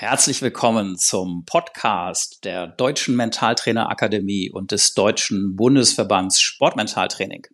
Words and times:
Herzlich 0.00 0.40
willkommen 0.40 0.96
zum 0.96 1.44
Podcast 1.44 2.46
der 2.46 2.66
Deutschen 2.66 3.16
Mentaltrainer 3.16 3.90
Akademie 3.90 4.50
und 4.50 4.72
des 4.72 4.94
Deutschen 4.94 5.56
Bundesverbands 5.56 6.40
Sportmentaltraining. 6.40 7.46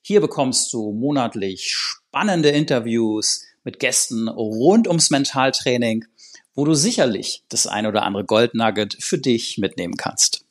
Hier 0.00 0.20
bekommst 0.20 0.72
du 0.72 0.92
monatlich 0.92 1.74
spannende 1.74 2.50
Interviews 2.50 3.44
mit 3.64 3.80
Gästen 3.80 4.28
rund 4.28 4.86
ums 4.86 5.10
Mentaltraining, 5.10 6.04
wo 6.54 6.64
du 6.64 6.74
sicherlich 6.74 7.42
das 7.48 7.66
ein 7.66 7.86
oder 7.86 8.04
andere 8.04 8.24
Goldnugget 8.24 8.96
für 9.00 9.18
dich 9.18 9.58
mitnehmen 9.58 9.96
kannst. 9.96 10.46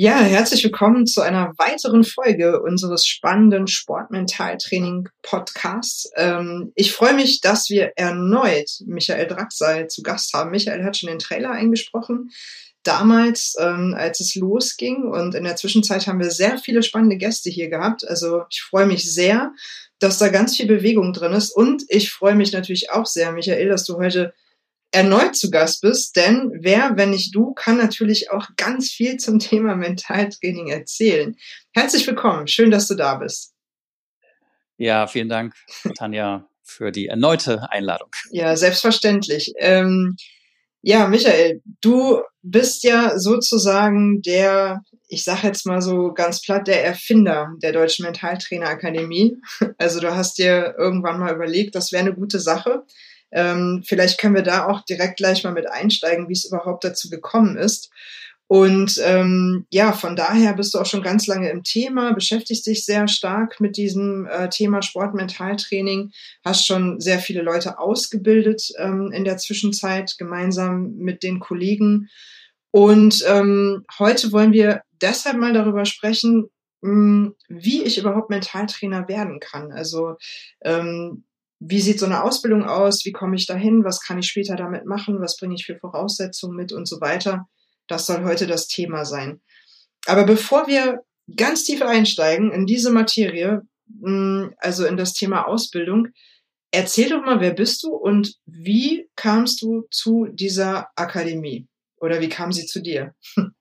Ja, 0.00 0.20
herzlich 0.20 0.62
willkommen 0.62 1.08
zu 1.08 1.22
einer 1.22 1.54
weiteren 1.58 2.04
Folge 2.04 2.62
unseres 2.62 3.04
spannenden 3.04 3.66
Sportmentaltraining-Podcasts. 3.66 6.12
Ähm, 6.14 6.70
ich 6.76 6.92
freue 6.92 7.14
mich, 7.14 7.40
dass 7.40 7.68
wir 7.68 7.94
erneut 7.96 8.70
Michael 8.86 9.26
Draxal 9.26 9.88
zu 9.88 10.04
Gast 10.04 10.32
haben. 10.34 10.52
Michael 10.52 10.84
hat 10.84 10.96
schon 10.96 11.08
den 11.08 11.18
Trailer 11.18 11.50
eingesprochen. 11.50 12.30
Damals, 12.84 13.56
ähm, 13.58 13.96
als 13.98 14.20
es 14.20 14.36
losging 14.36 15.02
und 15.02 15.34
in 15.34 15.42
der 15.42 15.56
Zwischenzeit 15.56 16.06
haben 16.06 16.20
wir 16.20 16.30
sehr 16.30 16.58
viele 16.58 16.84
spannende 16.84 17.16
Gäste 17.16 17.50
hier 17.50 17.68
gehabt. 17.68 18.06
Also 18.06 18.44
ich 18.50 18.62
freue 18.62 18.86
mich 18.86 19.12
sehr, 19.12 19.50
dass 19.98 20.18
da 20.18 20.28
ganz 20.28 20.56
viel 20.56 20.66
Bewegung 20.66 21.12
drin 21.12 21.32
ist 21.32 21.50
und 21.50 21.82
ich 21.88 22.12
freue 22.12 22.36
mich 22.36 22.52
natürlich 22.52 22.92
auch 22.92 23.06
sehr, 23.06 23.32
Michael, 23.32 23.68
dass 23.68 23.84
du 23.84 23.96
heute 23.96 24.32
erneut 24.90 25.36
zu 25.36 25.50
Gast 25.50 25.82
bist, 25.82 26.16
denn 26.16 26.50
wer, 26.60 26.96
wenn 26.96 27.10
nicht 27.10 27.34
du, 27.34 27.52
kann 27.52 27.76
natürlich 27.76 28.30
auch 28.30 28.48
ganz 28.56 28.90
viel 28.90 29.18
zum 29.18 29.38
Thema 29.38 29.76
Mentaltraining 29.76 30.68
erzählen. 30.68 31.36
Herzlich 31.72 32.06
willkommen, 32.06 32.48
schön, 32.48 32.70
dass 32.70 32.88
du 32.88 32.94
da 32.94 33.16
bist. 33.16 33.54
Ja, 34.78 35.06
vielen 35.06 35.28
Dank, 35.28 35.54
Tanja, 35.96 36.48
für 36.62 36.92
die 36.92 37.06
erneute 37.06 37.70
Einladung. 37.70 38.10
Ja, 38.30 38.56
selbstverständlich. 38.56 39.52
Ähm, 39.58 40.16
ja, 40.80 41.08
Michael, 41.08 41.60
du 41.80 42.22
bist 42.42 42.84
ja 42.84 43.18
sozusagen 43.18 44.22
der, 44.22 44.82
ich 45.08 45.24
sage 45.24 45.48
jetzt 45.48 45.66
mal 45.66 45.82
so 45.82 46.14
ganz 46.14 46.40
platt, 46.40 46.68
der 46.68 46.84
Erfinder 46.84 47.52
der 47.62 47.72
Deutschen 47.72 48.04
Mentaltrainerakademie. 48.04 49.36
Also 49.76 50.00
du 50.00 50.14
hast 50.14 50.38
dir 50.38 50.76
irgendwann 50.78 51.18
mal 51.18 51.34
überlegt, 51.34 51.74
das 51.74 51.92
wäre 51.92 52.04
eine 52.04 52.14
gute 52.14 52.38
Sache 52.38 52.84
ähm, 53.30 53.82
vielleicht 53.86 54.18
können 54.18 54.34
wir 54.34 54.42
da 54.42 54.66
auch 54.66 54.82
direkt 54.84 55.18
gleich 55.18 55.44
mal 55.44 55.52
mit 55.52 55.70
einsteigen, 55.70 56.28
wie 56.28 56.34
es 56.34 56.46
überhaupt 56.46 56.84
dazu 56.84 57.10
gekommen 57.10 57.56
ist. 57.56 57.90
Und 58.50 58.98
ähm, 59.04 59.66
ja, 59.70 59.92
von 59.92 60.16
daher 60.16 60.54
bist 60.54 60.72
du 60.72 60.78
auch 60.78 60.86
schon 60.86 61.02
ganz 61.02 61.26
lange 61.26 61.50
im 61.50 61.64
Thema, 61.64 62.14
beschäftigst 62.14 62.66
dich 62.66 62.86
sehr 62.86 63.06
stark 63.06 63.60
mit 63.60 63.76
diesem 63.76 64.26
äh, 64.26 64.48
Thema 64.48 64.80
Sportmentaltraining, 64.80 66.12
hast 66.42 66.66
schon 66.66 66.98
sehr 66.98 67.18
viele 67.18 67.42
Leute 67.42 67.78
ausgebildet 67.78 68.72
ähm, 68.78 69.12
in 69.12 69.26
der 69.26 69.36
Zwischenzeit, 69.36 70.16
gemeinsam 70.16 70.94
mit 70.96 71.22
den 71.22 71.40
Kollegen. 71.40 72.08
Und 72.70 73.22
ähm, 73.28 73.84
heute 73.98 74.32
wollen 74.32 74.54
wir 74.54 74.80
deshalb 75.02 75.36
mal 75.36 75.52
darüber 75.52 75.84
sprechen, 75.84 76.48
mh, 76.80 76.90
hm, 76.90 77.34
wie 77.48 77.82
ich 77.82 77.98
überhaupt 77.98 78.30
Mentaltrainer 78.30 79.08
werden 79.08 79.40
kann. 79.40 79.72
Also 79.72 80.16
ähm, 80.62 81.24
wie 81.60 81.80
sieht 81.80 81.98
so 81.98 82.06
eine 82.06 82.22
Ausbildung 82.22 82.64
aus, 82.64 83.04
wie 83.04 83.12
komme 83.12 83.36
ich 83.36 83.46
dahin, 83.46 83.84
was 83.84 84.00
kann 84.00 84.18
ich 84.18 84.28
später 84.28 84.56
damit 84.56 84.86
machen, 84.86 85.20
was 85.20 85.36
bringe 85.36 85.54
ich 85.54 85.66
für 85.66 85.76
Voraussetzungen 85.76 86.56
mit 86.56 86.72
und 86.72 86.86
so 86.86 87.00
weiter. 87.00 87.46
Das 87.88 88.06
soll 88.06 88.24
heute 88.24 88.46
das 88.46 88.68
Thema 88.68 89.04
sein. 89.04 89.40
Aber 90.06 90.24
bevor 90.24 90.66
wir 90.66 91.00
ganz 91.36 91.64
tief 91.64 91.82
einsteigen 91.82 92.52
in 92.52 92.66
diese 92.66 92.90
Materie, 92.90 93.62
hm, 94.02 94.54
also 94.58 94.86
in 94.86 94.96
das 94.96 95.14
Thema 95.14 95.46
Ausbildung, 95.46 96.08
erzähl 96.70 97.10
doch 97.10 97.24
mal, 97.24 97.40
wer 97.40 97.52
bist 97.52 97.82
du 97.82 97.94
und 97.94 98.34
wie 98.46 99.08
kamst 99.16 99.62
du 99.62 99.86
zu 99.90 100.26
dieser 100.30 100.88
Akademie? 100.96 101.66
Oder 101.96 102.20
wie 102.20 102.28
kam 102.28 102.52
sie 102.52 102.66
zu 102.66 102.80
dir? 102.80 103.14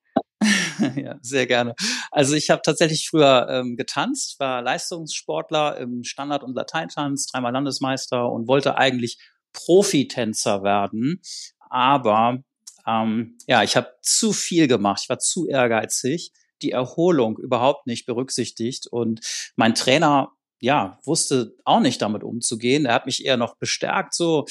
ja, 0.96 1.18
sehr 1.22 1.48
gerne. 1.48 1.76
Also 2.12 2.36
ich 2.36 2.50
habe 2.50 2.62
tatsächlich 2.64 3.08
früher 3.10 3.48
ähm, 3.50 3.76
getanzt, 3.76 4.40
war 4.40 4.62
Leistungssportler 4.62 5.78
im 5.78 6.04
Standard- 6.04 6.44
und 6.44 6.56
Lateintanz, 6.56 7.28
dreimal 7.28 7.54
Landesmeister 7.54 8.32
und 8.32 8.48
wollte 8.48 8.78
eigentlich 8.78 9.18
Profitänzer 9.54 10.64
werden. 10.64 11.22
Aber 11.70 12.40
ähm, 12.86 13.38
ja, 13.48 13.64
ich 13.64 13.76
habe 13.76 13.92
zu 14.02 14.34
viel 14.34 14.68
gemacht, 14.68 15.02
ich 15.04 15.10
war 15.10 15.20
zu 15.20 15.48
ehrgeizig, 15.48 16.32
die 16.62 16.72
Erholung 16.72 17.38
überhaupt 17.38 17.88
nicht 17.88 18.06
berücksichtigt. 18.06 18.88
Und 18.88 19.22
mein 19.56 19.76
Trainer 19.76 20.32
ja, 20.60 21.00
wusste 21.06 21.56
auch 21.66 21.80
nicht 21.80 22.02
damit 22.02 22.24
umzugehen. 22.24 22.86
Er 22.86 22.96
hat 22.96 23.06
mich 23.06 23.26
eher 23.26 23.38
noch 23.38 23.58
bestärkt, 23.58 24.16
so 24.16 24.46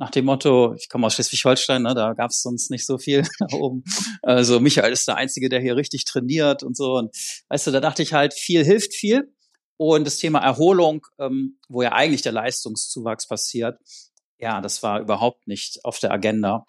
nach 0.00 0.10
dem 0.10 0.24
Motto, 0.24 0.74
ich 0.78 0.88
komme 0.88 1.06
aus 1.06 1.14
Schleswig-Holstein, 1.14 1.82
ne, 1.82 1.94
da 1.94 2.14
gab 2.14 2.30
es 2.30 2.40
sonst 2.40 2.70
nicht 2.70 2.86
so 2.86 2.96
viel 2.96 3.22
da 3.38 3.54
oben. 3.54 3.84
Also 4.22 4.58
Michael 4.58 4.92
ist 4.92 5.06
der 5.06 5.16
Einzige, 5.16 5.50
der 5.50 5.60
hier 5.60 5.76
richtig 5.76 6.06
trainiert 6.06 6.62
und 6.62 6.74
so. 6.74 6.94
Und 6.94 7.14
weißt 7.50 7.66
du, 7.66 7.70
da 7.70 7.80
dachte 7.80 8.02
ich 8.02 8.14
halt, 8.14 8.32
viel 8.32 8.64
hilft 8.64 8.94
viel. 8.94 9.30
Und 9.76 10.06
das 10.06 10.16
Thema 10.16 10.40
Erholung, 10.40 11.06
ähm, 11.18 11.58
wo 11.68 11.82
ja 11.82 11.92
eigentlich 11.92 12.22
der 12.22 12.32
Leistungszuwachs 12.32 13.28
passiert, 13.28 13.78
ja, 14.38 14.62
das 14.62 14.82
war 14.82 15.00
überhaupt 15.00 15.46
nicht 15.46 15.84
auf 15.84 15.98
der 15.98 16.12
Agenda 16.12 16.64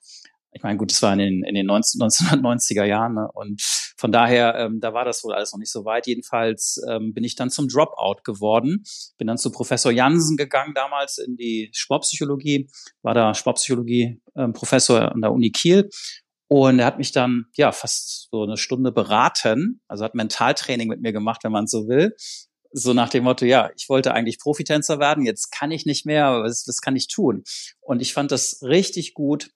ich 0.53 0.63
meine, 0.63 0.77
gut, 0.77 0.91
das 0.91 1.01
war 1.01 1.13
in 1.13 1.19
den, 1.19 1.43
in 1.43 1.55
den 1.55 1.65
19, 1.65 2.01
1990er 2.01 2.83
Jahren 2.85 3.15
ne? 3.15 3.27
und 3.33 3.61
von 3.97 4.11
daher, 4.11 4.55
ähm, 4.55 4.79
da 4.79 4.93
war 4.93 5.05
das 5.05 5.23
wohl 5.23 5.33
alles 5.33 5.51
noch 5.51 5.59
nicht 5.59 5.71
so 5.71 5.85
weit. 5.85 6.07
Jedenfalls 6.07 6.81
ähm, 6.89 7.13
bin 7.13 7.23
ich 7.23 7.35
dann 7.35 7.49
zum 7.49 7.67
Dropout 7.67 8.23
geworden, 8.23 8.83
bin 9.17 9.27
dann 9.27 9.37
zu 9.37 9.51
Professor 9.51 9.91
Jansen 9.91 10.37
gegangen 10.37 10.73
damals 10.73 11.17
in 11.19 11.35
die 11.35 11.69
Sportpsychologie, 11.73 12.69
war 13.01 13.13
da 13.13 13.33
Sportpsychologie-Professor 13.33 15.01
ähm, 15.01 15.09
an 15.09 15.21
der 15.21 15.31
Uni 15.31 15.51
Kiel 15.51 15.89
und 16.51 16.79
er 16.79 16.85
hat 16.85 16.97
mich 16.97 17.13
dann 17.13 17.45
ja 17.55 17.71
fast 17.71 18.27
so 18.29 18.43
eine 18.43 18.57
Stunde 18.57 18.91
beraten, 18.91 19.79
also 19.87 20.03
hat 20.03 20.15
Mentaltraining 20.15 20.89
mit 20.89 20.99
mir 20.99 21.13
gemacht, 21.13 21.45
wenn 21.45 21.53
man 21.53 21.65
so 21.65 21.87
will. 21.87 22.13
So 22.73 22.93
nach 22.93 23.07
dem 23.07 23.23
Motto, 23.23 23.45
ja, 23.45 23.69
ich 23.77 23.87
wollte 23.87 24.13
eigentlich 24.13 24.37
Profitänzer 24.37 24.99
werden, 24.99 25.25
jetzt 25.25 25.51
kann 25.51 25.71
ich 25.71 25.85
nicht 25.85 26.05
mehr, 26.05 26.41
was, 26.43 26.65
was 26.67 26.81
kann 26.81 26.97
ich 26.97 27.07
tun? 27.07 27.43
Und 27.79 28.01
ich 28.01 28.13
fand 28.13 28.31
das 28.31 28.61
richtig 28.63 29.13
gut, 29.13 29.51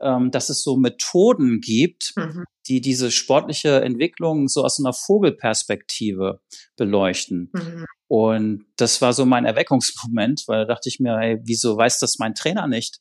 ähm, 0.00 0.30
dass 0.30 0.48
es 0.48 0.62
so 0.62 0.76
Methoden 0.76 1.60
gibt, 1.60 2.12
mhm. 2.16 2.44
die 2.68 2.80
diese 2.80 3.10
sportliche 3.10 3.80
Entwicklung 3.82 4.48
so 4.48 4.64
aus 4.64 4.78
einer 4.78 4.92
Vogelperspektive 4.92 6.40
beleuchten. 6.76 7.50
Mhm. 7.52 7.86
Und 8.08 8.64
das 8.76 9.00
war 9.00 9.12
so 9.12 9.24
mein 9.24 9.44
Erweckungsmoment, 9.44 10.42
weil 10.48 10.66
da 10.66 10.74
dachte 10.74 10.88
ich 10.88 10.98
mir, 10.98 11.16
hey, 11.18 11.38
wieso 11.44 11.76
weiß 11.76 12.00
das 12.00 12.18
mein 12.18 12.34
Trainer 12.34 12.66
nicht? 12.66 12.98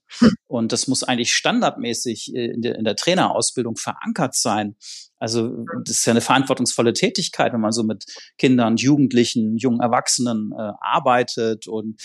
Und 0.47 0.71
das 0.71 0.87
muss 0.87 1.03
eigentlich 1.03 1.33
standardmäßig 1.33 2.35
in 2.35 2.61
der, 2.61 2.75
in 2.75 2.83
der 2.83 2.95
Trainerausbildung 2.95 3.75
verankert 3.75 4.35
sein. 4.35 4.75
Also 5.17 5.65
das 5.83 5.97
ist 5.97 6.05
ja 6.05 6.11
eine 6.11 6.21
verantwortungsvolle 6.21 6.93
Tätigkeit, 6.93 7.53
wenn 7.53 7.59
man 7.59 7.71
so 7.71 7.83
mit 7.83 8.05
Kindern, 8.37 8.77
Jugendlichen, 8.77 9.57
jungen 9.57 9.79
Erwachsenen 9.79 10.51
äh, 10.55 10.73
arbeitet. 10.79 11.67
Und 11.67 11.99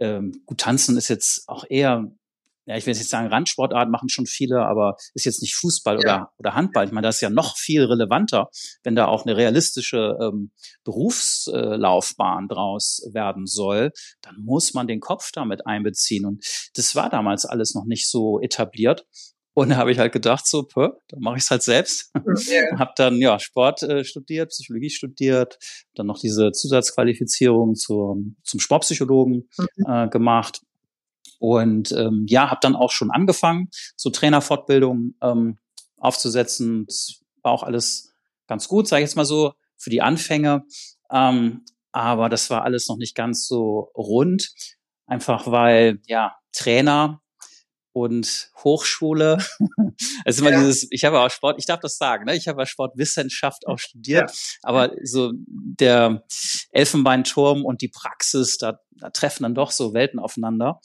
ähm, 0.00 0.32
gut, 0.46 0.58
tanzen 0.58 0.96
ist 0.96 1.08
jetzt 1.08 1.48
auch 1.48 1.64
eher 1.68 2.10
ja, 2.66 2.76
ich 2.76 2.84
will 2.86 2.94
jetzt 2.94 3.08
sagen, 3.08 3.28
Randsportart 3.28 3.88
machen 3.90 4.08
schon 4.08 4.26
viele, 4.26 4.66
aber 4.66 4.96
ist 5.14 5.24
jetzt 5.24 5.40
nicht 5.40 5.54
Fußball 5.54 5.94
ja. 5.94 6.00
oder, 6.00 6.32
oder 6.38 6.54
Handball. 6.54 6.84
Ich 6.84 6.92
meine, 6.92 7.06
das 7.06 7.16
ist 7.16 7.20
ja 7.20 7.30
noch 7.30 7.56
viel 7.56 7.84
relevanter, 7.84 8.48
wenn 8.82 8.96
da 8.96 9.06
auch 9.06 9.24
eine 9.24 9.36
realistische 9.36 10.16
ähm, 10.20 10.50
Berufslaufbahn 10.84 12.48
draus 12.48 13.08
werden 13.12 13.46
soll, 13.46 13.92
dann 14.20 14.36
muss 14.40 14.74
man 14.74 14.88
den 14.88 15.00
Kopf 15.00 15.30
damit 15.32 15.66
einbeziehen. 15.66 16.26
Und 16.26 16.44
das 16.74 16.96
war 16.96 17.08
damals 17.08 17.44
alles 17.44 17.74
noch 17.74 17.84
nicht 17.84 18.10
so 18.10 18.40
etabliert. 18.40 19.06
Und 19.54 19.70
da 19.70 19.76
habe 19.76 19.90
ich 19.90 19.98
halt 19.98 20.12
gedacht, 20.12 20.46
so, 20.46 20.64
pö, 20.64 20.90
dann 21.08 21.20
mache 21.20 21.38
ich 21.38 21.44
es 21.44 21.50
halt 21.50 21.62
selbst. 21.62 22.12
Ja. 22.14 22.20
habe 22.78 22.92
dann 22.96 23.16
ja 23.16 23.38
Sport 23.38 23.82
äh, 23.84 24.04
studiert, 24.04 24.50
Psychologie 24.50 24.90
studiert, 24.90 25.58
dann 25.94 26.06
noch 26.06 26.18
diese 26.18 26.52
Zusatzqualifizierung 26.52 27.74
zum, 27.74 28.36
zum 28.44 28.60
Sportpsychologen 28.60 29.48
mhm. 29.56 29.86
äh, 29.86 30.08
gemacht 30.08 30.60
und 31.38 31.92
ähm, 31.92 32.26
ja, 32.28 32.50
habe 32.50 32.60
dann 32.62 32.76
auch 32.76 32.90
schon 32.90 33.10
angefangen, 33.10 33.68
so 33.96 34.10
Trainerfortbildungen 34.10 35.16
ähm, 35.22 35.58
aufzusetzen. 35.98 36.86
Das 36.86 37.20
war 37.42 37.52
auch 37.52 37.62
alles 37.62 38.12
ganz 38.46 38.68
gut, 38.68 38.88
sage 38.88 39.02
ich 39.02 39.08
jetzt 39.08 39.16
mal 39.16 39.24
so, 39.24 39.52
für 39.76 39.90
die 39.90 40.02
Anfänge. 40.02 40.64
Ähm, 41.10 41.64
aber 41.92 42.28
das 42.28 42.50
war 42.50 42.64
alles 42.64 42.88
noch 42.88 42.96
nicht 42.96 43.14
ganz 43.14 43.46
so 43.46 43.90
rund. 43.94 44.50
Einfach 45.06 45.50
weil, 45.50 46.00
ja, 46.06 46.36
Trainer 46.52 47.22
und 47.96 48.50
Hochschule. 48.62 49.38
Ist 50.26 50.40
immer 50.40 50.50
ja. 50.50 50.58
dieses, 50.58 50.86
ich 50.90 51.06
habe 51.06 51.20
auch 51.20 51.30
Sport, 51.30 51.56
ich 51.58 51.64
darf 51.64 51.80
das 51.80 51.96
sagen, 51.96 52.26
ne? 52.26 52.36
ich 52.36 52.46
habe 52.46 52.60
ja 52.60 52.66
Sportwissenschaft 52.66 53.66
auch 53.66 53.78
studiert, 53.78 54.30
ja. 54.30 54.36
aber 54.62 54.92
so 55.02 55.32
der 55.34 56.22
Elfenbeinturm 56.72 57.64
und 57.64 57.80
die 57.80 57.88
Praxis, 57.88 58.58
da, 58.58 58.80
da 58.90 59.08
treffen 59.08 59.44
dann 59.44 59.54
doch 59.54 59.70
so 59.70 59.94
Welten 59.94 60.18
aufeinander. 60.18 60.80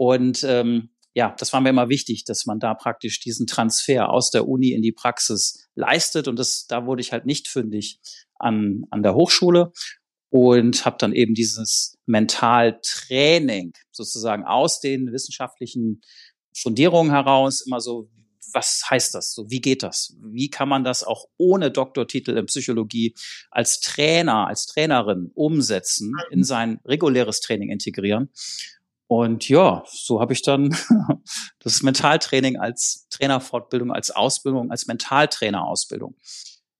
Und 0.00 0.44
ähm, 0.44 0.88
ja, 1.12 1.34
das 1.38 1.52
war 1.52 1.60
mir 1.60 1.68
immer 1.68 1.90
wichtig, 1.90 2.24
dass 2.24 2.46
man 2.46 2.58
da 2.58 2.72
praktisch 2.72 3.20
diesen 3.20 3.46
Transfer 3.46 4.08
aus 4.08 4.30
der 4.30 4.48
Uni 4.48 4.70
in 4.70 4.80
die 4.80 4.92
Praxis 4.92 5.68
leistet. 5.74 6.26
Und 6.26 6.38
das, 6.38 6.66
da 6.66 6.86
wurde 6.86 7.02
ich 7.02 7.12
halt 7.12 7.26
nicht 7.26 7.48
fündig 7.48 8.00
an, 8.38 8.84
an 8.88 9.02
der 9.02 9.14
Hochschule 9.14 9.72
und 10.30 10.86
habe 10.86 10.96
dann 10.98 11.12
eben 11.12 11.34
dieses 11.34 11.98
Mentaltraining 12.06 13.74
sozusagen 13.92 14.44
aus 14.44 14.80
den 14.80 15.12
wissenschaftlichen 15.12 16.00
Fundierungen 16.56 17.12
heraus 17.12 17.60
immer 17.60 17.82
so, 17.82 18.08
was 18.54 18.84
heißt 18.88 19.14
das? 19.14 19.34
So, 19.34 19.50
wie 19.50 19.60
geht 19.60 19.82
das? 19.82 20.16
Wie 20.22 20.48
kann 20.48 20.70
man 20.70 20.82
das 20.82 21.04
auch 21.04 21.26
ohne 21.36 21.70
Doktortitel 21.70 22.38
in 22.38 22.46
Psychologie 22.46 23.14
als 23.50 23.80
Trainer, 23.80 24.46
als 24.46 24.64
Trainerin 24.64 25.30
umsetzen, 25.34 26.14
in 26.30 26.42
sein 26.42 26.80
reguläres 26.86 27.42
Training 27.42 27.68
integrieren? 27.68 28.30
Und 29.10 29.48
ja, 29.48 29.82
so 29.88 30.20
habe 30.20 30.32
ich 30.32 30.42
dann 30.42 30.72
das 31.58 31.82
Mentaltraining 31.82 32.58
als 32.58 33.08
Trainerfortbildung, 33.10 33.90
als 33.90 34.12
Ausbildung, 34.12 34.70
als 34.70 34.86
Mentaltrainerausbildung 34.86 36.14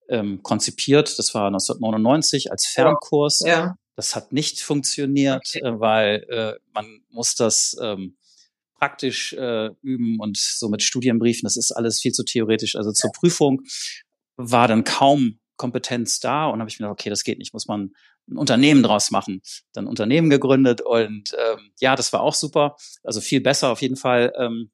ähm, 0.09 0.41
konzipiert. 0.41 1.19
Das 1.19 1.35
war 1.35 1.49
1999 1.49 2.53
als 2.53 2.69
Fernkurs. 2.69 3.41
Ja. 3.45 3.75
Das 3.97 4.15
hat 4.15 4.33
nicht 4.33 4.61
funktioniert, 4.61 5.43
okay. 5.45 5.59
äh, 5.59 5.81
weil 5.81 6.25
äh, 6.29 6.53
man 6.73 7.01
muss 7.09 7.35
das 7.35 7.77
ähm, 7.83 8.17
praktisch 8.79 9.33
äh, 9.33 9.71
üben 9.83 10.21
und 10.21 10.37
so 10.39 10.69
mit 10.69 10.85
Studienbriefen, 10.85 11.43
das 11.43 11.57
ist 11.57 11.73
alles 11.73 12.01
viel 12.01 12.13
zu 12.13 12.23
theoretisch. 12.23 12.77
Also 12.77 12.93
zur 12.93 13.11
Prüfung 13.11 13.63
war 14.37 14.69
dann 14.69 14.85
kaum 14.85 15.41
Kompetenz 15.57 16.21
da 16.21 16.47
und 16.47 16.61
habe 16.61 16.71
ich 16.71 16.79
mir 16.79 16.87
gedacht, 16.87 17.01
okay, 17.01 17.11
das 17.11 17.25
geht 17.25 17.41
nicht, 17.41 17.55
muss 17.55 17.67
man 17.67 17.91
ein 18.31 18.39
Unternehmen 18.39 18.83
draus 18.83 19.11
machen. 19.11 19.43
Dann 19.73 19.87
Unternehmen 19.87 20.31
gegründet 20.31 20.81
und 20.81 21.33
ähm, 21.39 21.73
ja, 21.81 21.97
das 21.97 22.13
war 22.13 22.21
auch 22.21 22.35
super, 22.35 22.77
also 23.03 23.21
viel 23.21 23.41
besser 23.41 23.71
auf 23.71 23.83
jeden 23.83 23.97
Fall. 23.97 24.33
Ähm, 24.39 24.71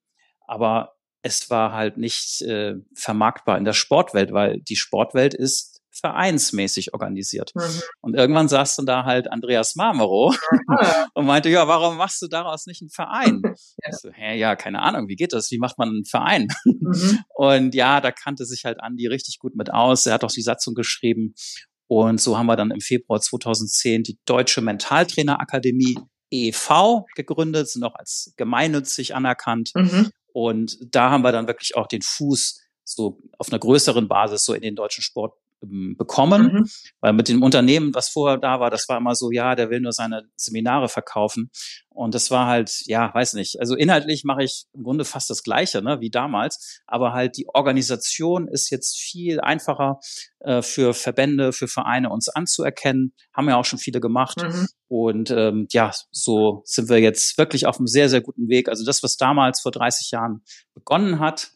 aber 0.46 0.94
es 1.22 1.50
war 1.50 1.72
halt 1.72 1.96
nicht 1.96 2.42
äh, 2.42 2.74
vermarktbar 2.94 3.58
in 3.58 3.64
der 3.64 3.72
Sportwelt, 3.72 4.32
weil 4.32 4.60
die 4.60 4.76
Sportwelt 4.76 5.34
ist 5.34 5.76
vereinsmäßig 6.00 6.92
organisiert. 6.92 7.52
Mhm. 7.54 7.80
Und 8.00 8.14
irgendwann 8.14 8.48
saß 8.48 8.76
dann 8.76 8.86
da 8.86 9.04
halt 9.04 9.30
Andreas 9.30 9.76
Marmero 9.76 10.34
und 11.14 11.26
meinte, 11.26 11.48
ja, 11.48 11.66
warum 11.68 11.96
machst 11.96 12.20
du 12.22 12.28
daraus 12.28 12.66
nicht 12.66 12.82
einen 12.82 12.90
Verein? 12.90 13.42
ja. 13.84 13.92
So, 13.92 14.10
hä, 14.10 14.38
ja, 14.38 14.56
keine 14.56 14.82
Ahnung, 14.82 15.08
wie 15.08 15.16
geht 15.16 15.32
das? 15.32 15.50
Wie 15.50 15.58
macht 15.58 15.78
man 15.78 15.88
einen 15.88 16.04
Verein? 16.04 16.48
Mhm. 16.64 17.20
Und 17.34 17.74
ja, 17.74 18.00
da 18.00 18.12
kannte 18.12 18.44
sich 18.44 18.64
halt 18.64 18.80
Andi 18.80 19.06
richtig 19.06 19.38
gut 19.38 19.56
mit 19.56 19.72
aus. 19.72 20.06
Er 20.06 20.14
hat 20.14 20.24
auch 20.24 20.32
die 20.32 20.42
Satzung 20.42 20.74
geschrieben. 20.74 21.34
Und 21.88 22.20
so 22.20 22.36
haben 22.36 22.46
wir 22.46 22.56
dann 22.56 22.70
im 22.70 22.80
Februar 22.80 23.20
2010 23.20 24.02
die 24.02 24.18
Deutsche 24.24 24.60
Mentaltrainerakademie 24.60 25.98
e.V. 26.30 27.06
gegründet, 27.14 27.68
sind 27.68 27.84
auch 27.84 27.94
als 27.94 28.32
gemeinnützig 28.36 29.14
anerkannt. 29.14 29.70
Mhm. 29.74 30.10
Und 30.32 30.78
da 30.94 31.10
haben 31.10 31.22
wir 31.22 31.32
dann 31.32 31.46
wirklich 31.46 31.76
auch 31.76 31.86
den 31.86 32.02
Fuß 32.02 32.60
so 32.84 33.20
auf 33.38 33.50
einer 33.50 33.58
größeren 33.58 34.08
Basis 34.08 34.44
so 34.44 34.54
in 34.54 34.62
den 34.62 34.76
deutschen 34.76 35.02
Sport 35.02 35.34
bekommen, 35.60 36.52
mhm. 36.52 36.70
weil 37.00 37.12
mit 37.12 37.28
dem 37.28 37.42
Unternehmen, 37.42 37.94
was 37.94 38.08
vorher 38.08 38.38
da 38.38 38.60
war, 38.60 38.70
das 38.70 38.88
war 38.88 38.98
immer 38.98 39.14
so, 39.14 39.30
ja, 39.30 39.54
der 39.54 39.70
will 39.70 39.80
nur 39.80 39.92
seine 39.92 40.28
Seminare 40.36 40.88
verkaufen 40.88 41.50
und 41.88 42.14
das 42.14 42.30
war 42.30 42.46
halt, 42.46 42.82
ja, 42.84 43.12
weiß 43.12 43.34
nicht, 43.34 43.58
also 43.58 43.74
inhaltlich 43.74 44.24
mache 44.24 44.44
ich 44.44 44.66
im 44.74 44.82
Grunde 44.82 45.04
fast 45.04 45.30
das 45.30 45.42
Gleiche, 45.42 45.82
ne, 45.82 46.00
wie 46.00 46.10
damals, 46.10 46.82
aber 46.86 47.12
halt 47.12 47.36
die 47.36 47.48
Organisation 47.48 48.48
ist 48.48 48.70
jetzt 48.70 48.98
viel 48.98 49.40
einfacher 49.40 49.98
äh, 50.40 50.62
für 50.62 50.92
Verbände, 50.92 51.52
für 51.52 51.68
Vereine 51.68 52.10
uns 52.10 52.28
anzuerkennen, 52.28 53.14
haben 53.32 53.48
ja 53.48 53.56
auch 53.56 53.64
schon 53.64 53.78
viele 53.78 54.00
gemacht 54.00 54.42
mhm. 54.42 54.68
und 54.88 55.30
ähm, 55.30 55.66
ja, 55.70 55.90
so 56.10 56.62
sind 56.64 56.88
wir 56.88 56.98
jetzt 56.98 57.38
wirklich 57.38 57.66
auf 57.66 57.78
einem 57.78 57.86
sehr, 57.86 58.08
sehr 58.08 58.20
guten 58.20 58.48
Weg. 58.48 58.68
Also 58.68 58.84
das, 58.84 59.02
was 59.02 59.16
damals 59.16 59.60
vor 59.60 59.72
30 59.72 60.10
Jahren 60.10 60.42
begonnen 60.74 61.18
hat, 61.18 61.50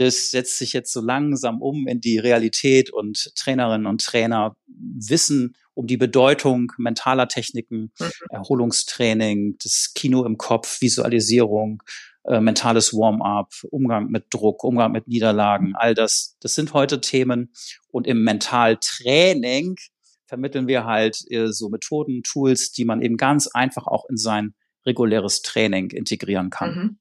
das 0.00 0.30
setzt 0.30 0.56
sich 0.56 0.72
jetzt 0.72 0.94
so 0.94 1.02
langsam 1.02 1.60
um 1.60 1.86
in 1.86 2.00
die 2.00 2.16
Realität 2.16 2.90
und 2.90 3.34
Trainerinnen 3.36 3.86
und 3.86 4.02
Trainer 4.02 4.56
wissen 4.66 5.54
um 5.74 5.86
die 5.86 5.98
Bedeutung 5.98 6.72
mentaler 6.78 7.28
Techniken, 7.28 7.92
mhm. 7.98 8.10
Erholungstraining, 8.30 9.56
das 9.62 9.92
Kino 9.94 10.24
im 10.24 10.38
Kopf, 10.38 10.80
Visualisierung, 10.80 11.82
äh, 12.24 12.40
mentales 12.40 12.94
Warm-up, 12.94 13.52
Umgang 13.70 14.06
mit 14.08 14.24
Druck, 14.30 14.64
Umgang 14.64 14.92
mit 14.92 15.06
Niederlagen, 15.06 15.74
all 15.76 15.92
das, 15.92 16.38
das 16.40 16.54
sind 16.54 16.72
heute 16.72 17.02
Themen. 17.02 17.52
Und 17.88 18.06
im 18.06 18.24
Mentaltraining 18.24 19.76
vermitteln 20.24 20.66
wir 20.66 20.86
halt 20.86 21.30
äh, 21.30 21.52
so 21.52 21.68
Methoden, 21.68 22.22
Tools, 22.22 22.72
die 22.72 22.86
man 22.86 23.02
eben 23.02 23.18
ganz 23.18 23.48
einfach 23.48 23.86
auch 23.86 24.06
in 24.08 24.16
sein 24.16 24.54
reguläres 24.86 25.42
Training 25.42 25.90
integrieren 25.90 26.48
kann. 26.48 26.74
Mhm. 26.74 26.99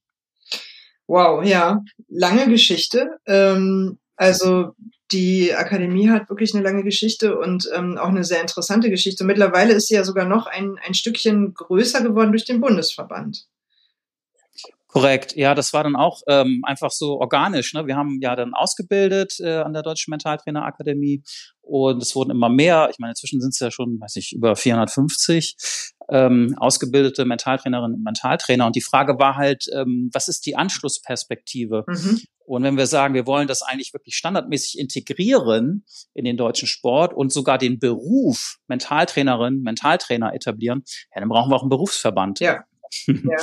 Wow, 1.09 1.43
ja, 1.43 1.83
lange 2.07 2.47
Geschichte. 2.47 3.17
Ähm, 3.25 3.97
also 4.15 4.75
die 5.11 5.55
Akademie 5.55 6.07
hat 6.07 6.29
wirklich 6.29 6.53
eine 6.53 6.63
lange 6.63 6.83
Geschichte 6.83 7.35
und 7.35 7.67
ähm, 7.75 7.97
auch 7.97 8.09
eine 8.09 8.23
sehr 8.23 8.41
interessante 8.41 8.91
Geschichte. 8.91 9.23
Mittlerweile 9.23 9.73
ist 9.73 9.87
sie 9.87 9.95
ja 9.95 10.03
sogar 10.03 10.25
noch 10.25 10.45
ein, 10.45 10.75
ein 10.85 10.93
Stückchen 10.93 11.55
größer 11.55 12.03
geworden 12.03 12.29
durch 12.29 12.45
den 12.45 12.61
Bundesverband. 12.61 13.47
Korrekt, 14.89 15.35
ja, 15.35 15.53
das 15.53 15.71
war 15.71 15.83
dann 15.83 15.95
auch 15.95 16.21
ähm, 16.27 16.61
einfach 16.63 16.89
so 16.89 17.19
organisch. 17.19 17.75
Ne? 17.75 17.85
Wir 17.85 17.95
haben 17.95 18.17
ja 18.21 18.35
dann 18.35 18.55
ausgebildet 18.55 19.39
äh, 19.39 19.57
an 19.57 19.73
der 19.73 19.83
Deutschen 19.83 20.09
Mentaltrainerakademie 20.09 21.21
und 21.61 22.01
es 22.01 22.15
wurden 22.15 22.31
immer 22.31 22.49
mehr. 22.49 22.89
Ich 22.91 22.97
meine, 22.97 23.11
inzwischen 23.11 23.39
sind 23.39 23.53
es 23.53 23.59
ja 23.59 23.69
schon, 23.69 23.99
weiß 24.01 24.15
ich, 24.15 24.33
über 24.33 24.55
450 24.55 25.55
ähm, 26.09 26.55
ausgebildete 26.57 27.23
Mentaltrainerinnen 27.25 27.97
und 27.97 28.03
Mentaltrainer. 28.03 28.65
Und 28.65 28.75
die 28.75 28.81
Frage 28.81 29.19
war 29.19 29.35
halt, 29.35 29.65
ähm, 29.75 30.09
was 30.11 30.27
ist 30.27 30.47
die 30.47 30.55
Anschlussperspektive? 30.55 31.85
Mhm. 31.87 32.21
Und 32.45 32.63
wenn 32.63 32.77
wir 32.77 32.87
sagen, 32.87 33.13
wir 33.13 33.27
wollen 33.27 33.47
das 33.47 33.61
eigentlich 33.61 33.93
wirklich 33.93 34.15
standardmäßig 34.15 34.79
integrieren 34.79 35.85
in 36.15 36.25
den 36.25 36.35
deutschen 36.35 36.67
Sport 36.67 37.13
und 37.13 37.31
sogar 37.31 37.59
den 37.59 37.77
Beruf 37.77 38.57
Mentaltrainerin, 38.67 39.61
Mentaltrainer 39.61 40.33
etablieren, 40.33 40.81
ja, 41.13 41.19
dann 41.19 41.29
brauchen 41.29 41.51
wir 41.51 41.57
auch 41.57 41.61
einen 41.61 41.69
Berufsverband. 41.69 42.39
Ja. 42.39 42.63
Ja. 43.07 43.37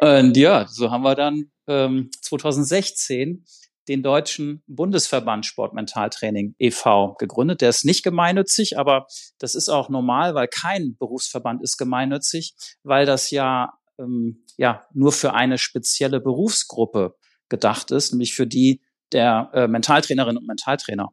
und 0.20 0.36
ja, 0.36 0.66
so 0.68 0.90
haben 0.90 1.02
wir 1.02 1.14
dann 1.14 1.50
ähm, 1.66 2.10
2016 2.22 3.44
den 3.88 4.02
Deutschen 4.02 4.62
Bundesverband 4.66 5.46
Sportmentaltraining 5.46 6.54
e.V. 6.58 7.14
gegründet. 7.18 7.62
Der 7.62 7.70
ist 7.70 7.84
nicht 7.84 8.02
gemeinnützig, 8.02 8.78
aber 8.78 9.06
das 9.38 9.54
ist 9.54 9.68
auch 9.68 9.88
normal, 9.88 10.34
weil 10.34 10.46
kein 10.46 10.96
Berufsverband 10.98 11.62
ist 11.62 11.78
gemeinnützig, 11.78 12.54
weil 12.82 13.06
das 13.06 13.30
ja, 13.30 13.72
ähm, 13.98 14.44
ja 14.56 14.86
nur 14.92 15.12
für 15.12 15.32
eine 15.32 15.58
spezielle 15.58 16.20
Berufsgruppe 16.20 17.16
gedacht 17.48 17.90
ist, 17.90 18.12
nämlich 18.12 18.34
für 18.34 18.46
die 18.46 18.82
der 19.12 19.50
äh, 19.54 19.68
Mentaltrainerinnen 19.68 20.36
und 20.36 20.46
Mentaltrainer. 20.46 21.08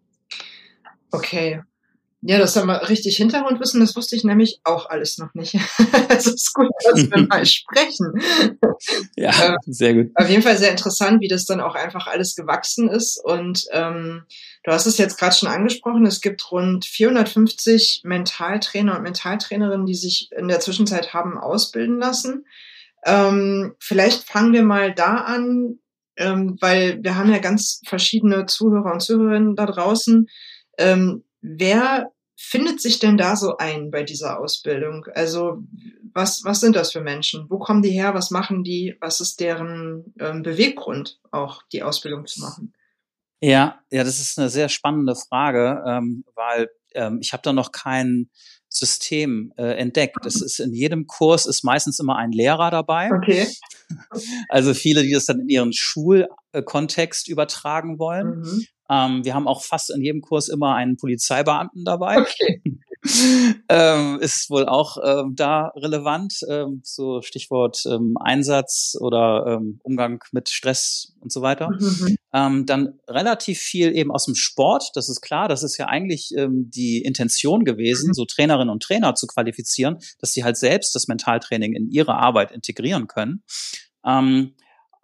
Okay. 1.12 1.62
Ja, 2.22 2.39
das 2.39 2.55
ist 2.55 2.65
mal 2.65 2.77
richtig 2.77 3.17
Hintergrundwissen, 3.17 3.79
das 3.79 3.95
wusste 3.95 4.15
ich 4.15 4.24
nämlich 4.24 4.60
auch 4.63 4.89
alles 4.89 5.17
noch 5.17 5.34
nicht. 5.36 5.55
Es 6.10 6.27
ist 6.27 6.53
gut, 6.53 6.69
dass 6.86 7.10
wir 7.10 7.27
mal 7.29 7.45
sprechen. 7.45 8.13
Ja, 9.15 9.31
äh, 9.31 9.57
sehr 9.65 9.93
gut. 9.93 10.12
Auf 10.15 10.29
jeden 10.29 10.41
Fall 10.41 10.57
sehr 10.57 10.72
interessant, 10.72 11.22
wie 11.22 11.27
das 11.27 11.45
dann 11.45 11.60
auch 11.60 11.75
einfach 11.75 12.07
alles 12.07 12.36
gewachsen 12.36 12.89
ist. 12.89 13.24
Und 13.24 13.65
ähm, 13.72 14.24
du 14.63 14.72
hast 14.72 14.86
es 14.86 14.98
jetzt 14.98 15.19
gerade 15.19 15.36
schon 15.36 15.50
angesprochen, 15.50 16.05
es 16.05 16.22
gibt 16.22 16.51
rund 16.51 16.86
450 16.86 18.01
Mentaltrainer 18.05 18.95
und 18.95 19.03
Mentaltrainerinnen, 19.03 19.86
die 19.86 19.95
sich 19.95 20.29
in 20.36 20.48
der 20.48 20.62
Zwischenzeit 20.62 21.13
haben 21.13 21.38
ausbilden 21.38 22.00
lassen. 22.00 22.45
Ähm, 23.05 23.75
vielleicht 23.79 24.24
fangen 24.24 24.53
wir 24.53 24.63
mal 24.63 24.93
da 24.93 25.15
an, 25.17 25.79
ähm, 26.17 26.57
weil 26.60 27.03
wir 27.03 27.15
haben 27.15 27.31
ja 27.31 27.39
ganz 27.39 27.81
verschiedene 27.86 28.45
Zuhörer 28.45 28.93
und 28.93 29.01
Zuhörerinnen 29.01 29.55
da 29.55 29.65
draußen. 29.65 30.27
Ähm, 30.77 31.24
wer 31.46 32.12
findet 32.38 32.82
sich 32.82 33.00
denn 33.00 33.18
da 33.18 33.36
so 33.36 33.58
ein 33.58 33.92
bei 33.92 34.04
dieser 34.04 34.40
Ausbildung? 34.40 35.06
Also 35.14 35.64
was, 36.14 36.44
was 36.44 36.60
sind 36.60 36.75
das 36.75 36.92
für 36.92 37.02
Menschen? 37.02 37.46
Wo 37.50 37.60
kommen 37.60 37.82
die 37.82 37.92
her? 37.92 38.14
Was 38.14 38.32
machen 38.32 38.64
die? 38.64 38.96
Was 39.02 39.20
ist 39.20 39.40
deren 39.40 40.14
ähm, 40.20 40.44
Beweggrund, 40.44 41.20
auch 41.32 41.62
die 41.72 41.84
Ausbildung 41.84 42.25
zu 42.25 42.42
machen? 42.42 42.74
Ja, 43.42 43.80
ja, 43.92 44.04
das 44.04 44.20
ist 44.20 44.40
eine 44.40 44.50
sehr 44.50 44.70
spannende 44.70 45.16
Frage, 45.16 45.84
ähm, 45.86 46.24
weil 46.36 46.70
ähm, 46.94 47.20
ich 47.22 47.34
habe 47.34 47.44
da 47.44 47.54
noch 47.54 47.72
kein 47.72 48.30
System 48.70 49.54
äh, 49.58 49.78
entdeckt. 49.78 50.25
Es 50.25 50.42
ist 50.42 50.60
in 50.60 50.74
jedem 50.74 51.08
Kurs 51.08 51.46
ist 51.46 51.64
meistens 51.64 52.00
immer 52.00 52.18
ein 52.18 52.32
Lehrer 52.32 52.72
dabei. 52.72 53.12
Okay. 53.12 53.48
Also 54.50 54.74
viele, 54.74 55.04
die 55.04 55.12
das 55.12 55.25
dann 55.25 55.42
in 55.42 55.50
ihren 55.50 55.74
Schulkontext 55.74 57.27
übertragen 57.27 58.00
wollen. 58.00 58.39
Mhm. 58.39 58.65
Ähm, 58.89 59.25
wir 59.25 59.34
haben 59.34 59.48
auch 59.48 59.63
fast 59.63 59.92
in 59.94 60.01
jedem 60.01 60.22
Kurs 60.22 60.48
immer 60.48 60.75
einen 60.75 60.98
Polizeibeamten 60.98 61.84
dabei. 61.86 62.20
Okay. 62.20 62.62
ähm, 63.70 64.20
ist 64.20 64.50
wohl 64.50 64.66
auch 64.66 64.98
ähm, 65.04 65.34
da 65.36 65.68
relevant, 65.76 66.40
ähm, 66.50 66.82
so 66.84 67.22
Stichwort 67.22 67.84
ähm, 67.86 68.16
Einsatz 68.20 68.96
oder 69.00 69.46
ähm, 69.48 69.80
Umgang 69.84 70.24
mit 70.32 70.50
Stress 70.50 71.14
und 71.20 71.32
so 71.32 71.42
weiter. 71.42 71.70
Mhm. 71.70 72.16
Ähm, 72.34 72.66
dann 72.66 73.00
relativ 73.08 73.60
viel 73.60 73.96
eben 73.96 74.12
aus 74.12 74.26
dem 74.26 74.36
Sport, 74.36 74.92
das 74.96 75.10
ist 75.10 75.22
klar, 75.22 75.48
das 75.48 75.64
ist 75.64 75.78
ja 75.78 75.86
eigentlich 75.88 76.34
die 76.36 77.02
Intention 77.02 77.64
gewesen, 77.64 78.10
mhm. 78.10 78.14
so 78.14 78.26
Trainerinnen 78.26 78.70
und 78.70 78.84
Trainer 78.84 79.16
zu 79.16 79.28
qualifizieren, 79.28 79.98
dass 80.20 80.34
sie 80.34 80.44
halt 80.44 80.58
selbst 80.58 80.96
das 80.96 81.08
Mentaltraining 81.08 81.74
in 81.74 81.90
ihre 81.90 82.16
Arbeit 82.16 82.52
integrieren 82.52 83.08
können. 83.08 83.44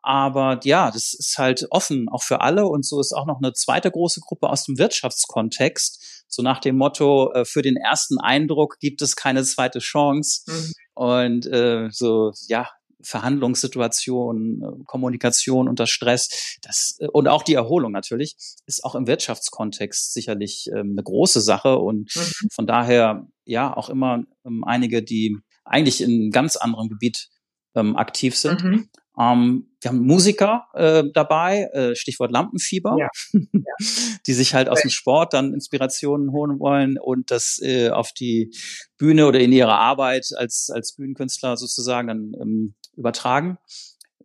Aber 0.04 0.60
ja, 0.64 0.90
das 0.90 1.14
ist 1.14 1.38
halt 1.38 1.68
offen, 1.70 2.10
auch 2.10 2.24
für 2.24 2.42
alle. 2.42 2.66
Und 2.66 2.86
so 2.86 3.00
ist 3.00 3.14
auch 3.14 3.28
noch 3.28 3.38
eine 3.38 3.54
zweite 3.54 3.92
große 3.92 4.22
Gruppe 4.22 4.50
aus 4.50 4.66
dem 4.66 4.78
Wirtschaftskontext. 4.78 6.11
So 6.32 6.42
nach 6.42 6.60
dem 6.60 6.78
Motto, 6.78 7.32
äh, 7.34 7.46
für 7.46 7.62
den 7.62 7.76
ersten 7.76 8.20
Eindruck 8.20 8.78
gibt 8.80 9.02
es 9.02 9.16
keine 9.16 9.44
zweite 9.44 9.80
Chance. 9.80 10.44
Mhm. 10.48 10.74
Und 10.94 11.46
äh, 11.48 11.90
so, 11.92 12.32
ja, 12.48 12.70
Verhandlungssituationen, 13.04 14.62
äh, 14.62 14.84
Kommunikation 14.86 15.68
unter 15.68 15.88
Stress, 15.88 16.58
das 16.62 16.98
äh, 17.00 17.08
und 17.08 17.28
auch 17.28 17.44
die 17.44 17.54
Erholung 17.54 17.92
natürlich 17.92 18.36
ist 18.66 18.84
auch 18.84 18.96
im 18.96 19.08
Wirtschaftskontext 19.08 20.14
sicherlich 20.14 20.70
ähm, 20.74 20.92
eine 20.92 21.04
große 21.04 21.42
Sache 21.42 21.78
und 21.78 22.16
mhm. 22.16 22.50
von 22.54 22.68
daher 22.68 23.28
ja 23.46 23.76
auch 23.76 23.90
immer 23.90 24.24
ähm, 24.46 24.64
einige, 24.64 25.04
die 25.04 25.38
eigentlich 25.66 26.02
in 26.02 26.12
einem 26.12 26.32
ganz 26.32 26.56
anderen 26.56 26.90
Gebiet 26.90 27.30
ähm, 27.76 27.96
aktiv 27.96 28.36
sind. 28.36 28.64
Mhm. 28.64 28.90
Ähm, 29.20 29.68
wir 29.82 29.90
haben 29.90 30.06
Musiker 30.06 30.68
äh, 30.74 31.04
dabei, 31.14 31.70
äh, 31.74 31.96
Stichwort 31.96 32.32
Lampenfieber, 32.32 32.96
ja. 32.98 33.08
Ja. 33.34 33.42
die 34.28 34.34
sich 34.34 34.54
halt 34.54 34.70
aus 34.70 34.82
dem 34.82 34.90
Sport 34.90 35.34
dann 35.34 35.54
Inspirationen 35.54 36.32
holen 36.32 36.60
wollen 36.60 36.98
und 36.98 37.32
das 37.32 37.60
äh, 37.62 37.90
auf 37.90 38.14
die 38.14 38.52
Bühne 38.98 39.28
oder 39.28 39.40
in 39.40 39.52
ihre 39.52 39.74
Arbeit 39.74 40.30
als, 40.36 40.70
als 40.74 40.96
Bühnenkünstler 40.96 41.58
sozusagen 41.58 42.08
dann 42.08 42.34
ähm, 42.40 42.74
übertragen. 42.96 43.58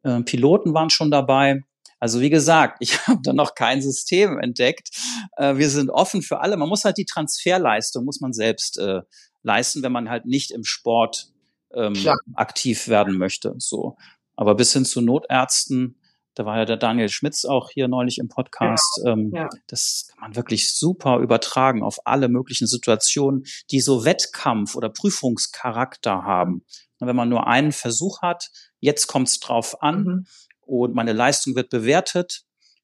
Äh, 0.02 0.22
Piloten 0.22 0.74
waren 0.74 0.90
schon 0.90 1.10
dabei. 1.10 1.62
Also 1.98 2.20
wie 2.20 2.30
gesagt, 2.30 2.76
ich 2.80 3.06
habe 3.06 3.20
da 3.22 3.32
noch 3.32 3.54
kein 3.54 3.82
System 3.82 4.38
entdeckt. 4.38 4.90
Äh, 5.36 5.56
wir 5.56 5.68
sind 5.68 5.90
offen 5.90 6.22
für 6.22 6.40
alle. 6.40 6.56
Man 6.56 6.68
muss 6.68 6.84
halt 6.84 6.98
die 6.98 7.06
Transferleistung, 7.06 8.04
muss 8.04 8.20
man 8.20 8.32
selbst 8.32 8.78
äh, 8.78 9.00
leisten, 9.42 9.82
wenn 9.82 9.92
man 9.92 10.10
halt 10.10 10.26
nicht 10.26 10.50
im 10.50 10.64
Sport 10.64 11.32
ähm, 11.74 11.96
aktiv 12.34 12.88
werden 12.88 13.16
möchte. 13.18 13.54
So. 13.58 13.96
Aber 14.36 14.54
bis 14.54 14.72
hin 14.72 14.84
zu 14.84 15.00
Notärzten, 15.00 15.98
da 16.36 16.44
war 16.44 16.58
ja 16.58 16.64
der 16.66 16.76
Daniel 16.76 17.08
Schmitz 17.08 17.46
auch 17.46 17.70
hier 17.70 17.88
neulich 17.88 18.18
im 18.18 18.28
Podcast. 18.28 19.00
Ja, 19.02 19.12
ähm, 19.12 19.32
ja. 19.34 19.48
Das 19.66 20.08
kann 20.10 20.20
man 20.20 20.36
wirklich 20.36 20.74
super 20.74 21.18
übertragen 21.18 21.82
auf 21.82 21.98
alle 22.04 22.28
möglichen 22.28 22.66
Situationen, 22.66 23.44
die 23.70 23.80
so 23.80 24.04
Wettkampf- 24.04 24.76
oder 24.76 24.90
Prüfungscharakter 24.90 26.22
haben. 26.24 26.64
Wenn 27.00 27.16
man 27.16 27.30
nur 27.30 27.46
einen 27.46 27.72
Versuch 27.72 28.20
hat, 28.20 28.50
jetzt 28.80 29.06
kommt 29.06 29.28
es 29.28 29.40
drauf 29.40 29.82
an 29.82 30.04
mhm. 30.04 30.26
und 30.60 30.94
meine 30.94 31.14
Leistung 31.14 31.56
wird 31.56 31.70
bewertet 31.70 32.42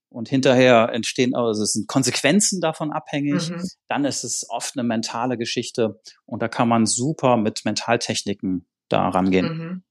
und 0.09 0.29
hinterher 0.29 0.91
entstehen, 0.93 1.35
also 1.35 1.63
es 1.63 1.73
sind 1.73 1.89
Konsequenzen 1.89 2.61
davon 2.61 2.91
abhängig, 2.91 3.51
mhm. 3.51 3.63
dann 3.89 4.05
ist 4.05 4.25
es 4.25 4.47
oft 4.49 4.77
eine 4.77 4.85
mentale 4.87 5.37
Geschichte 5.37 6.01
und 6.25 6.43
da 6.43 6.49
kann 6.49 6.69
man 6.69 6.87
super 6.87 7.37
mit 7.37 7.65
Mentaltechniken 7.65 8.67
da 8.89 9.09
rangehen. 9.09 9.57
Mhm. 9.57 9.83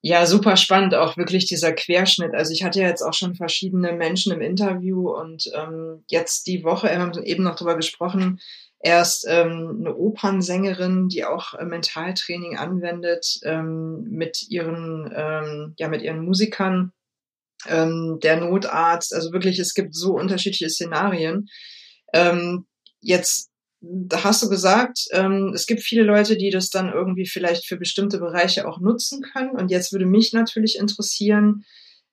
Ja, 0.00 0.26
super 0.26 0.56
spannend, 0.56 0.94
auch 0.94 1.16
wirklich 1.16 1.46
dieser 1.46 1.72
Querschnitt. 1.72 2.32
Also 2.32 2.52
ich 2.52 2.62
hatte 2.62 2.80
ja 2.80 2.86
jetzt 2.86 3.02
auch 3.02 3.14
schon 3.14 3.34
verschiedene 3.34 3.92
Menschen 3.92 4.32
im 4.32 4.40
Interview 4.40 5.10
und 5.10 5.50
ähm, 5.54 6.04
jetzt 6.08 6.46
die 6.46 6.62
Woche, 6.62 6.88
wir 6.88 7.00
haben 7.00 7.20
eben 7.24 7.42
noch 7.42 7.56
drüber 7.56 7.74
gesprochen, 7.74 8.38
erst 8.80 9.26
ähm, 9.28 9.78
eine 9.80 9.96
Opernsängerin, 9.96 11.08
die 11.08 11.24
auch 11.24 11.54
äh, 11.54 11.64
Mentaltraining 11.64 12.56
anwendet 12.56 13.40
ähm, 13.42 14.04
mit 14.08 14.48
ihren, 14.48 15.12
ähm, 15.14 15.74
ja, 15.78 15.88
mit 15.88 16.02
ihren 16.02 16.24
Musikern, 16.24 16.92
ähm, 17.66 18.18
der 18.22 18.36
Notarzt. 18.36 19.12
Also 19.12 19.32
wirklich, 19.32 19.58
es 19.58 19.74
gibt 19.74 19.96
so 19.96 20.12
unterschiedliche 20.14 20.70
Szenarien. 20.70 21.48
Ähm, 22.12 22.66
jetzt 23.00 23.47
da 23.80 24.24
hast 24.24 24.42
du 24.42 24.48
gesagt, 24.48 25.06
ähm, 25.12 25.52
es 25.54 25.66
gibt 25.66 25.80
viele 25.80 26.02
Leute, 26.02 26.36
die 26.36 26.50
das 26.50 26.70
dann 26.70 26.92
irgendwie 26.92 27.26
vielleicht 27.26 27.66
für 27.66 27.76
bestimmte 27.76 28.18
Bereiche 28.18 28.66
auch 28.66 28.80
nutzen 28.80 29.22
können. 29.22 29.50
Und 29.50 29.70
jetzt 29.70 29.92
würde 29.92 30.06
mich 30.06 30.32
natürlich 30.32 30.78
interessieren, 30.78 31.64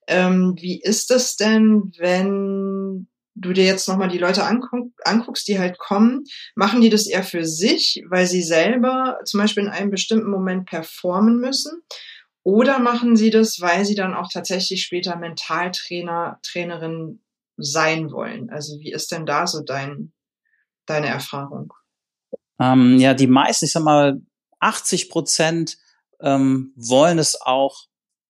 ähm, 0.07 0.55
wie 0.59 0.79
ist 0.79 1.09
das 1.09 1.35
denn, 1.35 1.91
wenn 1.97 3.07
du 3.35 3.51
dir 3.53 3.65
jetzt 3.65 3.87
nochmal 3.87 4.09
die 4.09 4.17
Leute 4.17 4.43
anguck, 4.43 4.91
anguckst, 5.03 5.47
die 5.47 5.59
halt 5.59 5.77
kommen, 5.77 6.23
machen 6.55 6.81
die 6.81 6.89
das 6.89 7.07
eher 7.07 7.23
für 7.23 7.45
sich, 7.45 8.03
weil 8.09 8.27
sie 8.27 8.41
selber 8.41 9.19
zum 9.25 9.41
Beispiel 9.41 9.63
in 9.63 9.69
einem 9.69 9.91
bestimmten 9.91 10.29
Moment 10.29 10.67
performen 10.67 11.39
müssen? 11.39 11.81
Oder 12.43 12.79
machen 12.79 13.15
sie 13.15 13.31
das, 13.31 13.59
weil 13.59 13.85
sie 13.85 13.95
dann 13.95 14.13
auch 14.13 14.29
tatsächlich 14.31 14.83
später 14.83 15.15
Mentaltrainer, 15.15 16.39
Trainerin 16.43 17.19
sein 17.57 18.11
wollen? 18.11 18.51
Also 18.51 18.79
wie 18.79 18.91
ist 18.91 19.11
denn 19.11 19.25
da 19.25 19.47
so 19.47 19.61
dein, 19.61 20.13
deine 20.85 21.07
Erfahrung? 21.07 21.73
Ähm, 22.59 22.99
ja, 22.99 23.13
die 23.13 23.27
meisten, 23.27 23.65
ich 23.65 23.71
sag 23.71 23.83
mal, 23.83 24.21
80 24.59 25.09
Prozent 25.09 25.77
ähm, 26.21 26.73
wollen 26.75 27.19
es 27.19 27.39
auch 27.41 27.85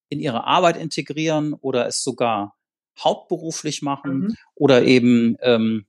in 0.10 0.20
ihre 0.20 0.46
Arbeit 0.46 0.78
integrieren 0.78 1.54
oder 1.54 1.88
es 1.88 2.04
sogar 2.04 2.56
hauptberuflich 3.00 3.82
machen 3.82 4.20
mhm. 4.20 4.36
oder 4.56 4.84
eben 4.84 5.38
ähm, 5.42 5.86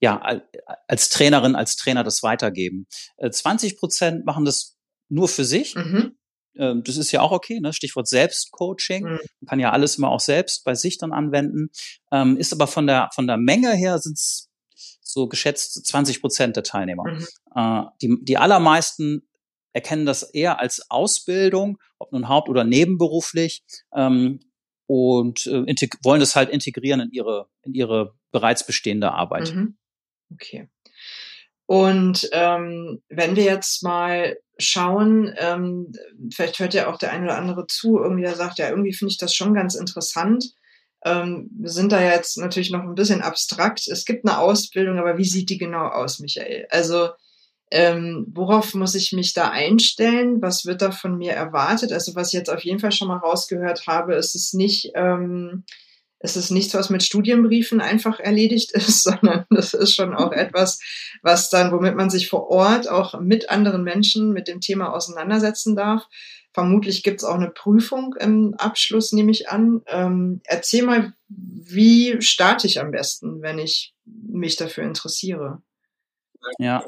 ja 0.00 0.40
als 0.88 1.08
Trainerin, 1.10 1.54
als 1.54 1.76
Trainer 1.76 2.04
das 2.04 2.22
weitergeben. 2.22 2.86
Äh, 3.16 3.30
20 3.30 3.78
Prozent 3.78 4.26
machen 4.26 4.44
das 4.44 4.76
nur 5.08 5.28
für 5.28 5.44
sich. 5.44 5.74
Mhm. 5.74 6.16
Ähm, 6.56 6.82
das 6.84 6.96
ist 6.96 7.12
ja 7.12 7.20
auch 7.20 7.32
okay, 7.32 7.60
ne? 7.60 7.72
Stichwort 7.72 8.08
Selbstcoaching. 8.08 9.04
Mhm. 9.04 9.18
Man 9.40 9.48
kann 9.48 9.60
ja 9.60 9.70
alles 9.70 9.98
immer 9.98 10.10
auch 10.10 10.20
selbst 10.20 10.64
bei 10.64 10.74
sich 10.74 10.98
dann 10.98 11.12
anwenden. 11.12 11.70
Ähm, 12.10 12.36
ist 12.36 12.52
aber 12.52 12.66
von 12.66 12.86
der 12.86 13.10
von 13.14 13.26
der 13.26 13.36
Menge 13.36 13.72
her 13.72 13.98
sind 13.98 14.16
es 14.18 14.49
so 15.12 15.28
geschätzt 15.28 15.86
20 15.86 16.20
Prozent 16.20 16.56
der 16.56 16.62
Teilnehmer. 16.62 17.04
Mhm. 17.04 17.26
Äh, 17.54 17.82
die, 18.02 18.16
die 18.22 18.38
allermeisten 18.38 19.28
erkennen 19.72 20.06
das 20.06 20.22
eher 20.22 20.58
als 20.58 20.90
Ausbildung, 20.90 21.78
ob 21.98 22.12
nun 22.12 22.28
haupt- 22.28 22.48
oder 22.48 22.64
nebenberuflich, 22.64 23.62
ähm, 23.94 24.40
und 24.90 25.46
äh, 25.46 25.88
wollen 26.02 26.18
das 26.18 26.34
halt 26.34 26.50
integrieren 26.50 26.98
in 26.98 27.12
ihre, 27.12 27.46
in 27.62 27.74
ihre 27.74 28.16
bereits 28.32 28.66
bestehende 28.66 29.12
Arbeit. 29.12 29.54
Mhm. 29.54 29.78
Okay. 30.32 30.68
Und 31.66 32.28
ähm, 32.32 33.00
wenn 33.08 33.36
wir 33.36 33.44
jetzt 33.44 33.84
mal 33.84 34.36
schauen, 34.58 35.32
ähm, 35.38 35.92
vielleicht 36.34 36.58
hört 36.58 36.74
ja 36.74 36.92
auch 36.92 36.98
der 36.98 37.12
eine 37.12 37.26
oder 37.26 37.38
andere 37.38 37.68
zu, 37.68 38.00
irgendwie 38.00 38.24
der 38.24 38.34
sagt, 38.34 38.58
ja, 38.58 38.68
irgendwie 38.68 38.92
finde 38.92 39.12
ich 39.12 39.18
das 39.18 39.32
schon 39.32 39.54
ganz 39.54 39.76
interessant. 39.76 40.52
Ähm, 41.04 41.50
wir 41.58 41.70
sind 41.70 41.92
da 41.92 42.02
jetzt 42.02 42.36
natürlich 42.38 42.70
noch 42.70 42.82
ein 42.82 42.94
bisschen 42.94 43.22
abstrakt. 43.22 43.88
Es 43.88 44.04
gibt 44.04 44.26
eine 44.26 44.38
Ausbildung, 44.38 44.98
aber 44.98 45.16
wie 45.18 45.24
sieht 45.24 45.50
die 45.50 45.58
genau 45.58 45.86
aus, 45.86 46.18
Michael? 46.18 46.66
Also 46.70 47.10
ähm, 47.70 48.26
worauf 48.34 48.74
muss 48.74 48.94
ich 48.94 49.12
mich 49.12 49.32
da 49.32 49.50
einstellen? 49.50 50.42
Was 50.42 50.66
wird 50.66 50.82
da 50.82 50.90
von 50.90 51.16
mir 51.16 51.32
erwartet? 51.32 51.92
Also 51.92 52.16
was 52.16 52.28
ich 52.28 52.32
jetzt 52.34 52.50
auf 52.50 52.64
jeden 52.64 52.80
Fall 52.80 52.92
schon 52.92 53.08
mal 53.08 53.18
rausgehört 53.18 53.86
habe, 53.86 54.14
ist 54.16 54.34
es 54.34 54.52
nicht, 54.52 54.90
ähm, 54.94 55.64
es 56.18 56.36
ist 56.36 56.50
nichts, 56.50 56.74
was 56.74 56.90
mit 56.90 57.04
Studienbriefen 57.04 57.80
einfach 57.80 58.18
erledigt 58.18 58.72
ist, 58.74 59.04
sondern 59.04 59.46
das 59.50 59.72
ist 59.74 59.94
schon 59.94 60.14
auch 60.14 60.32
etwas, 60.32 60.80
was 61.22 61.48
dann, 61.48 61.70
womit 61.70 61.94
man 61.94 62.10
sich 62.10 62.28
vor 62.28 62.48
Ort 62.50 62.88
auch 62.88 63.20
mit 63.20 63.50
anderen 63.50 63.84
Menschen 63.84 64.32
mit 64.32 64.48
dem 64.48 64.60
Thema 64.60 64.92
auseinandersetzen 64.92 65.76
darf. 65.76 66.06
Vermutlich 66.52 67.02
gibt 67.02 67.20
es 67.20 67.24
auch 67.24 67.36
eine 67.36 67.50
Prüfung 67.50 68.14
im 68.18 68.54
Abschluss, 68.58 69.12
nehme 69.12 69.30
ich 69.30 69.48
an. 69.48 69.82
Ähm, 69.86 70.40
erzähl 70.44 70.84
mal, 70.84 71.12
wie 71.28 72.20
starte 72.20 72.66
ich 72.66 72.80
am 72.80 72.90
besten, 72.90 73.40
wenn 73.40 73.58
ich 73.58 73.94
mich 74.04 74.56
dafür 74.56 74.84
interessiere? 74.84 75.62
Ja, 76.58 76.84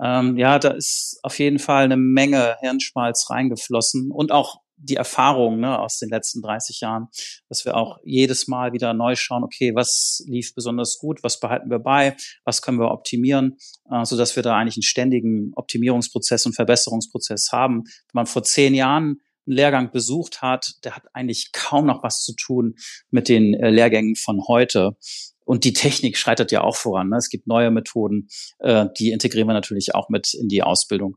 ähm, 0.00 0.38
ja, 0.38 0.58
da 0.58 0.70
ist 0.70 1.18
auf 1.22 1.38
jeden 1.38 1.58
Fall 1.58 1.84
eine 1.84 1.96
Menge 1.96 2.56
Hirnschmalz 2.60 3.28
reingeflossen 3.28 4.10
und 4.10 4.32
auch 4.32 4.60
die 4.82 4.96
Erfahrung 4.96 5.60
ne, 5.60 5.78
aus 5.78 5.98
den 5.98 6.08
letzten 6.08 6.42
30 6.42 6.80
Jahren, 6.80 7.08
dass 7.48 7.64
wir 7.64 7.76
auch 7.76 7.98
jedes 8.04 8.48
Mal 8.48 8.72
wieder 8.72 8.92
neu 8.94 9.14
schauen, 9.16 9.44
okay, 9.44 9.74
was 9.74 10.22
lief 10.26 10.54
besonders 10.54 10.98
gut, 10.98 11.22
was 11.22 11.40
behalten 11.40 11.70
wir 11.70 11.78
bei, 11.78 12.16
was 12.44 12.62
können 12.62 12.78
wir 12.78 12.90
optimieren, 12.90 13.56
äh, 13.90 14.04
so 14.04 14.18
wir 14.18 14.42
da 14.42 14.56
eigentlich 14.56 14.76
einen 14.76 14.82
ständigen 14.82 15.52
Optimierungsprozess 15.54 16.46
und 16.46 16.54
Verbesserungsprozess 16.54 17.50
haben. 17.52 17.84
Wenn 17.84 18.14
man 18.14 18.26
vor 18.26 18.42
zehn 18.42 18.74
Jahren 18.74 19.20
einen 19.46 19.56
Lehrgang 19.56 19.90
besucht 19.90 20.42
hat, 20.42 20.72
der 20.84 20.96
hat 20.96 21.04
eigentlich 21.12 21.52
kaum 21.52 21.86
noch 21.86 22.02
was 22.02 22.24
zu 22.24 22.34
tun 22.34 22.74
mit 23.10 23.28
den 23.28 23.54
äh, 23.54 23.70
Lehrgängen 23.70 24.16
von 24.16 24.42
heute. 24.46 24.96
Und 25.44 25.64
die 25.64 25.72
Technik 25.72 26.16
schreitet 26.16 26.52
ja 26.52 26.62
auch 26.62 26.76
voran. 26.76 27.08
Ne? 27.08 27.16
Es 27.16 27.28
gibt 27.28 27.46
neue 27.46 27.70
Methoden, 27.70 28.28
äh, 28.60 28.86
die 28.98 29.10
integrieren 29.10 29.48
wir 29.48 29.54
natürlich 29.54 29.94
auch 29.94 30.08
mit 30.08 30.34
in 30.34 30.48
die 30.48 30.62
Ausbildung. 30.62 31.16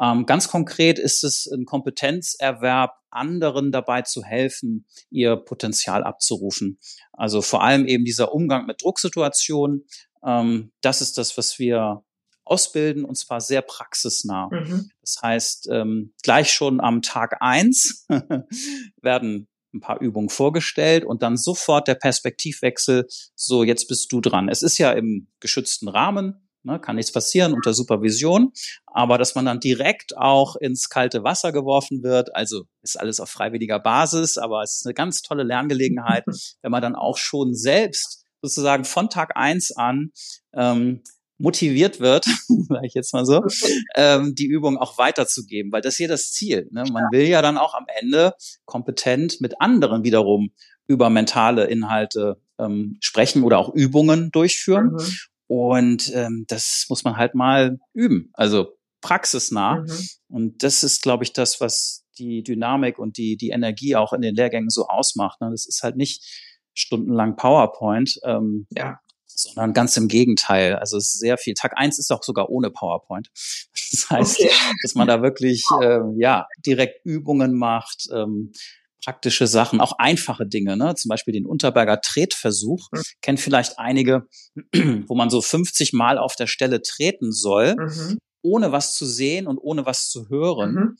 Ähm, 0.00 0.26
ganz 0.26 0.48
konkret 0.48 0.98
ist 0.98 1.24
es 1.24 1.46
ein 1.46 1.64
Kompetenzerwerb, 1.64 2.92
anderen 3.12 3.72
dabei 3.72 4.02
zu 4.02 4.22
helfen, 4.22 4.86
ihr 5.10 5.36
Potenzial 5.36 6.04
abzurufen. 6.04 6.78
Also 7.12 7.42
vor 7.42 7.62
allem 7.62 7.86
eben 7.86 8.04
dieser 8.04 8.32
Umgang 8.32 8.66
mit 8.66 8.82
Drucksituationen. 8.82 9.86
Ähm, 10.24 10.72
das 10.80 11.00
ist 11.00 11.18
das, 11.18 11.36
was 11.36 11.58
wir 11.58 12.04
ausbilden 12.44 13.04
und 13.04 13.16
zwar 13.16 13.40
sehr 13.40 13.62
praxisnah. 13.62 14.48
Mhm. 14.50 14.90
Das 15.00 15.18
heißt, 15.22 15.68
ähm, 15.70 16.12
gleich 16.22 16.52
schon 16.52 16.80
am 16.80 17.02
Tag 17.02 17.36
eins 17.40 18.06
werden 19.00 19.48
ein 19.74 19.80
paar 19.80 20.00
Übungen 20.00 20.28
vorgestellt 20.28 21.04
und 21.04 21.22
dann 21.22 21.36
sofort 21.36 21.88
der 21.88 21.94
Perspektivwechsel, 21.94 23.06
so 23.34 23.64
jetzt 23.64 23.88
bist 23.88 24.12
du 24.12 24.20
dran. 24.20 24.48
Es 24.48 24.62
ist 24.62 24.78
ja 24.78 24.92
im 24.92 25.28
geschützten 25.40 25.88
Rahmen, 25.88 26.48
ne, 26.64 26.80
kann 26.80 26.96
nichts 26.96 27.12
passieren 27.12 27.54
unter 27.54 27.74
Supervision, 27.74 28.52
aber 28.86 29.18
dass 29.18 29.34
man 29.34 29.44
dann 29.44 29.60
direkt 29.60 30.16
auch 30.16 30.56
ins 30.56 30.88
kalte 30.88 31.24
Wasser 31.24 31.52
geworfen 31.52 32.02
wird, 32.02 32.34
also 32.34 32.64
ist 32.82 32.98
alles 32.98 33.20
auf 33.20 33.30
freiwilliger 33.30 33.78
Basis, 33.78 34.38
aber 34.38 34.62
es 34.62 34.76
ist 34.76 34.86
eine 34.86 34.94
ganz 34.94 35.22
tolle 35.22 35.42
Lerngelegenheit, 35.42 36.24
wenn 36.62 36.70
man 36.70 36.82
dann 36.82 36.94
auch 36.94 37.16
schon 37.16 37.54
selbst 37.54 38.24
sozusagen 38.42 38.84
von 38.84 39.08
Tag 39.08 39.36
eins 39.36 39.70
an 39.76 40.12
ähm, 40.52 41.02
motiviert 41.38 42.00
wird, 42.00 42.24
sage 42.68 42.86
ich 42.86 42.94
jetzt 42.94 43.12
mal 43.12 43.24
so, 43.24 43.42
ähm, 43.96 44.34
die 44.34 44.46
Übung 44.46 44.78
auch 44.78 44.98
weiterzugeben, 44.98 45.72
weil 45.72 45.80
das 45.82 45.96
hier 45.96 46.08
das 46.08 46.32
Ziel. 46.32 46.68
Ne? 46.70 46.84
Man 46.92 47.04
will 47.10 47.26
ja 47.26 47.42
dann 47.42 47.58
auch 47.58 47.74
am 47.74 47.86
Ende 48.00 48.34
kompetent 48.64 49.40
mit 49.40 49.60
anderen 49.60 50.04
wiederum 50.04 50.52
über 50.86 51.10
mentale 51.10 51.66
Inhalte 51.66 52.40
ähm, 52.58 52.98
sprechen 53.00 53.42
oder 53.42 53.58
auch 53.58 53.74
Übungen 53.74 54.30
durchführen. 54.30 54.92
Mhm. 54.92 55.16
Und 55.54 56.10
ähm, 56.14 56.46
das 56.48 56.86
muss 56.88 57.04
man 57.04 57.18
halt 57.18 57.34
mal 57.34 57.78
üben, 57.92 58.30
also 58.32 58.68
praxisnah. 59.02 59.80
Mhm. 59.80 60.08
Und 60.28 60.62
das 60.62 60.82
ist, 60.82 61.02
glaube 61.02 61.24
ich, 61.24 61.34
das, 61.34 61.60
was 61.60 62.06
die 62.16 62.42
Dynamik 62.42 62.98
und 62.98 63.18
die, 63.18 63.36
die 63.36 63.50
Energie 63.50 63.94
auch 63.94 64.14
in 64.14 64.22
den 64.22 64.34
Lehrgängen 64.34 64.70
so 64.70 64.86
ausmacht. 64.86 65.42
Ne? 65.42 65.50
Das 65.50 65.66
ist 65.66 65.82
halt 65.82 65.96
nicht 65.96 66.24
stundenlang 66.72 67.36
PowerPoint, 67.36 68.18
ähm, 68.24 68.66
ja. 68.70 68.98
sondern 69.26 69.74
ganz 69.74 69.94
im 69.98 70.08
Gegenteil. 70.08 70.76
Also 70.76 70.96
es 70.96 71.08
ist 71.08 71.20
sehr 71.20 71.36
viel. 71.36 71.52
Tag 71.52 71.76
eins 71.76 71.98
ist 71.98 72.10
auch 72.10 72.22
sogar 72.22 72.48
ohne 72.48 72.70
PowerPoint. 72.70 73.28
Das 73.92 74.08
heißt, 74.08 74.40
okay. 74.40 74.50
dass 74.82 74.94
man 74.94 75.06
da 75.06 75.20
wirklich 75.20 75.66
äh, 75.82 75.98
ja 76.16 76.46
direkt 76.64 77.04
Übungen 77.04 77.52
macht, 77.52 78.08
ähm, 78.10 78.52
praktische 79.04 79.46
Sachen, 79.46 79.80
auch 79.80 79.92
einfache 79.98 80.46
Dinge, 80.46 80.76
ne? 80.76 80.94
zum 80.94 81.08
Beispiel 81.08 81.32
den 81.32 81.46
Unterberger 81.46 82.00
Tretversuch, 82.00 82.88
mhm. 82.92 83.02
kennen 83.20 83.38
vielleicht 83.38 83.78
einige, 83.78 84.26
wo 85.06 85.14
man 85.14 85.30
so 85.30 85.42
50 85.42 85.92
Mal 85.92 86.18
auf 86.18 86.36
der 86.36 86.46
Stelle 86.46 86.82
treten 86.82 87.32
soll, 87.32 87.74
mhm. 87.76 88.18
ohne 88.42 88.72
was 88.72 88.94
zu 88.94 89.06
sehen 89.06 89.46
und 89.46 89.58
ohne 89.58 89.86
was 89.86 90.08
zu 90.08 90.28
hören. 90.28 90.74
Mhm. 90.74 90.96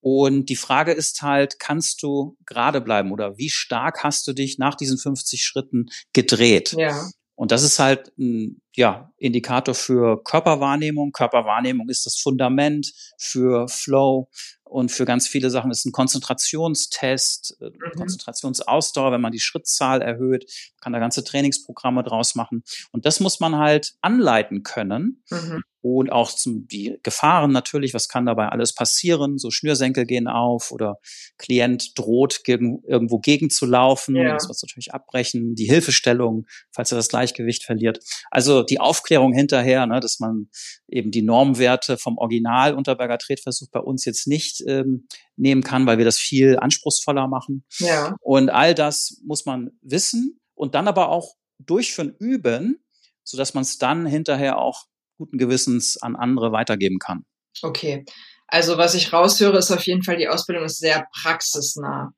Und 0.00 0.50
die 0.50 0.56
Frage 0.56 0.92
ist 0.92 1.22
halt, 1.22 1.58
kannst 1.58 2.02
du 2.02 2.36
gerade 2.46 2.80
bleiben 2.80 3.10
oder 3.10 3.38
wie 3.38 3.50
stark 3.50 4.04
hast 4.04 4.26
du 4.28 4.32
dich 4.32 4.56
nach 4.58 4.76
diesen 4.76 4.98
50 4.98 5.42
Schritten 5.42 5.86
gedreht? 6.12 6.74
Ja. 6.78 7.08
Und 7.34 7.50
das 7.50 7.62
ist 7.62 7.78
halt 7.78 8.12
ein 8.18 8.62
ja, 8.74 9.10
Indikator 9.18 9.74
für 9.74 10.22
Körperwahrnehmung. 10.22 11.12
Körperwahrnehmung 11.12 11.88
ist 11.88 12.06
das 12.06 12.16
Fundament 12.18 12.92
für 13.18 13.68
Flow, 13.68 14.30
und 14.68 14.90
für 14.90 15.04
ganz 15.04 15.28
viele 15.28 15.50
Sachen 15.50 15.70
ist 15.70 15.84
ein 15.86 15.92
Konzentrationstest, 15.92 17.56
äh, 17.60 17.70
mhm. 17.70 17.96
Konzentrationsausdauer, 17.96 19.12
wenn 19.12 19.20
man 19.20 19.32
die 19.32 19.40
Schrittzahl 19.40 20.02
erhöht, 20.02 20.50
kann 20.80 20.92
da 20.92 20.98
ganze 20.98 21.24
Trainingsprogramme 21.24 22.02
draus 22.02 22.34
machen. 22.34 22.62
Und 22.92 23.06
das 23.06 23.20
muss 23.20 23.40
man 23.40 23.56
halt 23.56 23.94
anleiten 24.02 24.62
können. 24.62 25.22
Mhm 25.30 25.62
und 25.94 26.10
auch 26.10 26.32
zum, 26.32 26.66
die 26.66 26.98
Gefahren 27.02 27.52
natürlich, 27.52 27.94
was 27.94 28.08
kann 28.08 28.26
dabei 28.26 28.48
alles 28.48 28.74
passieren, 28.74 29.38
so 29.38 29.50
Schnürsenkel 29.50 30.04
gehen 30.04 30.28
auf 30.28 30.72
oder 30.72 30.98
Klient 31.38 31.98
droht 31.98 32.42
gegen, 32.44 32.82
irgendwo 32.86 33.18
gegenzulaufen, 33.18 34.16
ja. 34.16 34.34
das 34.34 34.48
muss 34.48 34.62
natürlich 34.62 34.92
abbrechen, 34.92 35.54
die 35.54 35.66
Hilfestellung, 35.66 36.46
falls 36.72 36.92
er 36.92 36.96
das 36.96 37.08
Gleichgewicht 37.08 37.64
verliert. 37.64 38.00
Also 38.30 38.62
die 38.62 38.80
Aufklärung 38.80 39.32
hinterher, 39.32 39.86
ne, 39.86 40.00
dass 40.00 40.18
man 40.18 40.48
eben 40.88 41.10
die 41.10 41.22
Normwerte 41.22 41.98
vom 41.98 42.18
Original 42.18 42.74
Unterberger 42.74 43.18
Tretversuch 43.18 43.68
bei 43.70 43.80
uns 43.80 44.04
jetzt 44.04 44.26
nicht 44.26 44.62
ähm, 44.66 45.06
nehmen 45.36 45.62
kann, 45.62 45.86
weil 45.86 45.98
wir 45.98 46.04
das 46.04 46.18
viel 46.18 46.58
anspruchsvoller 46.58 47.28
machen. 47.28 47.64
Ja. 47.78 48.16
Und 48.20 48.50
all 48.50 48.74
das 48.74 49.20
muss 49.24 49.46
man 49.46 49.70
wissen 49.82 50.40
und 50.54 50.74
dann 50.74 50.88
aber 50.88 51.10
auch 51.10 51.34
durchführen, 51.58 52.14
üben, 52.18 52.82
so 53.22 53.36
dass 53.36 53.54
man 53.54 53.62
es 53.62 53.78
dann 53.78 54.06
hinterher 54.06 54.58
auch 54.58 54.86
guten 55.16 55.38
Gewissens 55.38 55.96
an 56.00 56.16
andere 56.16 56.52
weitergeben 56.52 56.98
kann. 56.98 57.24
Okay. 57.62 58.04
Also 58.48 58.78
was 58.78 58.94
ich 58.94 59.12
raushöre, 59.12 59.58
ist 59.58 59.70
auf 59.70 59.86
jeden 59.86 60.02
Fall, 60.02 60.16
die 60.16 60.28
Ausbildung 60.28 60.64
ist 60.64 60.78
sehr 60.78 61.06
praxisnah. 61.22 62.12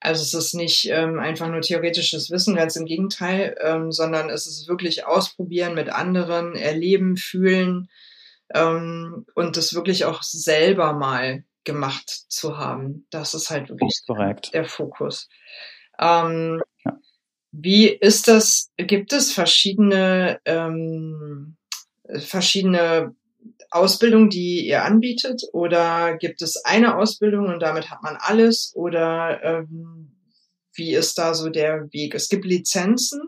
Also 0.00 0.22
es 0.22 0.34
ist 0.34 0.54
nicht 0.54 0.88
ähm, 0.90 1.18
einfach 1.18 1.48
nur 1.48 1.60
theoretisches 1.60 2.30
Wissen, 2.30 2.54
ganz 2.54 2.76
im 2.76 2.84
Gegenteil, 2.86 3.56
ähm, 3.62 3.92
sondern 3.92 4.30
es 4.30 4.46
ist 4.46 4.68
wirklich 4.68 5.06
ausprobieren 5.06 5.74
mit 5.74 5.88
anderen, 5.88 6.54
erleben, 6.54 7.16
fühlen 7.16 7.88
ähm, 8.54 9.26
und 9.34 9.56
das 9.56 9.74
wirklich 9.74 10.04
auch 10.04 10.22
selber 10.22 10.92
mal 10.92 11.44
gemacht 11.64 12.08
zu 12.08 12.58
haben. 12.58 13.06
Das 13.10 13.34
ist 13.34 13.50
halt 13.50 13.68
wirklich 13.68 14.00
Korrekt. 14.06 14.54
der 14.54 14.64
Fokus. 14.64 15.28
Ähm, 15.98 16.62
ja. 16.84 16.98
Wie 17.52 17.88
ist 17.88 18.28
das? 18.28 18.70
Gibt 18.76 19.12
es 19.12 19.32
verschiedene 19.32 20.40
ähm, 20.44 21.56
verschiedene 22.18 23.14
Ausbildungen, 23.70 24.30
die 24.30 24.66
ihr 24.66 24.84
anbietet? 24.84 25.42
Oder 25.52 26.16
gibt 26.16 26.42
es 26.42 26.64
eine 26.64 26.96
Ausbildung 26.96 27.46
und 27.46 27.60
damit 27.60 27.90
hat 27.90 28.02
man 28.02 28.16
alles? 28.18 28.72
Oder 28.74 29.42
ähm, 29.42 30.16
wie 30.74 30.94
ist 30.94 31.18
da 31.18 31.34
so 31.34 31.48
der 31.48 31.92
Weg? 31.92 32.14
Es 32.14 32.28
gibt 32.28 32.44
Lizenzen, 32.44 33.20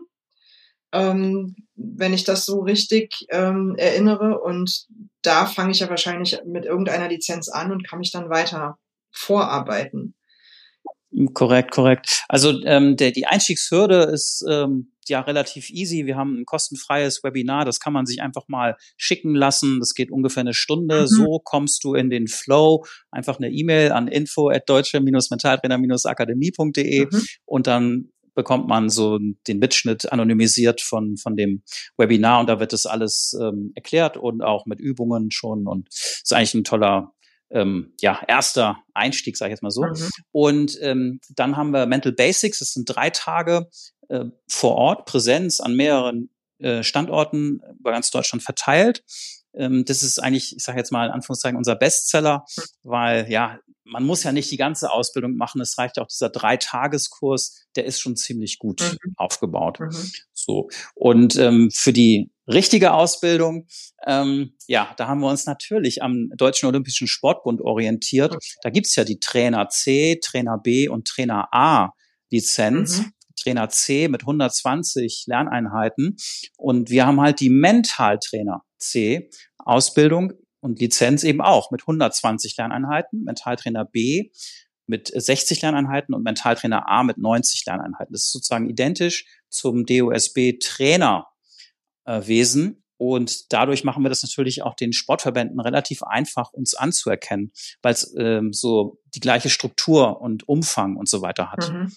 ähm, 0.91 1.55
wenn 1.75 2.13
ich 2.13 2.23
das 2.23 2.45
so 2.45 2.61
richtig 2.61 3.25
ähm, 3.29 3.75
erinnere. 3.77 4.39
Und 4.39 4.87
da 5.21 5.45
fange 5.45 5.71
ich 5.71 5.79
ja 5.79 5.89
wahrscheinlich 5.89 6.39
mit 6.45 6.65
irgendeiner 6.65 7.09
Lizenz 7.09 7.49
an 7.49 7.71
und 7.71 7.87
kann 7.87 7.99
mich 7.99 8.11
dann 8.11 8.29
weiter 8.29 8.77
vorarbeiten. 9.11 10.15
Korrekt, 11.33 11.71
korrekt. 11.71 12.23
Also 12.29 12.61
ähm, 12.65 12.95
der, 12.95 13.11
die 13.11 13.25
Einstiegshürde 13.25 14.03
ist 14.03 14.45
ähm, 14.47 14.91
ja 15.09 15.21
relativ 15.21 15.69
easy. 15.69 16.05
Wir 16.05 16.15
haben 16.15 16.39
ein 16.39 16.45
kostenfreies 16.45 17.23
Webinar, 17.23 17.65
das 17.65 17.79
kann 17.79 17.93
man 17.93 18.05
sich 18.05 18.21
einfach 18.21 18.47
mal 18.47 18.75
schicken 18.97 19.33
lassen. 19.35 19.79
Das 19.79 19.93
geht 19.93 20.11
ungefähr 20.11 20.41
eine 20.41 20.53
Stunde. 20.53 21.01
Mhm. 21.01 21.07
So 21.07 21.39
kommst 21.43 21.83
du 21.83 21.95
in 21.95 22.09
den 22.09 22.27
Flow. 22.27 22.85
Einfach 23.11 23.37
eine 23.37 23.49
E-Mail 23.49 23.91
an 23.91 24.07
info 24.07 24.49
at 24.49 24.69
deutsche-mentaltrainer-akademie.de 24.69 27.05
mhm. 27.05 27.21
und 27.45 27.67
dann 27.67 28.11
bekommt 28.35 28.67
man 28.69 28.89
so 28.89 29.19
den 29.47 29.59
Mitschnitt 29.59 30.13
anonymisiert 30.13 30.79
von, 30.79 31.17
von 31.17 31.35
dem 31.35 31.61
Webinar 31.97 32.39
und 32.39 32.47
da 32.47 32.61
wird 32.61 32.71
das 32.71 32.85
alles 32.85 33.37
ähm, 33.41 33.73
erklärt 33.75 34.15
und 34.15 34.41
auch 34.41 34.65
mit 34.65 34.79
Übungen 34.79 35.29
schon 35.29 35.67
und 35.67 35.89
ist 35.89 36.31
eigentlich 36.31 36.53
ein 36.53 36.63
toller 36.63 37.11
ähm, 37.51 37.93
ja, 37.99 38.21
erster 38.27 38.77
Einstieg, 38.93 39.35
sage 39.35 39.49
ich 39.49 39.53
jetzt 39.53 39.63
mal 39.63 39.71
so. 39.71 39.83
Mhm. 39.83 40.09
Und 40.31 40.77
ähm, 40.81 41.19
dann 41.35 41.57
haben 41.57 41.71
wir 41.71 41.85
Mental 41.85 42.11
Basics, 42.11 42.59
das 42.59 42.73
sind 42.73 42.85
drei 42.85 43.09
Tage 43.09 43.67
äh, 44.09 44.25
vor 44.47 44.75
Ort, 44.75 45.05
Präsenz 45.05 45.59
an 45.59 45.75
mehreren 45.75 46.29
äh, 46.59 46.83
Standorten 46.83 47.61
über 47.79 47.91
ganz 47.91 48.11
Deutschland 48.11 48.43
verteilt. 48.43 49.03
Ähm, 49.53 49.85
das 49.85 50.03
ist 50.03 50.19
eigentlich, 50.19 50.55
ich 50.55 50.63
sage 50.63 50.77
jetzt 50.77 50.91
mal 50.91 51.07
in 51.07 51.11
Anführungszeichen, 51.11 51.57
unser 51.57 51.75
Bestseller, 51.75 52.45
mhm. 52.55 52.61
weil 52.83 53.31
ja, 53.31 53.59
man 53.83 54.03
muss 54.03 54.23
ja 54.23 54.31
nicht 54.31 54.51
die 54.51 54.57
ganze 54.57 54.91
Ausbildung 54.91 55.35
machen. 55.35 55.61
Es 55.61 55.77
reicht 55.77 55.99
auch 55.99 56.07
dieser 56.07 56.29
Dreitageskurs, 56.29 57.65
der 57.75 57.85
ist 57.85 57.99
schon 57.99 58.15
ziemlich 58.15 58.59
gut 58.59 58.81
mhm. 58.81 59.13
aufgebaut. 59.17 59.79
Mhm. 59.79 60.11
So. 60.33 60.69
Und 60.95 61.35
ähm, 61.37 61.69
für 61.73 61.93
die 61.93 62.31
richtige 62.47 62.93
Ausbildung, 62.93 63.67
ähm, 64.05 64.53
ja, 64.67 64.93
da 64.97 65.07
haben 65.07 65.21
wir 65.21 65.29
uns 65.29 65.45
natürlich 65.45 66.03
am 66.03 66.29
Deutschen 66.35 66.67
Olympischen 66.67 67.07
Sportbund 67.07 67.61
orientiert. 67.61 68.35
Okay. 68.35 68.55
Da 68.63 68.69
gibt's 68.69 68.95
ja 68.95 69.03
die 69.03 69.19
Trainer 69.19 69.69
C, 69.69 70.19
Trainer 70.21 70.57
B 70.57 70.87
und 70.87 71.07
Trainer 71.07 71.47
A 71.51 71.93
Lizenz. 72.29 72.99
Mhm. 72.99 73.11
Trainer 73.39 73.69
C 73.69 74.07
mit 74.07 74.21
120 74.21 75.25
Lerneinheiten. 75.27 76.17
Und 76.57 76.89
wir 76.89 77.05
haben 77.05 77.21
halt 77.21 77.39
die 77.39 77.49
Mentaltrainer 77.49 78.63
C 78.77 79.29
Ausbildung 79.57 80.33
und 80.61 80.79
Lizenz 80.79 81.23
eben 81.23 81.41
auch 81.41 81.71
mit 81.71 81.81
120 81.81 82.55
Lerneinheiten, 82.57 83.23
Mentaltrainer 83.23 83.85
B 83.85 84.29
mit 84.87 85.11
60 85.15 85.61
Lerneinheiten 85.61 86.13
und 86.15 86.23
Mentaltrainer 86.23 86.89
A 86.89 87.03
mit 87.03 87.19
90 87.19 87.63
Lerneinheiten. 87.65 88.11
Das 88.11 88.23
ist 88.23 88.31
sozusagen 88.31 88.67
identisch 88.69 89.25
zum 89.47 89.85
DOSB 89.85 90.57
Trainerwesen. 90.59 92.83
Und 92.97 93.53
dadurch 93.53 93.85
machen 93.85 94.03
wir 94.03 94.09
das 94.09 94.23
natürlich 94.23 94.63
auch 94.63 94.75
den 94.75 94.91
Sportverbänden 94.91 95.61
relativ 95.61 96.03
einfach, 96.03 96.51
uns 96.51 96.73
anzuerkennen, 96.73 97.53
weil 97.81 97.93
es 97.93 98.13
ähm, 98.17 98.51
so 98.51 98.99
die 99.15 99.21
gleiche 99.21 99.49
Struktur 99.49 100.19
und 100.19 100.49
Umfang 100.49 100.97
und 100.97 101.07
so 101.07 101.21
weiter 101.21 101.49
hat. 101.51 101.71
Mhm. 101.71 101.93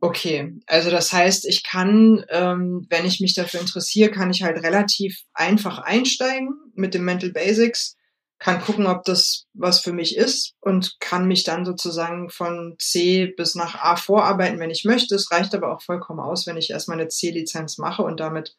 Okay, 0.00 0.54
also 0.66 0.90
das 0.90 1.12
heißt, 1.12 1.46
ich 1.46 1.64
kann, 1.64 2.24
ähm, 2.28 2.86
wenn 2.90 3.06
ich 3.06 3.20
mich 3.20 3.34
dafür 3.34 3.60
interessiere, 3.60 4.10
kann 4.10 4.30
ich 4.30 4.42
halt 4.42 4.62
relativ 4.62 5.22
einfach 5.32 5.78
einsteigen 5.78 6.50
mit 6.74 6.94
dem 6.94 7.04
Mental 7.04 7.30
Basics, 7.30 7.96
kann 8.38 8.60
gucken, 8.60 8.86
ob 8.86 9.04
das 9.04 9.46
was 9.54 9.80
für 9.80 9.92
mich 9.92 10.16
ist 10.16 10.54
und 10.60 11.00
kann 11.00 11.26
mich 11.26 11.42
dann 11.42 11.64
sozusagen 11.64 12.30
von 12.30 12.76
C 12.78 13.26
bis 13.26 13.56
nach 13.56 13.74
A 13.74 13.96
vorarbeiten, 13.96 14.60
wenn 14.60 14.70
ich 14.70 14.84
möchte. 14.84 15.16
Es 15.16 15.30
reicht 15.32 15.54
aber 15.54 15.74
auch 15.74 15.82
vollkommen 15.82 16.20
aus, 16.20 16.46
wenn 16.46 16.56
ich 16.56 16.70
erstmal 16.70 17.00
eine 17.00 17.08
C-Lizenz 17.08 17.78
mache 17.78 18.02
und 18.02 18.20
damit 18.20 18.56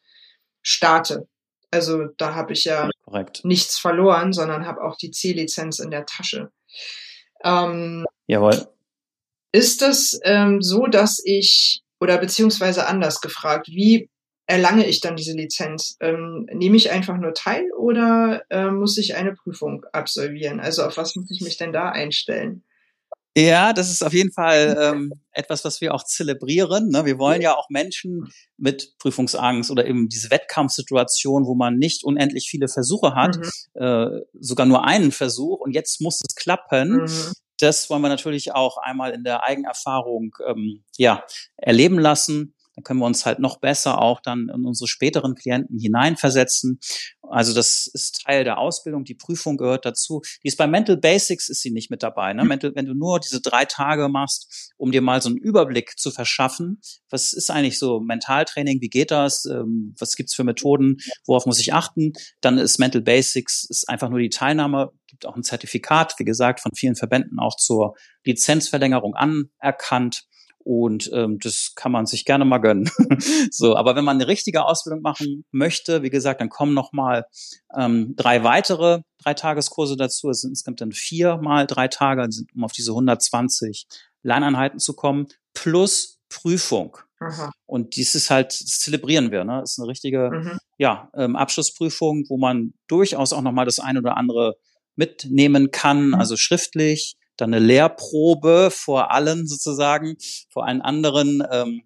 starte. 0.60 1.28
Also 1.70 2.06
da 2.18 2.34
habe 2.34 2.52
ich 2.52 2.64
ja 2.64 2.90
Korrekt. 3.04 3.42
nichts 3.44 3.78
verloren, 3.78 4.32
sondern 4.32 4.66
habe 4.66 4.82
auch 4.82 4.96
die 4.96 5.12
C-Lizenz 5.12 5.78
in 5.78 5.90
der 5.90 6.04
Tasche. 6.04 6.50
Ähm, 7.42 8.04
Jawohl. 8.26 8.66
Ist 9.52 9.82
es 9.82 10.18
ähm, 10.24 10.62
so, 10.62 10.86
dass 10.86 11.20
ich, 11.24 11.82
oder 12.00 12.18
beziehungsweise 12.18 12.86
anders 12.86 13.20
gefragt, 13.20 13.68
wie 13.68 14.08
erlange 14.46 14.86
ich 14.86 15.00
dann 15.00 15.16
diese 15.16 15.32
Lizenz? 15.32 15.96
Ähm, 16.00 16.46
nehme 16.52 16.76
ich 16.76 16.90
einfach 16.90 17.16
nur 17.16 17.34
teil 17.34 17.64
oder 17.78 18.42
äh, 18.50 18.70
muss 18.70 18.98
ich 18.98 19.14
eine 19.14 19.34
Prüfung 19.34 19.84
absolvieren? 19.92 20.60
Also 20.60 20.84
auf 20.84 20.96
was 20.96 21.16
muss 21.16 21.30
ich 21.30 21.40
mich 21.40 21.56
denn 21.56 21.72
da 21.72 21.90
einstellen? 21.90 22.64
Ja, 23.36 23.72
das 23.72 23.90
ist 23.90 24.02
auf 24.02 24.12
jeden 24.12 24.32
Fall 24.32 24.76
ähm, 24.80 25.12
etwas, 25.30 25.64
was 25.64 25.80
wir 25.80 25.94
auch 25.94 26.04
zelebrieren. 26.04 26.88
Ne? 26.88 27.04
Wir 27.04 27.18
wollen 27.18 27.40
ja 27.40 27.54
auch 27.54 27.70
Menschen 27.70 28.28
mit 28.56 28.94
Prüfungsangst 28.98 29.70
oder 29.70 29.86
eben 29.86 30.08
diese 30.08 30.30
Wettkampfsituation, 30.30 31.46
wo 31.46 31.54
man 31.54 31.76
nicht 31.76 32.02
unendlich 32.02 32.48
viele 32.50 32.66
Versuche 32.66 33.14
hat, 33.14 33.36
mhm. 33.36 33.80
äh, 33.80 34.20
sogar 34.40 34.66
nur 34.66 34.84
einen 34.84 35.12
Versuch 35.12 35.60
und 35.60 35.72
jetzt 35.72 36.00
muss 36.00 36.20
es 36.28 36.34
klappen. 36.34 37.02
Mhm. 37.02 37.32
Das 37.60 37.90
wollen 37.90 38.02
wir 38.02 38.08
natürlich 38.08 38.52
auch 38.52 38.78
einmal 38.78 39.12
in 39.12 39.24
der 39.24 39.42
Eigenerfahrung 39.44 40.34
ähm, 40.46 40.84
ja 40.96 41.24
erleben 41.56 41.98
lassen 41.98 42.54
dann 42.80 42.84
können 42.84 43.00
wir 43.00 43.06
uns 43.06 43.26
halt 43.26 43.38
noch 43.40 43.58
besser 43.58 44.00
auch 44.00 44.20
dann 44.20 44.48
in 44.48 44.64
unsere 44.64 44.88
späteren 44.88 45.34
Klienten 45.34 45.78
hineinversetzen. 45.78 46.78
Also 47.22 47.52
das 47.52 47.86
ist 47.92 48.22
Teil 48.24 48.44
der 48.44 48.58
Ausbildung, 48.58 49.04
die 49.04 49.14
Prüfung 49.14 49.56
gehört 49.56 49.84
dazu. 49.84 50.22
Die 50.42 50.48
ist 50.48 50.56
bei 50.56 50.66
Mental 50.66 50.96
Basics 50.96 51.48
ist 51.48 51.62
sie 51.62 51.70
nicht 51.70 51.90
mit 51.90 52.02
dabei. 52.02 52.32
Ne? 52.32 52.42
Mhm. 52.42 52.48
Mental, 52.48 52.72
wenn 52.74 52.86
du 52.86 52.94
nur 52.94 53.20
diese 53.20 53.40
drei 53.40 53.64
Tage 53.64 54.08
machst, 54.08 54.72
um 54.76 54.92
dir 54.92 55.02
mal 55.02 55.20
so 55.20 55.28
einen 55.28 55.38
Überblick 55.38 55.98
zu 55.98 56.10
verschaffen, 56.10 56.80
was 57.10 57.32
ist 57.32 57.50
eigentlich 57.50 57.78
so 57.78 58.00
Mentaltraining, 58.00 58.80
wie 58.80 58.88
geht 58.88 59.10
das, 59.10 59.44
ähm, 59.44 59.94
was 59.98 60.16
gibt's 60.16 60.34
für 60.34 60.44
Methoden, 60.44 60.98
worauf 61.26 61.46
muss 61.46 61.60
ich 61.60 61.74
achten, 61.74 62.12
dann 62.40 62.58
ist 62.58 62.78
Mental 62.78 63.02
Basics 63.02 63.64
ist 63.68 63.88
einfach 63.88 64.08
nur 64.08 64.20
die 64.20 64.30
Teilnahme, 64.30 64.90
gibt 65.20 65.26
auch 65.30 65.36
ein 65.36 65.42
Zertifikat, 65.42 66.14
wie 66.18 66.24
gesagt, 66.24 66.60
von 66.60 66.72
vielen 66.74 66.96
Verbänden 66.96 67.38
auch 67.38 67.56
zur 67.56 67.94
Lizenzverlängerung 68.24 69.14
anerkannt. 69.14 70.24
Und 70.62 71.10
ähm, 71.12 71.38
das 71.38 71.72
kann 71.74 71.92
man 71.92 72.06
sich 72.06 72.24
gerne 72.24 72.44
mal 72.44 72.58
gönnen. 72.58 72.90
so, 73.50 73.76
aber 73.76 73.96
wenn 73.96 74.04
man 74.04 74.16
eine 74.16 74.28
richtige 74.28 74.64
Ausbildung 74.64 75.02
machen 75.02 75.44
möchte, 75.52 76.02
wie 76.02 76.10
gesagt, 76.10 76.40
dann 76.40 76.48
kommen 76.48 76.74
noch 76.74 76.92
mal 76.92 77.26
ähm, 77.76 78.14
drei 78.16 78.44
weitere 78.44 79.02
drei 79.22 79.34
Tageskurse 79.34 79.96
dazu. 79.96 80.30
Es 80.30 80.42
sind 80.42 80.50
insgesamt 80.50 80.80
dann 80.80 80.92
vier 80.92 81.36
mal 81.36 81.66
drei 81.66 81.88
Tage, 81.88 82.28
um 82.54 82.64
auf 82.64 82.72
diese 82.72 82.92
120 82.92 83.86
Lerneinheiten 84.22 84.78
zu 84.78 84.94
kommen, 84.94 85.28
plus 85.54 86.18
Prüfung. 86.28 86.96
Aha. 87.20 87.50
Und 87.66 87.96
dies 87.96 88.14
ist 88.14 88.30
halt, 88.30 88.48
das 88.48 88.78
zelebrieren 88.78 89.30
wir, 89.30 89.44
ne? 89.44 89.60
Das 89.60 89.72
ist 89.72 89.78
eine 89.78 89.88
richtige, 89.88 90.30
mhm. 90.30 90.58
ja, 90.78 91.10
ähm, 91.14 91.36
Abschlussprüfung, 91.36 92.24
wo 92.28 92.38
man 92.38 92.72
durchaus 92.86 93.32
auch 93.34 93.42
noch 93.42 93.52
mal 93.52 93.66
das 93.66 93.78
eine 93.78 93.98
oder 93.98 94.16
andere 94.16 94.56
mitnehmen 95.00 95.70
kann, 95.70 96.08
mhm. 96.08 96.14
also 96.14 96.36
schriftlich, 96.36 97.16
dann 97.36 97.54
eine 97.54 97.64
Lehrprobe 97.64 98.70
vor 98.70 99.10
allen 99.10 99.46
sozusagen, 99.46 100.16
vor 100.50 100.66
allen 100.66 100.82
anderen 100.82 101.42
ähm, 101.50 101.82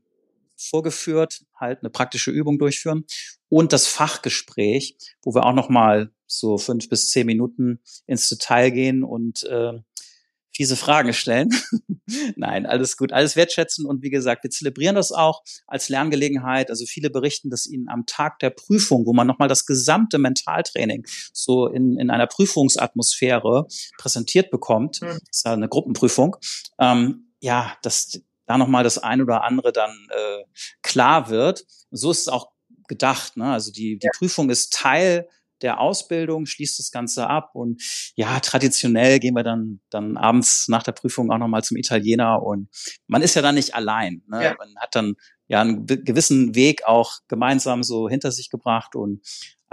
vorgeführt, 0.57 1.45
halt 1.55 1.81
eine 1.81 1.91
praktische 1.91 2.33
Übung 2.33 2.59
durchführen 2.59 3.05
und 3.49 3.73
das 3.73 3.87
Fachgespräch, 3.87 4.97
wo 5.23 5.35
wir 5.35 5.47
auch 5.47 5.55
noch 5.55 5.69
mal 5.69 6.11
so 6.27 6.59
fünf 6.59 6.89
bis 6.89 7.11
zehn 7.11 7.27
Minuten 7.27 7.81
ins 8.07 8.29
Detail 8.29 8.71
gehen 8.71 9.05
und 9.05 9.45
äh, 9.45 9.75
fiese 10.55 10.77
Fragen 10.77 11.13
stellen. 11.13 11.51
Nein, 12.37 12.67
alles 12.67 12.97
gut, 12.97 13.13
alles 13.13 13.35
wertschätzen 13.37 13.87
und 13.87 14.03
wie 14.03 14.11
gesagt, 14.11 14.45
wir 14.45 14.51
zelebrieren 14.51 14.95
das 14.95 15.11
auch 15.11 15.43
als 15.67 15.89
Lerngelegenheit. 15.89 16.71
Also 16.71 16.87
viele 16.87 17.11
berichten, 17.11 17.51
dass 17.51 17.67
ihnen 17.67 17.89
am 17.89 18.07
Tag 18.07 18.39
der 18.39 18.51
Prüfung, 18.51 19.07
wo 19.07 19.13
man 19.13 19.27
nochmal 19.27 19.49
das 19.49 19.67
gesamte 19.67 20.19
Mentaltraining 20.19 21.07
so 21.33 21.67
in, 21.67 21.99
in 21.99 22.11
einer 22.11 22.27
Prüfungsatmosphäre 22.27 23.67
präsentiert 23.99 24.51
bekommt, 24.51 25.03
mhm. 25.03 25.07
das 25.07 25.39
ist 25.39 25.45
ja 25.47 25.53
eine 25.53 25.69
Gruppenprüfung, 25.69 26.37
ähm, 26.79 27.33
ja, 27.41 27.77
dass 27.83 28.21
da 28.47 28.59
nochmal 28.59 28.85
das 28.85 28.99
ein 28.99 29.23
oder 29.23 29.43
andere 29.43 29.73
dann 29.73 30.09
äh, 30.11 30.45
klar 30.83 31.31
wird. 31.31 31.65
So 31.91 32.11
ist 32.11 32.21
es 32.21 32.29
auch 32.29 32.51
gedacht. 32.89 33.37
Ne? 33.37 33.51
Also 33.51 33.73
die, 33.73 33.99
die 33.99 34.07
ja. 34.07 34.11
Prüfung 34.17 34.51
ist 34.51 34.73
Teil 34.73 35.29
der 35.63 35.81
Ausbildung, 35.81 36.47
schließt 36.47 36.79
das 36.79 36.91
Ganze 36.91 37.29
ab 37.29 37.51
und 37.55 37.83
ja, 38.17 38.41
traditionell 38.41 39.19
gehen 39.21 39.35
wir 39.35 39.43
dann, 39.43 39.81
dann 39.91 40.17
abends 40.17 40.69
nach 40.69 40.83
der 40.83 40.93
Prüfung 40.93 41.31
auch 41.31 41.39
nochmal 41.39 41.63
zum 41.63 41.77
Italiener 41.77 42.43
und 42.43 42.69
man 43.07 43.23
ist 43.23 43.35
ja 43.35 43.43
dann 43.43 43.55
nicht 43.55 43.75
allein. 43.75 44.23
Ne? 44.29 44.45
Ja. 44.45 44.55
Man 44.59 44.75
hat 44.79 44.95
dann 44.95 45.15
ja 45.47 45.61
einen 45.61 45.87
gewissen 45.87 46.55
Weg 46.55 46.85
auch 46.87 47.19
gemeinsam 47.29 47.83
so 47.83 48.09
hinter 48.09 48.33
sich 48.33 48.51
gebracht 48.51 48.97
und 48.97 49.23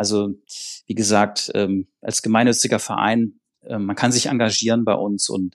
also, 0.01 0.29
wie 0.87 0.95
gesagt, 0.95 1.51
ähm, 1.53 1.87
als 2.01 2.23
gemeinnütziger 2.23 2.79
Verein, 2.79 3.39
man 3.67 3.95
kann 3.95 4.11
sich 4.11 4.27
engagieren 4.27 4.85
bei 4.85 4.93
uns 4.93 5.29
und 5.29 5.53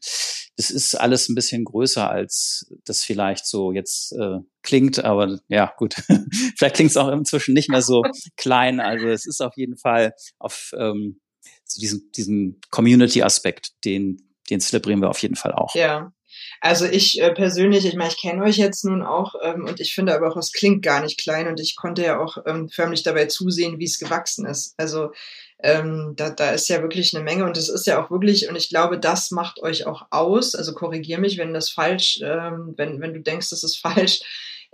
das 0.56 0.70
ist 0.70 0.94
alles 0.94 1.28
ein 1.28 1.34
bisschen 1.34 1.64
größer, 1.64 2.08
als 2.08 2.72
das 2.84 3.04
vielleicht 3.04 3.46
so 3.46 3.72
jetzt 3.72 4.12
äh, 4.12 4.38
klingt. 4.62 5.04
Aber 5.04 5.38
ja, 5.48 5.72
gut, 5.76 5.94
vielleicht 6.56 6.76
klingt 6.76 6.90
es 6.90 6.96
auch 6.96 7.08
inzwischen 7.08 7.54
nicht 7.54 7.68
mehr 7.68 7.82
so 7.82 8.02
klein. 8.36 8.80
Also 8.80 9.06
es 9.06 9.26
ist 9.26 9.42
auf 9.42 9.56
jeden 9.56 9.76
Fall 9.76 10.14
auf 10.38 10.72
ähm, 10.78 11.20
so 11.64 11.80
diesen, 11.80 12.10
diesen 12.12 12.60
Community-Aspekt, 12.70 13.84
den, 13.84 14.34
den 14.48 14.60
zelebrieren 14.60 15.00
wir 15.00 15.10
auf 15.10 15.20
jeden 15.20 15.36
Fall 15.36 15.52
auch. 15.52 15.74
Ja. 15.74 16.12
Also 16.60 16.86
ich 16.86 17.20
äh, 17.20 17.32
persönlich, 17.32 17.84
ich 17.86 17.94
meine, 17.94 18.10
ich 18.10 18.20
kenne 18.20 18.42
euch 18.42 18.56
jetzt 18.56 18.84
nun 18.84 19.02
auch 19.02 19.34
ähm, 19.42 19.64
und 19.64 19.80
ich 19.80 19.94
finde 19.94 20.14
aber 20.14 20.30
auch, 20.30 20.36
es 20.36 20.52
klingt 20.52 20.82
gar 20.82 21.02
nicht 21.02 21.20
klein 21.20 21.48
und 21.48 21.60
ich 21.60 21.76
konnte 21.76 22.02
ja 22.02 22.18
auch 22.18 22.38
ähm, 22.46 22.68
förmlich 22.68 23.02
dabei 23.02 23.26
zusehen, 23.26 23.78
wie 23.78 23.84
es 23.84 23.98
gewachsen 23.98 24.46
ist. 24.46 24.74
Also 24.76 25.10
ähm, 25.58 26.14
da, 26.16 26.30
da 26.30 26.50
ist 26.50 26.68
ja 26.68 26.82
wirklich 26.82 27.14
eine 27.14 27.24
Menge 27.24 27.44
und 27.44 27.56
es 27.56 27.68
ist 27.68 27.86
ja 27.86 28.02
auch 28.02 28.10
wirklich, 28.10 28.48
und 28.48 28.56
ich 28.56 28.68
glaube, 28.68 28.98
das 28.98 29.30
macht 29.30 29.60
euch 29.60 29.86
auch 29.86 30.06
aus. 30.10 30.54
Also 30.54 30.74
korrigier 30.74 31.18
mich, 31.18 31.38
wenn 31.38 31.54
das 31.54 31.70
falsch, 31.70 32.20
ähm, 32.22 32.74
wenn, 32.76 33.00
wenn 33.00 33.14
du 33.14 33.20
denkst, 33.20 33.50
das 33.50 33.64
ist 33.64 33.78
falsch, 33.80 34.20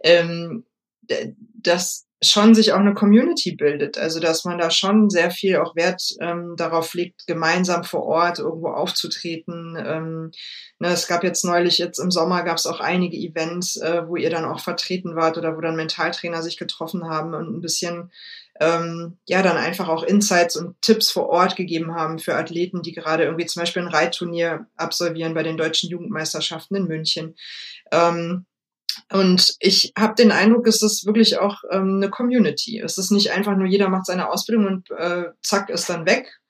ähm, 0.02 0.64
dass 1.54 2.06
schon 2.22 2.54
sich 2.54 2.72
auch 2.72 2.78
eine 2.78 2.94
Community 2.94 3.56
bildet. 3.56 3.98
Also 3.98 4.20
dass 4.20 4.44
man 4.44 4.58
da 4.58 4.70
schon 4.70 5.10
sehr 5.10 5.30
viel 5.30 5.56
auch 5.56 5.74
Wert 5.74 6.02
ähm, 6.20 6.54
darauf 6.56 6.94
legt, 6.94 7.26
gemeinsam 7.26 7.82
vor 7.82 8.04
Ort 8.04 8.38
irgendwo 8.38 8.68
aufzutreten. 8.68 9.76
Ähm, 9.76 10.30
ne, 10.78 10.88
es 10.88 11.08
gab 11.08 11.24
jetzt 11.24 11.44
neulich, 11.44 11.78
jetzt 11.78 11.98
im 11.98 12.12
Sommer 12.12 12.44
gab 12.44 12.58
es 12.58 12.66
auch 12.66 12.78
einige 12.78 13.16
Events, 13.16 13.76
äh, 13.76 14.06
wo 14.06 14.16
ihr 14.16 14.30
dann 14.30 14.44
auch 14.44 14.60
vertreten 14.60 15.16
wart 15.16 15.36
oder 15.36 15.56
wo 15.56 15.60
dann 15.60 15.74
Mentaltrainer 15.74 16.42
sich 16.42 16.56
getroffen 16.56 17.08
haben 17.08 17.34
und 17.34 17.56
ein 17.56 17.60
bisschen 17.60 18.12
ähm, 18.60 19.18
ja 19.26 19.42
dann 19.42 19.56
einfach 19.56 19.88
auch 19.88 20.02
Insights 20.02 20.56
und 20.56 20.80
Tipps 20.82 21.10
vor 21.10 21.28
Ort 21.28 21.56
gegeben 21.56 21.94
haben 21.94 22.18
für 22.18 22.34
Athleten, 22.34 22.82
die 22.82 22.92
gerade 22.92 23.24
irgendwie 23.24 23.46
zum 23.46 23.60
Beispiel 23.60 23.82
ein 23.82 23.88
Reitturnier 23.88 24.66
absolvieren 24.76 25.34
bei 25.34 25.42
den 25.42 25.56
deutschen 25.56 25.90
Jugendmeisterschaften 25.90 26.76
in 26.76 26.86
München. 26.86 27.34
Ähm, 27.90 28.46
und 29.10 29.56
ich 29.60 29.92
habe 29.98 30.14
den 30.14 30.32
Eindruck, 30.32 30.66
es 30.66 30.82
ist 30.82 31.06
wirklich 31.06 31.38
auch 31.38 31.62
ähm, 31.70 31.96
eine 31.96 32.10
Community. 32.10 32.80
Es 32.80 32.98
ist 32.98 33.10
nicht 33.10 33.30
einfach 33.30 33.56
nur 33.56 33.66
jeder 33.66 33.88
macht 33.88 34.06
seine 34.06 34.30
Ausbildung 34.30 34.66
und 34.66 34.90
äh, 34.90 35.24
zack 35.42 35.70
ist 35.70 35.88
dann 35.88 36.06
weg. 36.06 36.40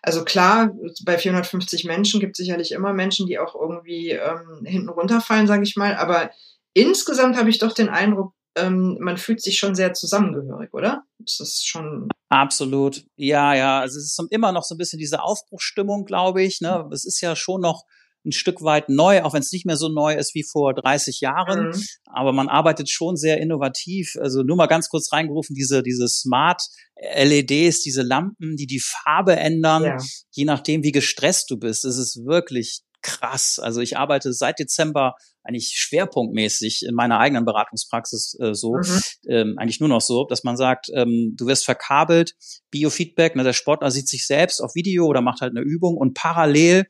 Also 0.00 0.24
klar, 0.24 0.70
bei 1.04 1.18
450 1.18 1.84
Menschen 1.84 2.20
gibt 2.20 2.38
es 2.38 2.44
sicherlich 2.44 2.72
immer 2.72 2.92
Menschen, 2.92 3.26
die 3.26 3.38
auch 3.38 3.54
irgendwie 3.54 4.10
ähm, 4.10 4.64
hinten 4.64 4.88
runterfallen, 4.88 5.48
sage 5.48 5.64
ich 5.64 5.76
mal. 5.76 5.96
Aber 5.96 6.30
insgesamt 6.72 7.36
habe 7.36 7.50
ich 7.50 7.58
doch 7.58 7.72
den 7.72 7.88
Eindruck, 7.88 8.32
ähm, 8.60 8.98
man 9.00 9.16
fühlt 9.16 9.40
sich 9.42 9.58
schon 9.58 9.74
sehr 9.74 9.92
zusammengehörig, 9.94 10.72
oder? 10.72 11.04
Das 11.18 11.40
ist 11.40 11.66
schon. 11.66 12.08
Absolut. 12.28 13.04
Ja, 13.16 13.54
ja. 13.54 13.80
Also 13.80 13.98
es 13.98 14.04
ist 14.06 14.20
immer 14.30 14.52
noch 14.52 14.64
so 14.64 14.74
ein 14.74 14.78
bisschen 14.78 14.98
diese 14.98 15.22
Aufbruchstimmung, 15.22 16.04
glaube 16.04 16.42
ich. 16.42 16.60
Ne? 16.60 16.88
Es 16.92 17.04
ist 17.04 17.20
ja 17.20 17.36
schon 17.36 17.60
noch 17.60 17.84
ein 18.24 18.32
Stück 18.32 18.62
weit 18.62 18.88
neu, 18.88 19.22
auch 19.22 19.32
wenn 19.32 19.42
es 19.42 19.52
nicht 19.52 19.64
mehr 19.64 19.76
so 19.76 19.88
neu 19.88 20.14
ist 20.14 20.34
wie 20.34 20.44
vor 20.44 20.74
30 20.74 21.20
Jahren. 21.20 21.68
Mhm. 21.68 21.82
Aber 22.06 22.32
man 22.32 22.48
arbeitet 22.48 22.90
schon 22.90 23.16
sehr 23.16 23.40
innovativ. 23.40 24.14
Also 24.20 24.42
nur 24.42 24.56
mal 24.56 24.66
ganz 24.66 24.88
kurz 24.88 25.12
reingerufen, 25.12 25.54
diese, 25.54 25.82
diese 25.82 26.08
Smart 26.08 26.62
LEDs, 26.96 27.80
diese 27.80 28.02
Lampen, 28.02 28.56
die 28.56 28.66
die 28.66 28.80
Farbe 28.80 29.36
ändern, 29.36 29.84
ja. 29.84 29.96
je 30.32 30.44
nachdem, 30.44 30.82
wie 30.82 30.92
gestresst 30.92 31.50
du 31.50 31.56
bist. 31.56 31.84
Es 31.84 31.96
ist 31.96 32.24
wirklich 32.26 32.82
krass. 33.02 33.58
Also 33.58 33.80
ich 33.80 33.96
arbeite 33.96 34.32
seit 34.32 34.58
Dezember 34.58 35.14
eigentlich 35.48 35.74
schwerpunktmäßig 35.76 36.84
in 36.86 36.94
meiner 36.94 37.18
eigenen 37.18 37.44
Beratungspraxis 37.44 38.36
äh, 38.40 38.54
so, 38.54 38.74
mhm. 38.74 39.00
ähm, 39.28 39.54
eigentlich 39.56 39.80
nur 39.80 39.88
noch 39.88 40.02
so, 40.02 40.24
dass 40.24 40.44
man 40.44 40.56
sagt, 40.56 40.88
ähm, 40.94 41.34
du 41.36 41.46
wirst 41.46 41.64
verkabelt, 41.64 42.34
Biofeedback, 42.70 43.34
ne, 43.34 43.44
der 43.44 43.54
Sportler 43.54 43.90
sieht 43.90 44.08
sich 44.08 44.26
selbst 44.26 44.60
auf 44.60 44.74
Video 44.74 45.06
oder 45.06 45.22
macht 45.22 45.40
halt 45.40 45.56
eine 45.56 45.64
Übung 45.64 45.96
und 45.96 46.14
parallel 46.14 46.86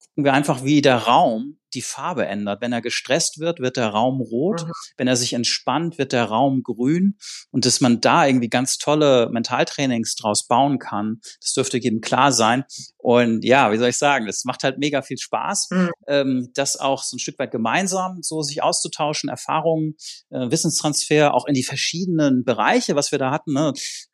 gucken 0.00 0.24
wir 0.24 0.32
einfach, 0.32 0.64
wie 0.64 0.82
der 0.82 0.96
Raum 0.96 1.58
die 1.74 1.82
Farbe 1.82 2.26
ändert. 2.26 2.60
Wenn 2.60 2.72
er 2.72 2.80
gestresst 2.80 3.38
wird, 3.38 3.60
wird 3.60 3.76
der 3.76 3.88
Raum 3.88 4.20
rot. 4.20 4.64
Mhm. 4.66 4.72
Wenn 4.96 5.08
er 5.08 5.16
sich 5.16 5.32
entspannt, 5.32 5.98
wird 5.98 6.12
der 6.12 6.24
Raum 6.24 6.62
grün. 6.62 7.18
Und 7.50 7.66
dass 7.66 7.80
man 7.80 8.00
da 8.00 8.26
irgendwie 8.26 8.48
ganz 8.48 8.78
tolle 8.78 9.28
Mentaltrainings 9.30 10.14
draus 10.16 10.46
bauen 10.46 10.78
kann, 10.78 11.20
das 11.40 11.54
dürfte 11.54 11.78
jedem 11.78 12.00
klar 12.00 12.32
sein. 12.32 12.64
Und 12.98 13.44
ja, 13.44 13.72
wie 13.72 13.78
soll 13.78 13.88
ich 13.88 13.98
sagen, 13.98 14.26
das 14.26 14.44
macht 14.44 14.64
halt 14.64 14.78
mega 14.78 15.02
viel 15.02 15.18
Spaß, 15.18 15.68
mhm. 15.70 15.90
ähm, 16.06 16.48
das 16.54 16.76
auch 16.76 17.02
so 17.02 17.16
ein 17.16 17.20
Stück 17.20 17.38
weit 17.38 17.50
gemeinsam 17.50 18.18
so 18.22 18.42
sich 18.42 18.62
auszutauschen, 18.62 19.30
Erfahrungen, 19.30 19.96
äh, 20.30 20.50
Wissenstransfer 20.50 21.34
auch 21.34 21.46
in 21.46 21.54
die 21.54 21.62
verschiedenen 21.64 22.44
Bereiche, 22.44 22.96
was 22.96 23.12
wir 23.12 23.18
da 23.18 23.30
hatten. 23.30 23.52
Ne? 23.52 23.72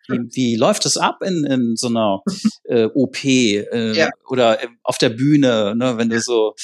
Wie, 0.08 0.18
wie 0.32 0.56
läuft 0.56 0.86
es 0.86 0.96
ab 0.96 1.22
in, 1.22 1.44
in 1.44 1.76
so 1.76 1.88
einer 1.88 2.20
äh, 2.64 2.84
OP 2.94 3.24
äh, 3.24 3.96
ja. 3.96 4.10
oder 4.28 4.58
auf 4.82 4.98
der 4.98 5.10
Bühne, 5.10 5.74
ne, 5.76 5.96
wenn 5.96 6.10
du 6.10 6.20
so 6.20 6.54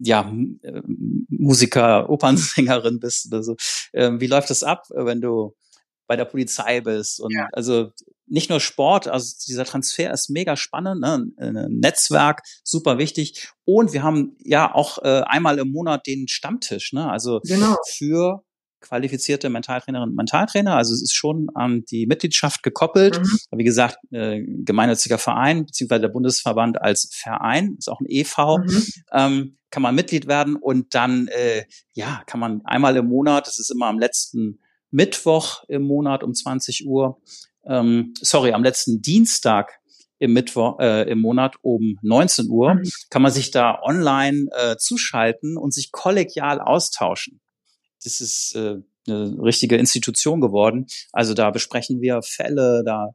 ja 0.00 0.32
äh, 0.62 0.82
Musiker, 1.28 2.10
Opernsängerin 2.10 2.98
bist 3.00 3.26
oder 3.26 3.42
so? 3.42 3.56
Äh, 3.92 4.12
wie 4.18 4.26
läuft 4.26 4.50
das 4.50 4.62
ab, 4.64 4.86
wenn 4.90 5.20
du 5.20 5.54
bei 6.10 6.16
der 6.16 6.24
Polizei 6.24 6.80
bist. 6.80 7.20
Und 7.20 7.32
Ja. 7.32 7.48
also 7.52 7.92
nicht 8.26 8.50
nur 8.50 8.58
Sport, 8.58 9.06
also 9.06 9.32
dieser 9.46 9.64
Transfer 9.64 10.12
ist 10.12 10.28
mega 10.28 10.56
spannend, 10.56 11.00
ne? 11.00 11.26
Ein 11.36 11.78
Netzwerk, 11.78 12.42
super 12.64 12.98
wichtig. 12.98 13.48
Und 13.64 13.92
wir 13.92 14.02
haben 14.02 14.36
ja 14.42 14.74
auch 14.74 14.98
äh, 15.04 15.22
einmal 15.26 15.60
im 15.60 15.70
Monat 15.70 16.08
den 16.08 16.26
Stammtisch, 16.26 16.92
ne? 16.92 17.08
Also 17.08 17.40
Genau. 17.44 17.76
für 17.86 18.42
qualifizierte 18.80 19.50
Mentaltrainerinnen 19.50 20.10
und 20.10 20.16
Mentaltrainer. 20.16 20.76
Also 20.76 20.94
es 20.94 21.02
ist 21.02 21.14
schon 21.14 21.48
an 21.54 21.84
die 21.90 22.06
Mitgliedschaft 22.06 22.62
gekoppelt. 22.62 23.20
Mhm. 23.20 23.38
Wie 23.58 23.64
gesagt, 23.64 23.98
äh, 24.10 24.42
gemeinnütziger 24.64 25.18
Verein, 25.18 25.66
beziehungsweise 25.66 26.02
der 26.02 26.08
Bundesverband 26.08 26.80
als 26.80 27.10
Verein, 27.12 27.76
ist 27.78 27.88
auch 27.88 28.00
ein 28.00 28.06
EV, 28.08 28.58
Mhm. 28.58 28.84
ähm, 29.12 29.56
kann 29.70 29.82
man 29.82 29.94
Mitglied 29.94 30.26
werden 30.26 30.56
und 30.56 30.94
dann, 30.94 31.28
äh, 31.28 31.64
ja, 31.94 32.22
kann 32.26 32.40
man 32.40 32.62
einmal 32.64 32.96
im 32.96 33.06
Monat, 33.06 33.46
das 33.46 33.58
ist 33.58 33.70
immer 33.70 33.86
am 33.86 33.98
letzten 33.98 34.58
Mittwoch 34.90 35.62
im 35.68 35.82
Monat 35.82 36.24
um 36.24 36.34
20 36.34 36.84
Uhr, 36.86 37.20
ähm, 37.64 38.12
sorry, 38.20 38.52
am 38.52 38.64
letzten 38.64 39.00
Dienstag 39.02 39.78
im 40.18 40.32
Mittwoch, 40.32 40.78
äh, 40.80 41.08
im 41.08 41.20
Monat 41.20 41.54
um 41.62 41.96
19 42.02 42.48
Uhr, 42.48 42.74
Mhm. 42.74 42.90
kann 43.10 43.22
man 43.22 43.30
sich 43.32 43.52
da 43.52 43.78
online 43.82 44.46
äh, 44.58 44.76
zuschalten 44.76 45.56
und 45.56 45.72
sich 45.72 45.92
kollegial 45.92 46.60
austauschen. 46.60 47.40
Das 48.02 48.20
ist 48.20 48.54
äh, 48.54 48.76
eine 49.06 49.36
richtige 49.42 49.76
Institution 49.76 50.40
geworden. 50.40 50.86
Also 51.12 51.34
da 51.34 51.50
besprechen 51.50 52.00
wir 52.00 52.22
Fälle, 52.22 52.82
da 52.84 53.10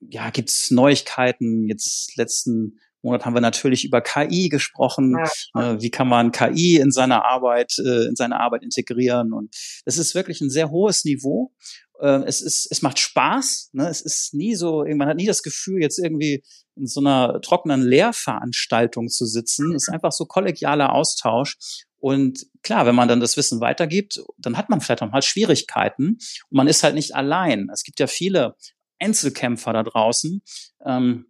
ja, 0.00 0.30
gibt's 0.30 0.70
Neuigkeiten. 0.70 1.68
Jetzt 1.68 2.16
letzten 2.16 2.78
Monat 3.02 3.24
haben 3.24 3.34
wir 3.34 3.40
natürlich 3.40 3.84
über 3.84 4.00
KI 4.00 4.48
gesprochen. 4.48 5.16
Ja. 5.54 5.72
Äh, 5.74 5.82
wie 5.82 5.90
kann 5.90 6.08
man 6.08 6.32
KI 6.32 6.76
in 6.76 6.90
seiner 6.90 7.24
Arbeit, 7.24 7.74
äh, 7.78 8.06
in 8.06 8.16
seine 8.16 8.40
Arbeit 8.40 8.62
integrieren? 8.62 9.32
Und 9.32 9.54
das 9.84 9.98
ist 9.98 10.14
wirklich 10.14 10.40
ein 10.40 10.50
sehr 10.50 10.70
hohes 10.70 11.04
Niveau. 11.04 11.52
Äh, 12.00 12.24
es 12.26 12.42
ist, 12.42 12.68
es 12.70 12.82
macht 12.82 12.98
Spaß. 12.98 13.70
Ne? 13.72 13.88
Es 13.88 14.00
ist 14.00 14.34
nie 14.34 14.54
so, 14.54 14.84
man 14.84 15.08
hat 15.08 15.16
nie 15.16 15.26
das 15.26 15.42
Gefühl, 15.42 15.80
jetzt 15.80 15.98
irgendwie 15.98 16.42
in 16.76 16.86
so 16.86 17.00
einer 17.00 17.40
trockenen 17.40 17.82
Lehrveranstaltung 17.82 19.08
zu 19.08 19.26
sitzen. 19.26 19.74
Es 19.74 19.88
ist 19.88 19.94
einfach 19.94 20.12
so 20.12 20.26
kollegialer 20.26 20.94
Austausch. 20.94 21.56
Und 22.00 22.46
klar, 22.62 22.86
wenn 22.86 22.94
man 22.94 23.08
dann 23.08 23.20
das 23.20 23.36
Wissen 23.36 23.60
weitergibt, 23.60 24.20
dann 24.38 24.56
hat 24.56 24.68
man 24.70 24.80
vielleicht 24.80 25.02
auch 25.02 25.10
mal 25.10 25.22
Schwierigkeiten 25.22 26.06
und 26.48 26.56
man 26.56 26.66
ist 26.66 26.82
halt 26.82 26.94
nicht 26.94 27.14
allein. 27.14 27.68
Es 27.72 27.84
gibt 27.84 28.00
ja 28.00 28.06
viele 28.06 28.56
Einzelkämpfer 28.98 29.72
da 29.72 29.82
draußen. 29.82 30.42
Ähm, 30.84 31.26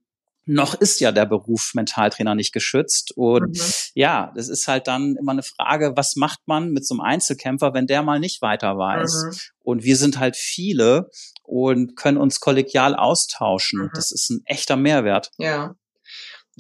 noch 0.47 0.75
ist 0.75 1.01
ja 1.01 1.13
der 1.13 1.27
Beruf 1.27 1.73
Mentaltrainer 1.75 2.35
nicht 2.35 2.53
geschützt. 2.53 3.13
Und 3.15 3.57
Mhm. 3.57 3.73
ja, 3.95 4.33
das 4.35 4.49
ist 4.49 4.67
halt 4.67 4.89
dann 4.89 5.17
immer 5.17 5.33
eine 5.33 5.43
Frage, 5.45 5.93
was 5.97 6.17
macht 6.17 6.41
man 6.47 6.71
mit 6.71 6.87
so 6.87 6.95
einem 6.95 7.03
Einzelkämpfer, 7.03 7.75
wenn 7.75 7.87
der 7.87 8.03
mal 8.03 8.19
nicht 8.19 8.43
weiter 8.43 8.77
weiß? 8.77 9.25
Mhm. 9.27 9.37
Und 9.61 9.85
wir 9.85 9.97
sind 9.97 10.19
halt 10.19 10.37
viele 10.37 11.09
und 11.45 11.95
können 11.97 12.17
uns 12.17 12.41
kollegial 12.41 12.97
austauschen. 12.97 13.83
Mhm. 13.83 13.91
Das 13.95 14.11
ist 14.11 14.31
ein 14.31 14.41
echter 14.45 14.77
Mehrwert. 14.77 15.31
Ja. 15.39 15.75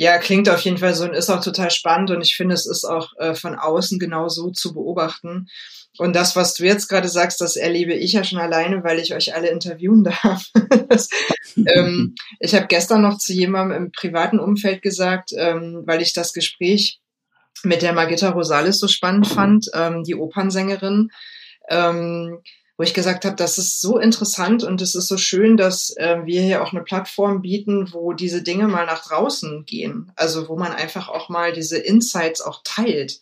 Ja, 0.00 0.16
klingt 0.16 0.48
auf 0.48 0.62
jeden 0.62 0.78
Fall 0.78 0.94
so 0.94 1.04
und 1.04 1.12
ist 1.12 1.28
auch 1.28 1.44
total 1.44 1.70
spannend 1.70 2.10
und 2.10 2.22
ich 2.22 2.34
finde, 2.34 2.54
es 2.54 2.64
ist 2.64 2.86
auch 2.86 3.12
äh, 3.18 3.34
von 3.34 3.54
außen 3.54 3.98
genau 3.98 4.28
so 4.28 4.48
zu 4.50 4.72
beobachten. 4.72 5.50
Und 5.98 6.16
das, 6.16 6.36
was 6.36 6.54
du 6.54 6.64
jetzt 6.64 6.88
gerade 6.88 7.06
sagst, 7.06 7.42
das 7.42 7.56
erlebe 7.56 7.92
ich 7.92 8.14
ja 8.14 8.24
schon 8.24 8.38
alleine, 8.38 8.82
weil 8.82 8.98
ich 8.98 9.12
euch 9.12 9.34
alle 9.34 9.50
interviewen 9.50 10.02
darf. 10.22 10.46
das, 10.88 11.10
ähm, 11.54 12.14
ich 12.40 12.54
habe 12.54 12.66
gestern 12.66 13.02
noch 13.02 13.18
zu 13.18 13.34
jemandem 13.34 13.76
im 13.76 13.92
privaten 13.92 14.38
Umfeld 14.38 14.80
gesagt, 14.80 15.32
ähm, 15.36 15.82
weil 15.84 16.00
ich 16.00 16.14
das 16.14 16.32
Gespräch 16.32 16.98
mit 17.62 17.82
der 17.82 17.92
Margitta 17.92 18.30
Rosales 18.30 18.80
so 18.80 18.88
spannend 18.88 19.28
fand, 19.28 19.66
ähm, 19.74 20.02
die 20.02 20.14
Opernsängerin, 20.14 21.10
ähm, 21.68 22.40
wo 22.80 22.84
ich 22.84 22.94
gesagt 22.94 23.26
habe, 23.26 23.36
das 23.36 23.58
ist 23.58 23.82
so 23.82 23.98
interessant 23.98 24.64
und 24.64 24.80
es 24.80 24.94
ist 24.94 25.06
so 25.06 25.18
schön, 25.18 25.58
dass 25.58 25.94
äh, 25.98 26.24
wir 26.24 26.40
hier 26.40 26.62
auch 26.62 26.72
eine 26.72 26.82
Plattform 26.82 27.42
bieten, 27.42 27.92
wo 27.92 28.14
diese 28.14 28.42
Dinge 28.42 28.68
mal 28.68 28.86
nach 28.86 29.06
draußen 29.06 29.66
gehen. 29.66 30.10
Also 30.16 30.48
wo 30.48 30.56
man 30.56 30.72
einfach 30.72 31.10
auch 31.10 31.28
mal 31.28 31.52
diese 31.52 31.76
Insights 31.76 32.40
auch 32.40 32.62
teilt. 32.64 33.20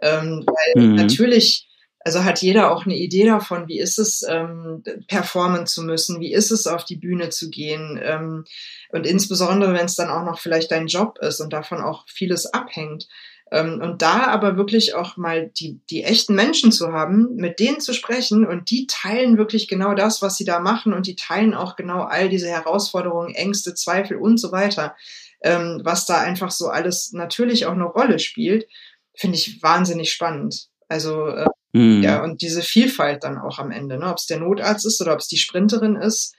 Ähm, 0.00 0.46
weil 0.46 0.88
Mhm. 0.88 0.94
natürlich, 0.94 1.68
also 2.00 2.24
hat 2.24 2.40
jeder 2.40 2.72
auch 2.72 2.86
eine 2.86 2.96
Idee 2.96 3.26
davon, 3.26 3.68
wie 3.68 3.78
ist 3.78 3.98
es, 3.98 4.24
ähm, 4.26 4.82
performen 5.06 5.66
zu 5.66 5.82
müssen, 5.82 6.20
wie 6.20 6.32
ist 6.32 6.50
es, 6.50 6.66
auf 6.66 6.86
die 6.86 6.96
Bühne 6.96 7.28
zu 7.28 7.50
gehen. 7.50 8.00
Ähm, 8.02 8.46
und 8.88 9.06
insbesondere, 9.06 9.74
wenn 9.74 9.84
es 9.84 9.96
dann 9.96 10.08
auch 10.08 10.24
noch 10.24 10.38
vielleicht 10.38 10.70
dein 10.70 10.86
Job 10.86 11.18
ist 11.18 11.42
und 11.42 11.52
davon 11.52 11.82
auch 11.82 12.06
vieles 12.08 12.46
abhängt. 12.46 13.06
Ähm, 13.54 13.80
und 13.80 14.02
da 14.02 14.26
aber 14.26 14.56
wirklich 14.56 14.94
auch 14.94 15.16
mal 15.16 15.50
die, 15.58 15.80
die 15.88 16.02
echten 16.02 16.34
Menschen 16.34 16.72
zu 16.72 16.92
haben, 16.92 17.36
mit 17.36 17.60
denen 17.60 17.80
zu 17.80 17.94
sprechen 17.94 18.46
und 18.46 18.70
die 18.70 18.86
teilen 18.86 19.38
wirklich 19.38 19.68
genau 19.68 19.94
das, 19.94 20.20
was 20.22 20.36
sie 20.36 20.44
da 20.44 20.58
machen 20.58 20.92
und 20.92 21.06
die 21.06 21.16
teilen 21.16 21.54
auch 21.54 21.76
genau 21.76 22.02
all 22.02 22.28
diese 22.28 22.48
Herausforderungen, 22.48 23.34
Ängste, 23.34 23.74
Zweifel 23.74 24.16
und 24.16 24.38
so 24.38 24.52
weiter, 24.52 24.96
ähm, 25.42 25.80
was 25.84 26.04
da 26.04 26.20
einfach 26.20 26.50
so 26.50 26.68
alles 26.68 27.12
natürlich 27.12 27.66
auch 27.66 27.72
eine 27.72 27.84
Rolle 27.84 28.18
spielt, 28.18 28.66
finde 29.14 29.36
ich 29.36 29.62
wahnsinnig 29.62 30.12
spannend. 30.12 30.68
Also 30.88 31.28
äh, 31.28 31.46
Mhm. 31.74 32.02
ja, 32.04 32.22
und 32.22 32.40
diese 32.40 32.62
Vielfalt 32.62 33.24
dann 33.24 33.36
auch 33.36 33.58
am 33.58 33.72
Ende, 33.72 33.98
ne? 33.98 34.08
ob 34.08 34.18
es 34.18 34.26
der 34.26 34.38
Notarzt 34.38 34.86
ist 34.86 35.00
oder 35.00 35.12
ob 35.12 35.18
es 35.18 35.26
die 35.26 35.38
Sprinterin 35.38 35.96
ist. 35.96 36.36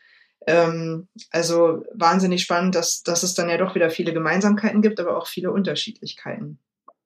Ähm, 0.48 1.10
also 1.30 1.84
wahnsinnig 1.94 2.42
spannend, 2.42 2.74
dass, 2.74 3.04
dass 3.04 3.24
es 3.24 3.34
dann 3.34 3.50
ja 3.50 3.58
doch 3.58 3.76
wieder 3.76 3.90
viele 3.90 4.14
Gemeinsamkeiten 4.14 4.82
gibt, 4.82 5.00
aber 5.00 5.18
auch 5.18 5.28
viele 5.28 5.52
Unterschiedlichkeiten. 5.52 6.60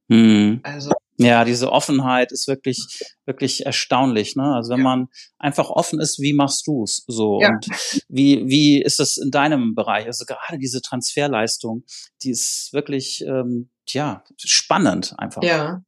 Mhm. 0.10 0.60
Also 0.64 0.92
Ja, 1.18 1.44
diese 1.44 1.72
Offenheit 1.72 2.32
ist 2.32 2.48
wirklich, 2.48 2.80
wirklich 3.26 3.66
erstaunlich. 3.66 4.36
Ne? 4.36 4.56
Also 4.56 4.72
wenn 4.72 4.80
Ja. 4.80 4.84
man 4.84 5.08
einfach 5.38 5.70
offen 5.70 6.00
ist, 6.00 6.20
wie 6.20 6.34
machst 6.34 6.66
du's 6.66 7.04
so? 7.08 7.40
Ja. 7.42 7.50
Und 7.50 7.68
wie, 8.08 8.48
wie 8.48 8.82
ist 8.82 9.00
das 9.00 9.18
in 9.18 9.30
deinem 9.30 9.76
Bereich? 9.76 10.06
Also 10.06 10.26
gerade 10.26 10.58
diese 10.58 10.82
Transferleistung, 10.82 11.84
die 12.24 12.32
ist 12.32 12.70
wirklich, 12.74 13.22
ähm, 13.26 13.70
ja, 13.88 14.24
spannend 14.38 15.14
einfach. 15.18 15.44
Ja. 15.44 15.84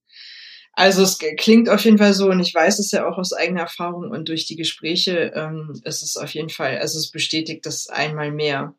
Also 0.73 1.03
es 1.03 1.19
klingt 1.37 1.69
auf 1.69 1.83
jeden 1.83 1.97
Fall 1.97 2.13
so 2.13 2.29
und 2.29 2.39
ich 2.39 2.53
weiß 2.53 2.79
es 2.79 2.91
ja 2.91 3.07
auch 3.07 3.17
aus 3.17 3.33
eigener 3.33 3.61
Erfahrung 3.61 4.09
und 4.09 4.29
durch 4.29 4.45
die 4.45 4.55
Gespräche 4.55 5.31
ähm, 5.35 5.73
ist 5.83 6.01
es 6.01 6.15
auf 6.15 6.33
jeden 6.33 6.49
Fall, 6.49 6.77
also 6.79 6.97
es 6.97 7.11
bestätigt 7.11 7.65
das 7.65 7.87
einmal 7.87 8.31
mehr. 8.31 8.73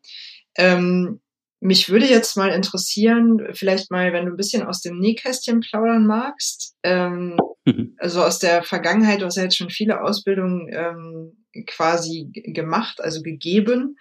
Ähm, 0.55 1.19
mich 1.63 1.89
würde 1.89 2.05
jetzt 2.05 2.37
mal 2.37 2.49
interessieren, 2.49 3.39
vielleicht 3.53 3.91
mal, 3.91 4.13
wenn 4.13 4.25
du 4.25 4.31
ein 4.31 4.37
bisschen 4.37 4.63
aus 4.63 4.81
dem 4.81 4.99
Nähkästchen 4.99 5.61
plaudern 5.61 6.05
magst, 6.05 6.75
ähm, 6.83 7.37
Mhm. 7.65 7.95
also 7.99 8.23
aus 8.23 8.39
der 8.39 8.63
Vergangenheit, 8.63 9.21
du 9.21 9.25
hast 9.25 9.37
ja 9.37 9.43
jetzt 9.43 9.57
schon 9.57 9.69
viele 9.69 10.01
Ausbildungen 10.01 10.69
ähm, 10.71 11.45
quasi 11.67 12.29
gemacht, 12.31 13.01
also 13.01 13.21
gegeben. 13.21 13.97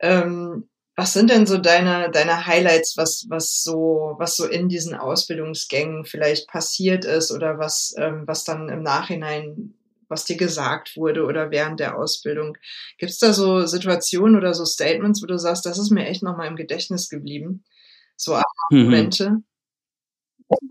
Ähm, 0.00 0.68
was 0.96 1.12
sind 1.12 1.30
denn 1.30 1.46
so 1.46 1.58
deine, 1.58 2.10
deine 2.10 2.46
Highlights, 2.46 2.96
was, 2.96 3.26
was 3.28 3.62
so, 3.64 4.14
was 4.18 4.36
so 4.36 4.46
in 4.46 4.68
diesen 4.68 4.94
Ausbildungsgängen 4.94 6.04
vielleicht 6.04 6.46
passiert 6.46 7.04
ist 7.04 7.32
oder 7.32 7.58
was, 7.58 7.94
ähm, 7.98 8.22
was 8.26 8.44
dann 8.44 8.68
im 8.68 8.82
Nachhinein, 8.82 9.74
was 10.08 10.24
dir 10.24 10.36
gesagt 10.36 10.96
wurde 10.96 11.24
oder 11.24 11.50
während 11.50 11.80
der 11.80 11.98
Ausbildung? 11.98 12.56
Gibt's 12.98 13.18
da 13.18 13.32
so 13.32 13.66
Situationen 13.66 14.36
oder 14.36 14.54
so 14.54 14.64
Statements, 14.64 15.22
wo 15.22 15.26
du 15.26 15.38
sagst, 15.38 15.66
das 15.66 15.78
ist 15.78 15.90
mir 15.90 16.06
echt 16.06 16.22
nochmal 16.22 16.48
im 16.48 16.56
Gedächtnis 16.56 17.08
geblieben? 17.08 17.64
So 18.16 18.40
Mhm. 18.70 18.84
Momente? 18.84 19.36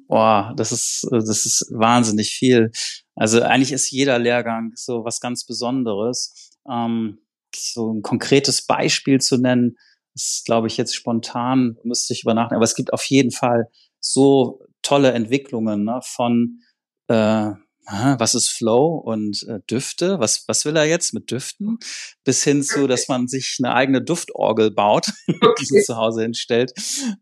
Boah, 0.07 0.53
das 0.55 0.71
ist, 0.71 1.07
das 1.11 1.45
ist 1.45 1.67
wahnsinnig 1.71 2.29
viel. 2.29 2.71
Also 3.15 3.41
eigentlich 3.41 3.71
ist 3.71 3.91
jeder 3.91 4.19
Lehrgang 4.19 4.71
so 4.75 5.03
was 5.03 5.19
ganz 5.19 5.45
Besonderes. 5.45 6.51
Ähm, 6.69 7.19
so 7.55 7.91
ein 7.91 8.01
konkretes 8.01 8.65
Beispiel 8.65 9.19
zu 9.19 9.37
nennen, 9.37 9.75
ist, 10.15 10.45
glaube 10.45 10.67
ich, 10.67 10.77
jetzt 10.77 10.95
spontan, 10.95 11.77
müsste 11.83 12.13
ich 12.13 12.23
über 12.23 12.33
nachdenken. 12.33 12.55
Aber 12.55 12.65
es 12.65 12.75
gibt 12.75 12.93
auf 12.93 13.03
jeden 13.05 13.31
Fall 13.31 13.67
so 13.99 14.61
tolle 14.83 15.11
Entwicklungen 15.11 15.85
ne, 15.85 15.99
von 16.03 16.61
äh, 17.07 17.51
aha, 17.85 18.19
was 18.19 18.35
ist 18.35 18.49
Flow 18.49 18.95
und 18.95 19.43
äh, 19.47 19.59
Düfte, 19.69 20.19
was, 20.19 20.45
was 20.47 20.65
will 20.65 20.75
er 20.75 20.85
jetzt 20.85 21.13
mit 21.13 21.31
Düften, 21.31 21.79
bis 22.23 22.43
hin 22.43 22.63
zu, 22.63 22.87
dass 22.87 23.07
man 23.07 23.27
sich 23.27 23.57
eine 23.59 23.73
eigene 23.73 24.01
Duftorgel 24.01 24.71
baut, 24.71 25.07
die 25.59 25.65
sich 25.65 25.85
zu 25.85 25.97
Hause 25.97 26.23
hinstellt. 26.23 26.73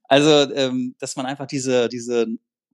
Also, 0.04 0.54
ähm, 0.54 0.96
dass 1.00 1.16
man 1.16 1.26
einfach 1.26 1.48
diese, 1.48 1.90
diese 1.90 2.28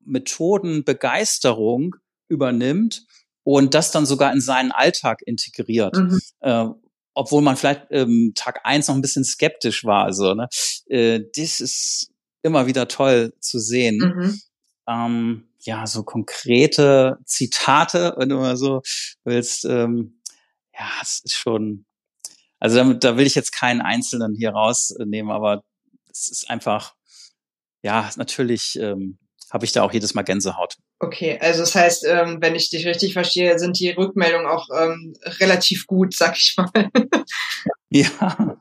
Methodenbegeisterung 0.05 1.95
übernimmt 2.27 3.05
und 3.43 3.73
das 3.73 3.91
dann 3.91 4.05
sogar 4.05 4.33
in 4.33 4.41
seinen 4.41 4.71
Alltag 4.71 5.21
integriert. 5.25 5.95
Mhm. 5.95 6.19
Äh, 6.41 6.65
obwohl 7.13 7.41
man 7.41 7.57
vielleicht 7.57 7.87
ähm, 7.89 8.33
Tag 8.35 8.61
eins 8.63 8.87
noch 8.87 8.95
ein 8.95 9.01
bisschen 9.01 9.23
skeptisch 9.23 9.83
war. 9.85 10.03
Also, 10.05 10.35
ne? 10.35 10.47
äh, 10.87 11.21
das 11.35 11.61
ist 11.61 12.11
immer 12.43 12.67
wieder 12.67 12.87
toll 12.87 13.33
zu 13.39 13.59
sehen. 13.59 13.97
Mhm. 13.97 14.41
Ähm, 14.87 15.46
ja, 15.67 15.85
so 15.85 16.03
konkrete 16.03 17.17
Zitate, 17.25 18.15
wenn 18.17 18.29
du 18.29 18.37
mal 18.37 18.55
so 18.55 18.81
willst. 19.25 19.65
Ähm, 19.65 20.21
ja, 20.73 20.89
es 21.01 21.19
ist 21.25 21.35
schon. 21.35 21.85
Also 22.59 22.77
damit, 22.77 23.03
da 23.03 23.17
will 23.17 23.27
ich 23.27 23.35
jetzt 23.35 23.51
keinen 23.51 23.81
einzelnen 23.81 24.33
hier 24.33 24.51
rausnehmen, 24.51 25.31
aber 25.31 25.63
es 26.09 26.29
ist 26.29 26.49
einfach, 26.49 26.95
ja, 27.83 28.09
natürlich 28.15 28.79
ähm, 28.79 29.19
habe 29.51 29.65
ich 29.65 29.73
da 29.73 29.83
auch 29.83 29.91
jedes 29.91 30.13
Mal 30.13 30.23
Gänsehaut. 30.23 30.77
Okay, 30.99 31.37
also 31.39 31.59
das 31.59 31.75
heißt, 31.75 32.05
ähm, 32.07 32.37
wenn 32.41 32.55
ich 32.55 32.71
dich 32.71 32.87
richtig 32.87 33.13
verstehe, 33.13 33.59
sind 33.59 33.79
die 33.79 33.91
Rückmeldungen 33.91 34.47
auch 34.47 34.67
ähm, 34.75 35.13
relativ 35.39 35.85
gut, 35.85 36.15
sag 36.15 36.35
ich 36.37 36.55
mal. 36.57 36.71
Ja, 37.89 38.59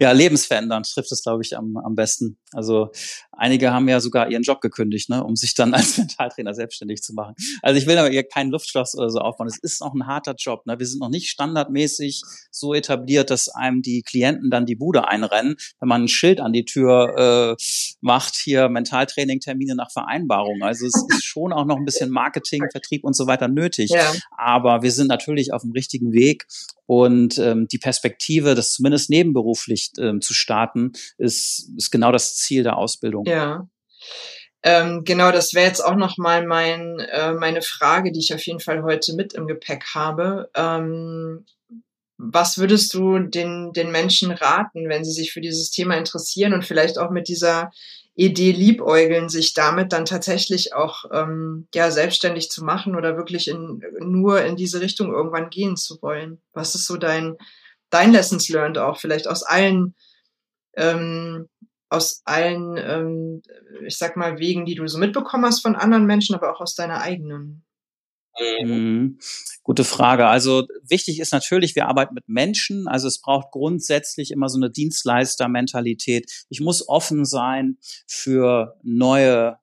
ja, 0.00 0.10
lebensverändernd 0.10 0.90
trifft 0.90 1.12
es, 1.12 1.22
glaube 1.22 1.42
ich, 1.44 1.56
am, 1.56 1.76
am 1.76 1.94
besten. 1.94 2.38
Also 2.52 2.90
einige 3.30 3.72
haben 3.72 3.88
ja 3.88 4.00
sogar 4.00 4.28
ihren 4.28 4.42
Job 4.42 4.60
gekündigt, 4.60 5.10
ne, 5.10 5.22
um 5.22 5.36
sich 5.36 5.54
dann 5.54 5.72
als 5.74 5.96
Mentaltrainer 5.98 6.54
selbstständig 6.54 7.00
zu 7.00 7.14
machen. 7.14 7.36
Also 7.62 7.78
ich 7.78 7.86
will 7.86 7.96
aber 7.96 8.10
hier 8.10 8.24
keinen 8.24 8.50
Luftschloss 8.50 8.96
oder 8.96 9.10
so 9.10 9.20
aufbauen. 9.20 9.46
Es 9.46 9.58
ist 9.58 9.80
noch 9.80 9.94
ein 9.94 10.08
harter 10.08 10.34
Job. 10.36 10.66
Ne? 10.66 10.76
Wir 10.80 10.86
sind 10.86 10.98
noch 10.98 11.08
nicht 11.08 11.28
standardmäßig 11.28 12.22
so 12.50 12.74
etabliert, 12.74 13.30
dass 13.30 13.48
einem 13.48 13.80
die 13.80 14.02
Klienten 14.02 14.50
dann 14.50 14.66
die 14.66 14.74
Bude 14.74 15.06
einrennen, 15.06 15.54
wenn 15.78 15.88
man 15.88 16.02
ein 16.02 16.08
Schild 16.08 16.40
an 16.40 16.52
die 16.52 16.64
Tür 16.64 17.54
äh, 17.56 17.64
macht, 18.00 18.34
hier 18.34 18.68
Mentaltraining-Termine 18.68 19.76
nach 19.76 19.92
Vereinbarung. 19.92 20.62
Also 20.62 20.86
es 20.86 20.94
ist 21.10 21.24
schon 21.24 21.52
auch 21.52 21.64
noch 21.64 21.73
ein 21.76 21.84
bisschen 21.84 22.10
Marketing, 22.10 22.62
Vertrieb 22.70 23.04
und 23.04 23.14
so 23.14 23.26
weiter 23.26 23.48
nötig. 23.48 23.90
Ja. 23.90 24.12
Aber 24.36 24.82
wir 24.82 24.92
sind 24.92 25.08
natürlich 25.08 25.52
auf 25.52 25.62
dem 25.62 25.72
richtigen 25.72 26.12
Weg 26.12 26.46
und 26.86 27.38
ähm, 27.38 27.66
die 27.68 27.78
Perspektive, 27.78 28.54
das 28.54 28.72
zumindest 28.72 29.10
nebenberuflich 29.10 29.90
ähm, 29.98 30.20
zu 30.20 30.34
starten, 30.34 30.92
ist, 31.18 31.70
ist 31.76 31.90
genau 31.90 32.12
das 32.12 32.36
Ziel 32.36 32.62
der 32.62 32.76
Ausbildung. 32.76 33.24
Ja. 33.26 33.68
Ähm, 34.62 35.04
genau, 35.04 35.30
das 35.30 35.52
wäre 35.52 35.66
jetzt 35.66 35.84
auch 35.84 35.96
noch 35.96 36.16
mal 36.16 36.46
mein, 36.46 36.98
äh, 36.98 37.34
meine 37.34 37.60
Frage, 37.60 38.12
die 38.12 38.20
ich 38.20 38.32
auf 38.32 38.44
jeden 38.46 38.60
Fall 38.60 38.82
heute 38.82 39.14
mit 39.14 39.34
im 39.34 39.46
Gepäck 39.46 39.84
habe. 39.94 40.48
Ähm, 40.54 41.44
was 42.16 42.58
würdest 42.58 42.94
du 42.94 43.18
den, 43.18 43.72
den 43.72 43.90
Menschen 43.90 44.30
raten, 44.30 44.88
wenn 44.88 45.04
sie 45.04 45.12
sich 45.12 45.32
für 45.32 45.40
dieses 45.40 45.70
Thema 45.70 45.96
interessieren 45.96 46.54
und 46.54 46.64
vielleicht 46.64 46.98
auch 46.98 47.10
mit 47.10 47.28
dieser 47.28 47.72
Idee 48.16 48.52
liebäugeln, 48.52 49.28
sich 49.28 49.54
damit 49.54 49.92
dann 49.92 50.04
tatsächlich 50.04 50.72
auch 50.74 51.04
ähm, 51.12 51.68
ja 51.74 51.90
selbstständig 51.90 52.50
zu 52.50 52.64
machen 52.64 52.94
oder 52.94 53.16
wirklich 53.16 53.48
in, 53.48 53.82
nur 54.00 54.42
in 54.42 54.56
diese 54.56 54.80
Richtung 54.80 55.12
irgendwann 55.12 55.50
gehen 55.50 55.76
zu 55.76 56.00
wollen? 56.00 56.40
Was 56.52 56.74
ist 56.74 56.86
so 56.86 56.96
dein 56.96 57.36
dein 57.90 58.12
Lessons 58.12 58.48
learned 58.48 58.78
auch 58.78 58.98
vielleicht 58.98 59.28
aus 59.28 59.42
allen 59.42 59.94
ähm, 60.76 61.48
aus 61.88 62.22
allen 62.24 62.76
ähm, 62.76 63.42
ich 63.84 63.98
sag 63.98 64.16
mal 64.16 64.38
Wegen, 64.38 64.64
die 64.64 64.76
du 64.76 64.86
so 64.86 64.98
mitbekommen 64.98 65.44
hast 65.44 65.62
von 65.62 65.76
anderen 65.76 66.06
Menschen, 66.06 66.34
aber 66.36 66.52
auch 66.52 66.60
aus 66.60 66.74
deiner 66.74 67.00
eigenen? 67.00 67.64
Mhm. 68.40 69.18
Gute 69.62 69.84
Frage. 69.84 70.26
Also 70.26 70.66
wichtig 70.88 71.20
ist 71.20 71.32
natürlich, 71.32 71.74
wir 71.74 71.86
arbeiten 71.86 72.14
mit 72.14 72.28
Menschen. 72.28 72.88
Also 72.88 73.08
es 73.08 73.20
braucht 73.20 73.50
grundsätzlich 73.52 74.30
immer 74.30 74.48
so 74.48 74.58
eine 74.58 74.70
Dienstleistermentalität. 74.70 76.30
Ich 76.48 76.60
muss 76.60 76.88
offen 76.88 77.24
sein 77.24 77.78
für 78.06 78.76
neue 78.82 79.58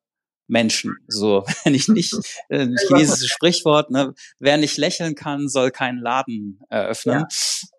Menschen. 0.52 0.98
So, 1.08 1.46
wenn 1.64 1.74
ich 1.74 1.88
nicht, 1.88 2.14
äh, 2.50 2.68
chinesisches 2.88 3.30
Sprichwort, 3.30 3.90
ne, 3.90 4.14
wer 4.40 4.58
nicht 4.58 4.78
lächeln 4.78 5.16
kann, 5.16 5.48
soll 5.48 5.72
keinen 5.72 6.00
Laden 6.00 6.60
eröffnen. 6.70 7.22
Ja. 7.22 7.28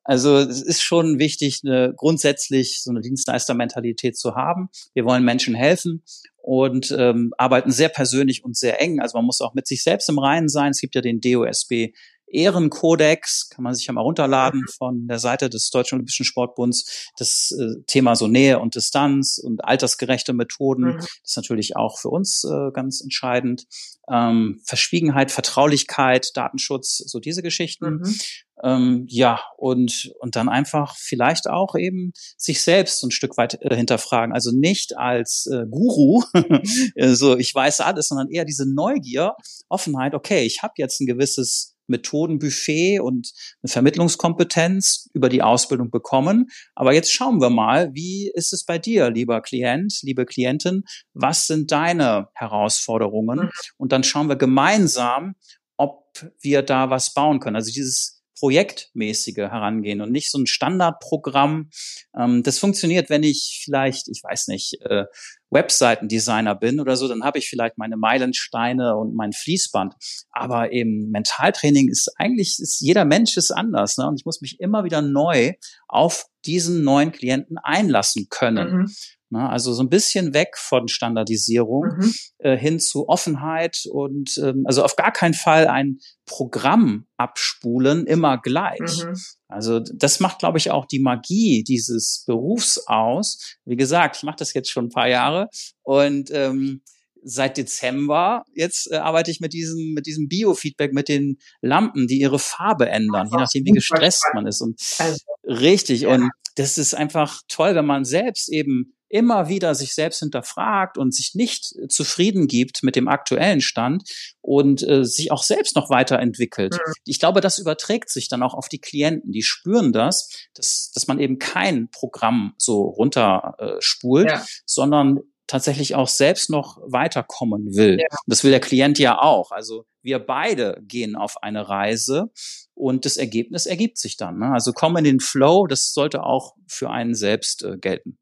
Also 0.05 0.38
es 0.38 0.62
ist 0.62 0.83
schon 0.83 1.18
wichtig, 1.18 1.61
eine, 1.64 1.94
grundsätzlich 1.96 2.83
so 2.83 2.90
eine 2.90 3.02
Dienstleistermentalität 3.02 4.16
zu 4.16 4.35
haben. 4.35 4.68
Wir 4.94 5.05
wollen 5.05 5.24
Menschen 5.24 5.55
helfen 5.55 6.02
und 6.42 6.94
ähm, 6.98 7.33
arbeiten 7.38 7.70
sehr 7.70 7.88
persönlich 7.88 8.44
und 8.44 8.57
sehr 8.57 8.81
eng. 8.81 9.00
Also 9.00 9.16
man 9.16 9.24
muss 9.24 9.40
auch 9.40 9.55
mit 9.55 9.66
sich 9.66 9.83
selbst 9.83 10.09
im 10.09 10.18
Reinen 10.18 10.48
sein. 10.48 10.72
Es 10.72 10.81
gibt 10.81 10.94
ja 10.94 11.00
den 11.00 11.20
DOSB 11.20 11.92
Ehrenkodex, 12.33 13.50
kann 13.50 13.62
man 13.62 13.74
sich 13.74 13.87
ja 13.87 13.92
mal 13.92 14.00
runterladen 14.00 14.61
mhm. 14.61 14.72
von 14.76 15.07
der 15.07 15.18
Seite 15.18 15.50
des 15.50 15.70
Deutschen 15.70 15.96
Olympischen 15.96 16.24
Sportbunds. 16.24 17.11
Das 17.18 17.52
äh, 17.52 17.83
Thema 17.87 18.16
so 18.16 18.26
Nähe 18.26 18.59
und 18.59 18.74
Distanz 18.74 19.38
und 19.38 19.64
altersgerechte 19.64 20.33
Methoden 20.33 20.94
mhm. 20.94 20.98
ist 21.22 21.37
natürlich 21.37 21.76
auch 21.76 21.98
für 21.98 22.09
uns 22.09 22.44
äh, 22.44 22.72
ganz 22.72 23.02
entscheidend. 23.02 23.66
Ähm, 24.11 24.61
Verschwiegenheit, 24.64 25.31
Vertraulichkeit, 25.31 26.31
Datenschutz, 26.35 26.98
so 26.98 27.20
diese 27.20 27.42
Geschichten. 27.42 27.98
Mhm. 27.98 28.18
Ähm, 28.62 29.07
ja, 29.09 29.40
und, 29.57 30.12
und 30.20 30.37
dann 30.37 30.48
einfach 30.48 30.96
vielleicht 30.96 31.48
auch 31.48 31.75
eben 31.75 32.12
sich 32.37 32.62
selbst 32.62 33.03
ein 33.03 33.11
Stück 33.11 33.37
weit 33.37 33.59
äh, 33.61 33.75
hinterfragen. 33.75 34.33
Also 34.33 34.53
nicht 34.53 34.96
als 34.96 35.46
äh, 35.53 35.66
Guru, 35.68 36.22
so 37.14 37.37
ich 37.37 37.55
weiß 37.55 37.81
alles, 37.81 38.09
sondern 38.09 38.31
eher 38.31 38.44
diese 38.44 38.72
Neugier, 38.72 39.35
Offenheit, 39.68 40.14
okay, 40.14 40.44
ich 40.44 40.62
habe 40.62 40.75
jetzt 40.77 41.01
ein 41.01 41.07
gewisses 41.07 41.72
Methodenbuffet 41.88 43.01
und 43.01 43.33
eine 43.62 43.70
Vermittlungskompetenz 43.70 45.09
über 45.12 45.29
die 45.29 45.42
Ausbildung 45.42 45.90
bekommen. 45.90 46.48
Aber 46.75 46.92
jetzt 46.92 47.12
schauen 47.12 47.40
wir 47.40 47.51
mal, 47.51 47.90
wie 47.94 48.31
ist 48.35 48.53
es 48.53 48.64
bei 48.64 48.79
dir, 48.79 49.11
lieber 49.11 49.40
Klient, 49.40 49.98
liebe 50.03 50.25
Klientin? 50.25 50.85
Was 51.12 51.46
sind 51.46 51.70
deine 51.72 52.29
Herausforderungen? 52.35 53.40
Mhm. 53.40 53.51
Und 53.77 53.92
dann 53.92 54.05
schauen 54.05 54.29
wir 54.29 54.37
gemeinsam, 54.37 55.35
ob 55.77 56.12
wir 56.40 56.62
da 56.62 56.90
was 56.90 57.14
bauen 57.14 57.40
können. 57.40 57.57
Also 57.57 57.72
dieses 57.72 58.21
projektmäßige 58.42 59.37
Herangehen 59.37 60.00
und 60.00 60.11
nicht 60.11 60.28
so 60.28 60.37
ein 60.37 60.48
Standardprogramm. 60.48 61.70
Ähm, 62.18 62.42
das 62.42 62.59
funktioniert, 62.59 63.09
wenn 63.09 63.22
ich 63.22 63.61
vielleicht, 63.62 64.09
ich 64.09 64.20
weiß 64.20 64.48
nicht, 64.48 64.81
äh, 64.81 65.05
Webseitendesigner 65.50 66.57
bin 66.57 66.81
oder 66.81 66.96
so, 66.96 67.07
dann 67.07 67.22
habe 67.22 67.38
ich 67.38 67.48
vielleicht 67.48 67.78
meine 67.78 67.96
Meilensteine 67.96 68.96
und 68.96 69.14
mein 69.14 69.33
Fließband. 69.33 69.94
Aber 70.33 70.72
eben 70.72 71.09
Mentaltraining 71.12 71.88
ist 71.88 72.11
eigentlich, 72.16 72.59
ist, 72.59 72.81
jeder 72.81 73.05
Mensch 73.05 73.37
ist 73.37 73.52
anders. 73.52 73.96
Ne? 73.96 74.09
Und 74.09 74.18
ich 74.18 74.24
muss 74.24 74.40
mich 74.40 74.59
immer 74.59 74.83
wieder 74.83 75.02
neu 75.02 75.52
auf 75.87 76.26
diesen 76.44 76.83
neuen 76.83 77.12
Klienten 77.12 77.59
einlassen 77.59 78.26
können. 78.28 78.72
Mhm. 78.72 78.94
Ne? 79.33 79.49
Also 79.49 79.73
so 79.73 79.83
ein 79.83 79.88
bisschen 79.88 80.35
weg 80.35 80.59
von 80.59 80.88
Standardisierung 80.88 81.87
mhm. 81.97 82.14
äh, 82.38 82.57
hin 82.57 82.79
zu 82.79 83.09
Offenheit 83.09 83.85
und 83.90 84.37
ähm, 84.37 84.64
also 84.66 84.85
auf 84.85 84.95
gar 84.95 85.11
keinen 85.11 85.33
Fall 85.33 85.68
ein 85.68 85.99
Programm 86.27 87.07
abspulen, 87.16 88.07
immer 88.07 88.37
gleich. 88.37 89.05
Mhm. 89.05 89.16
Also 89.49 89.81
das 89.81 90.21
macht, 90.21 90.38
glaube 90.38 90.59
ich, 90.59 90.71
auch 90.71 90.85
die 90.85 91.01
Magie 91.01 91.64
dieses 91.64 92.25
Berufs 92.27 92.87
aus. 92.87 93.57
Wie 93.64 93.77
gesagt, 93.77 94.18
ich 94.18 94.23
mache 94.23 94.37
das 94.37 94.53
jetzt 94.53 94.71
schon 94.71 94.87
ein 94.87 94.90
paar 94.90 95.09
Jahre 95.09 95.49
und 95.83 96.31
ähm, 96.31 96.83
seit 97.25 97.57
Dezember 97.57 98.45
jetzt 98.55 98.90
äh, 98.92 98.97
arbeite 98.97 99.31
ich 99.31 99.40
mit 99.40 99.55
diesem 99.55 99.95
mit 99.95 100.05
diesem 100.05 100.29
Biofeedback 100.29 100.92
mit 100.92 101.09
den 101.09 101.38
Lampen, 101.62 102.07
die 102.07 102.18
ihre 102.18 102.38
Farbe 102.38 102.90
ändern, 102.90 103.29
je 103.31 103.38
nachdem 103.38 103.64
wie 103.64 103.71
gestresst 103.71 104.27
man 104.35 104.47
ist 104.47 104.61
und 104.61 104.79
also, 104.99 105.18
richtig 105.47 106.03
ja. 106.03 106.14
und 106.14 106.31
das 106.57 106.77
ist 106.77 106.95
einfach 106.95 107.40
toll, 107.49 107.75
wenn 107.75 107.87
man 107.87 108.05
selbst 108.05 108.51
eben 108.51 108.92
immer 109.12 109.48
wieder 109.48 109.75
sich 109.75 109.94
selbst 109.94 110.20
hinterfragt 110.20 110.96
und 110.96 111.14
sich 111.14 111.35
nicht 111.35 111.75
zufrieden 111.88 112.46
gibt 112.46 112.83
mit 112.83 112.96
dem 112.96 113.09
aktuellen 113.09 113.61
Stand 113.61 114.05
und 114.40 114.83
äh, 114.83 115.05
sich 115.05 115.31
auch 115.31 115.42
selbst 115.42 115.77
noch 115.77 115.90
weiterentwickelt. 115.90 116.75
Mhm. 116.75 116.92
Ich 117.05 117.20
glaube, 117.20 117.42
das 117.42 117.59
überträgt 117.59 118.09
sich 118.09 118.29
dann 118.29 118.42
auch 118.42 118.55
auf 118.55 118.68
die 118.68 118.81
Klienten. 118.81 119.31
Die 119.31 119.42
spüren 119.42 119.92
das, 119.92 120.31
dass, 120.55 120.90
dass 120.94 121.07
man 121.09 121.20
eben 121.20 121.38
kein 121.38 121.90
Programm 121.90 122.55
so 122.57 122.83
runterspult, 122.83 124.29
äh, 124.29 124.33
ja. 124.33 124.44
sondern 124.64 125.20
tatsächlich 125.46 125.94
auch 125.94 126.09
selbst 126.09 126.48
noch 126.48 126.79
weiterkommen 126.87 127.77
will. 127.77 127.98
Ja. 128.01 128.18
Das 128.27 128.42
will 128.42 128.51
der 128.51 128.61
Klient 128.61 128.98
ja 128.98 129.20
auch. 129.20 129.51
Also 129.51 129.85
wir 130.01 130.18
beide 130.20 130.81
gehen 130.83 131.16
auf 131.16 131.42
eine 131.42 131.68
Reise 131.68 132.31
und 132.72 133.05
das 133.05 133.18
Ergebnis 133.18 133.66
ergibt 133.66 133.98
sich 133.98 134.16
dann. 134.16 134.38
Ne? 134.38 134.51
Also 134.55 134.72
komm 134.72 134.96
in 134.96 135.05
den 135.05 135.20
Flow, 135.20 135.66
das 135.66 135.92
sollte 135.92 136.22
auch 136.22 136.55
für 136.66 136.88
einen 136.88 137.14
selbst 137.14 137.62
äh, 137.62 137.77
gelten. 137.77 138.18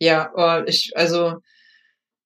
Ja, 0.00 0.32
oh, 0.34 0.64
ich, 0.66 0.92
also 0.96 1.36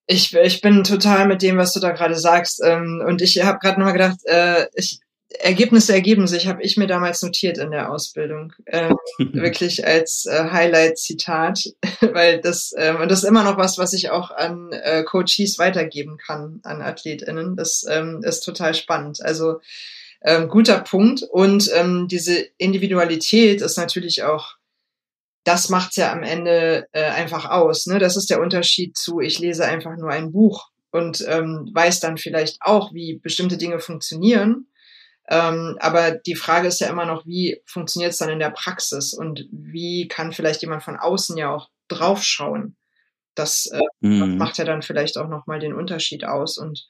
ich, 0.07 0.35
ich 0.35 0.61
bin 0.61 0.85
total 0.85 1.27
mit 1.27 1.43
dem, 1.43 1.59
was 1.59 1.73
du 1.73 1.81
da 1.81 1.91
gerade 1.91 2.17
sagst. 2.17 2.63
Ähm, 2.65 3.03
und 3.07 3.21
ich 3.21 3.43
habe 3.43 3.59
gerade 3.59 3.79
nochmal 3.79 3.95
gedacht, 3.95 4.19
äh, 4.27 4.67
ich, 4.75 5.01
Ergebnisse 5.41 5.93
ergeben 5.93 6.29
sich, 6.29 6.47
habe 6.47 6.63
ich 6.63 6.77
mir 6.77 6.87
damals 6.87 7.21
notiert 7.23 7.59
in 7.59 7.73
der 7.73 7.91
Ausbildung. 7.91 8.53
Ähm, 8.67 8.97
wirklich 9.19 9.85
als 9.85 10.27
äh, 10.27 10.51
Highlight-Zitat, 10.51 11.65
weil 12.01 12.41
das, 12.41 12.73
ähm, 12.79 13.01
und 13.01 13.11
das 13.11 13.25
ist 13.25 13.29
immer 13.29 13.43
noch 13.43 13.57
was, 13.57 13.77
was 13.77 13.93
ich 13.93 14.11
auch 14.11 14.31
an 14.31 14.71
äh, 14.71 15.03
Coaches 15.03 15.59
weitergeben 15.59 16.17
kann, 16.19 16.61
an 16.63 16.81
AthletInnen. 16.81 17.57
Das 17.57 17.85
ähm, 17.91 18.23
ist 18.23 18.41
total 18.41 18.75
spannend. 18.75 19.21
Also 19.23 19.61
ähm, 20.23 20.49
guter 20.49 20.81
Punkt. 20.81 21.23
Und 21.23 21.71
ähm, 21.75 22.07
diese 22.09 22.37
Individualität 22.59 23.61
ist 23.61 23.77
natürlich 23.77 24.23
auch 24.23 24.54
das 25.45 25.69
macht's 25.69 25.97
ja 25.97 26.11
am 26.13 26.23
Ende 26.23 26.89
äh, 26.93 27.05
einfach 27.05 27.51
aus. 27.51 27.87
Ne? 27.87 27.99
Das 27.99 28.17
ist 28.17 28.31
der 28.31 28.41
Unterschied 28.41 28.97
zu, 28.97 29.21
ich 29.21 29.39
lese 29.39 29.65
einfach 29.65 29.97
nur 29.97 30.11
ein 30.11 30.33
Buch 30.33 30.71
und 30.91 31.25
ähm, 31.29 31.71
weiß 31.73 32.01
dann 32.01 32.17
vielleicht 32.17 32.59
auch, 32.61 32.95
wie 32.95 33.19
bestimmte 33.19 33.59
Dinge 33.59 33.79
funktionieren. 33.79 34.69
Ähm, 35.29 35.77
aber 35.81 36.13
die 36.13 36.35
Frage 36.35 36.69
ist 36.69 36.81
ja 36.81 36.89
immer 36.89 37.07
noch, 37.07 37.27
wie 37.27 37.63
funktioniert 37.67 38.13
es 38.13 38.19
dann 38.19 38.31
in 38.31 38.39
der 38.39 38.51
Praxis 38.51 39.13
und 39.15 39.47
wie 39.51 40.09
kann 40.09 40.33
vielleicht 40.33 40.63
jemand 40.63 40.83
von 40.83 40.97
außen 40.97 41.37
ja 41.37 41.55
auch 41.55 41.69
draufschauen. 41.89 42.77
Das, 43.35 43.67
äh, 43.67 43.81
mhm. 44.01 44.39
macht 44.39 44.59
ja 44.59 44.65
dann 44.65 44.83
vielleicht 44.83 45.19
auch 45.19 45.29
nochmal 45.29 45.61
den 45.61 45.75
Unterschied 45.75 46.25
aus. 46.25 46.57
Und 46.57 46.87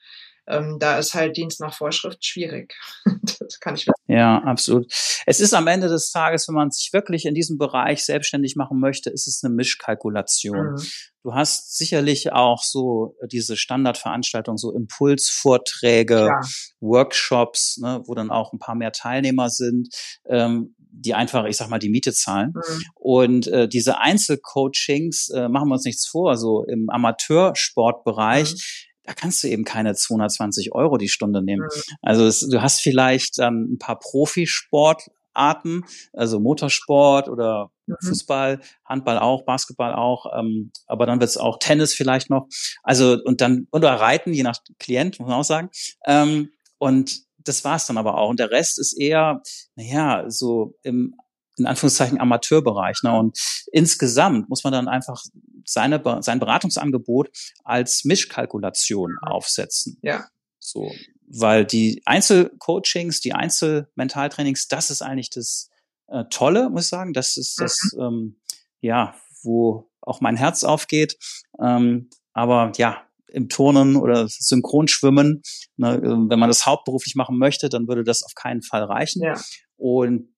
ähm, 0.47 0.77
da 0.79 0.97
ist 0.97 1.13
halt 1.13 1.37
Dienst 1.37 1.59
nach 1.59 1.73
Vorschrift 1.73 2.23
schwierig. 2.23 2.75
das 3.39 3.59
kann 3.59 3.75
ich. 3.75 3.87
Ja, 4.07 4.43
absolut. 4.43 4.91
Es 5.25 5.39
ist 5.39 5.53
am 5.53 5.67
Ende 5.67 5.87
des 5.87 6.11
Tages, 6.11 6.47
wenn 6.47 6.55
man 6.55 6.71
sich 6.71 6.91
wirklich 6.93 7.25
in 7.25 7.33
diesem 7.33 7.57
Bereich 7.57 8.03
selbstständig 8.03 8.55
machen 8.55 8.79
möchte, 8.79 9.09
ist 9.09 9.27
es 9.27 9.43
eine 9.43 9.53
Mischkalkulation. 9.53 10.73
Mhm. 10.73 10.81
Du 11.23 11.33
hast 11.33 11.75
sicherlich 11.75 12.31
auch 12.31 12.61
so 12.61 13.15
diese 13.31 13.57
Standardveranstaltungen, 13.57 14.59
so 14.59 14.71
Impulsvorträge, 14.71 16.27
ja. 16.27 16.39
Workshops, 16.79 17.77
ne, 17.81 18.03
wo 18.05 18.13
dann 18.13 18.29
auch 18.29 18.53
ein 18.53 18.59
paar 18.59 18.75
mehr 18.75 18.91
Teilnehmer 18.91 19.49
sind, 19.49 19.89
ähm, 20.29 20.75
die 20.77 21.15
einfach, 21.15 21.45
ich 21.45 21.57
sag 21.57 21.69
mal, 21.69 21.79
die 21.79 21.89
Miete 21.89 22.13
zahlen. 22.13 22.53
Mhm. 22.53 22.83
Und 22.93 23.47
äh, 23.47 23.67
diese 23.67 23.97
Einzelcoachings, 23.97 25.29
äh, 25.29 25.49
machen 25.49 25.69
wir 25.69 25.73
uns 25.73 25.85
nichts 25.85 26.07
vor, 26.07 26.37
so 26.37 26.63
im 26.65 26.91
Amateursportbereich, 26.91 28.53
mhm 28.53 28.57
da 29.05 29.13
kannst 29.13 29.43
du 29.43 29.47
eben 29.47 29.63
keine 29.63 29.93
220 29.93 30.73
Euro 30.73 30.97
die 30.97 31.09
Stunde 31.09 31.41
nehmen. 31.43 31.63
Mhm. 31.63 31.95
Also 32.01 32.25
es, 32.25 32.39
du 32.41 32.61
hast 32.61 32.81
vielleicht 32.81 33.37
dann 33.37 33.73
ein 33.73 33.77
paar 33.77 33.99
Profisportarten, 33.99 35.83
also 36.13 36.39
Motorsport 36.39 37.29
oder 37.29 37.71
mhm. 37.85 37.95
Fußball, 38.01 38.59
Handball 38.85 39.19
auch, 39.19 39.45
Basketball 39.45 39.93
auch, 39.93 40.25
ähm, 40.37 40.71
aber 40.87 41.05
dann 41.05 41.19
wird 41.19 41.29
es 41.29 41.37
auch 41.37 41.59
Tennis 41.59 41.93
vielleicht 41.93 42.29
noch. 42.29 42.47
Also 42.83 43.17
und 43.23 43.41
dann 43.41 43.67
oder 43.71 43.93
Reiten, 43.93 44.33
je 44.33 44.43
nach 44.43 44.57
Klient, 44.79 45.19
muss 45.19 45.29
man 45.29 45.39
auch 45.39 45.43
sagen. 45.43 45.69
Ähm, 46.05 46.49
und 46.77 47.25
das 47.37 47.63
war's 47.63 47.85
dann 47.85 47.97
aber 47.97 48.17
auch. 48.17 48.29
Und 48.29 48.39
der 48.39 48.51
Rest 48.51 48.79
ist 48.79 48.99
eher, 48.99 49.41
naja, 49.75 50.25
so 50.27 50.73
im 50.81 51.15
in 51.57 51.65
Anführungszeichen 51.65 52.19
Amateurbereich. 52.19 53.03
Ne? 53.03 53.17
Und 53.17 53.37
insgesamt 53.71 54.49
muss 54.49 54.63
man 54.63 54.73
dann 54.73 54.87
einfach 54.87 55.23
seine, 55.65 56.01
sein 56.21 56.39
Beratungsangebot 56.39 57.29
als 57.63 58.05
Mischkalkulation 58.05 59.11
mhm. 59.11 59.27
aufsetzen. 59.27 59.97
Ja. 60.01 60.25
So, 60.59 60.91
weil 61.27 61.65
die 61.65 62.01
Einzelcoachings, 62.05 63.19
die 63.19 63.33
Einzelmentaltrainings, 63.33 64.67
das 64.67 64.89
ist 64.89 65.01
eigentlich 65.01 65.29
das 65.29 65.69
äh, 66.07 66.25
Tolle, 66.29 66.69
muss 66.69 66.83
ich 66.83 66.89
sagen. 66.89 67.13
Das 67.13 67.37
ist 67.37 67.59
das, 67.59 67.77
mhm. 67.93 68.01
ähm, 68.01 68.35
ja, 68.81 69.15
wo 69.43 69.89
auch 70.01 70.21
mein 70.21 70.37
Herz 70.37 70.63
aufgeht. 70.63 71.17
Ähm, 71.59 72.09
aber 72.33 72.71
ja, 72.77 73.03
im 73.27 73.49
Turnen 73.49 73.95
oder 73.95 74.27
Synchronschwimmen, 74.27 75.41
ne, 75.77 75.99
wenn 76.01 76.39
man 76.39 76.49
das 76.49 76.65
hauptberuflich 76.65 77.15
machen 77.15 77.37
möchte, 77.37 77.69
dann 77.69 77.87
würde 77.87 78.03
das 78.03 78.23
auf 78.23 78.33
keinen 78.33 78.61
Fall 78.61 78.83
reichen. 78.83 79.23
Ja. 79.23 79.39
Und 79.77 80.29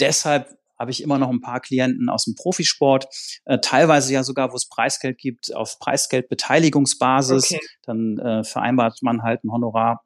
deshalb 0.00 0.58
habe 0.82 0.90
ich 0.90 1.00
immer 1.00 1.16
noch 1.16 1.30
ein 1.30 1.40
paar 1.40 1.60
Klienten 1.60 2.08
aus 2.08 2.24
dem 2.24 2.34
Profisport, 2.34 3.06
äh, 3.44 3.60
teilweise 3.60 4.12
ja 4.12 4.24
sogar, 4.24 4.50
wo 4.50 4.56
es 4.56 4.68
Preisgeld 4.68 5.16
gibt, 5.16 5.54
auf 5.54 5.78
Preisgeldbeteiligungsbasis. 5.78 7.52
Okay. 7.52 7.60
Dann 7.84 8.18
äh, 8.18 8.42
vereinbart 8.42 8.98
man 9.00 9.22
halt 9.22 9.44
ein 9.44 9.52
Honorar, 9.52 10.04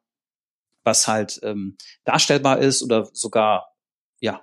was 0.83 1.07
halt 1.07 1.39
ähm, 1.41 1.77
darstellbar 2.05 2.59
ist 2.59 2.83
oder 2.83 3.09
sogar 3.11 3.73
ja 4.19 4.39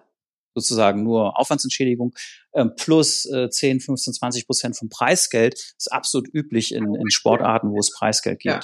sozusagen 0.57 1.05
nur 1.05 1.39
Aufwandsentschädigung 1.39 2.15
äh, 2.51 2.65
plus 2.65 3.27
äh, 3.27 3.49
10, 3.49 3.79
15, 3.79 4.15
20 4.15 4.47
Prozent 4.47 4.77
vom 4.77 4.89
Preisgeld 4.89 5.55
ist 5.55 5.93
absolut 5.93 6.29
üblich 6.35 6.75
in, 6.75 6.97
in 6.97 7.11
Sportarten, 7.11 7.71
wo 7.71 7.79
es 7.79 7.93
Preisgeld 7.97 8.41
gibt. 8.41 8.55
Ja. 8.55 8.61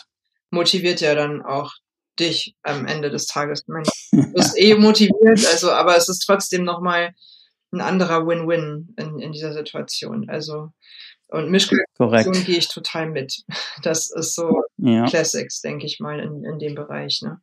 Motiviert 0.50 1.00
ja 1.00 1.14
dann 1.14 1.40
auch 1.40 1.72
dich 2.18 2.56
am 2.64 2.86
Ende 2.86 3.10
des 3.10 3.26
Tages. 3.26 3.64
Du 4.12 4.32
bist 4.32 4.58
eh 4.58 4.74
motiviert, 4.74 5.46
also 5.46 5.70
aber 5.70 5.96
es 5.96 6.08
ist 6.08 6.24
trotzdem 6.26 6.64
nochmal 6.64 7.14
ein 7.72 7.80
anderer 7.80 8.26
Win-Win 8.26 8.94
in, 8.96 9.18
in 9.18 9.32
dieser 9.32 9.52
Situation. 9.52 10.28
Also 10.28 10.70
und 11.28 11.50
Mischkalkulation 11.50 12.44
gehe 12.44 12.58
ich 12.58 12.68
total 12.68 13.08
mit. 13.08 13.44
Das 13.82 14.10
ist 14.10 14.34
so 14.34 14.62
ja. 14.78 15.06
Classics, 15.06 15.60
denke 15.60 15.86
ich 15.86 16.00
mal, 16.00 16.20
in, 16.20 16.44
in 16.44 16.58
dem 16.58 16.74
Bereich. 16.74 17.22
Ne? 17.22 17.40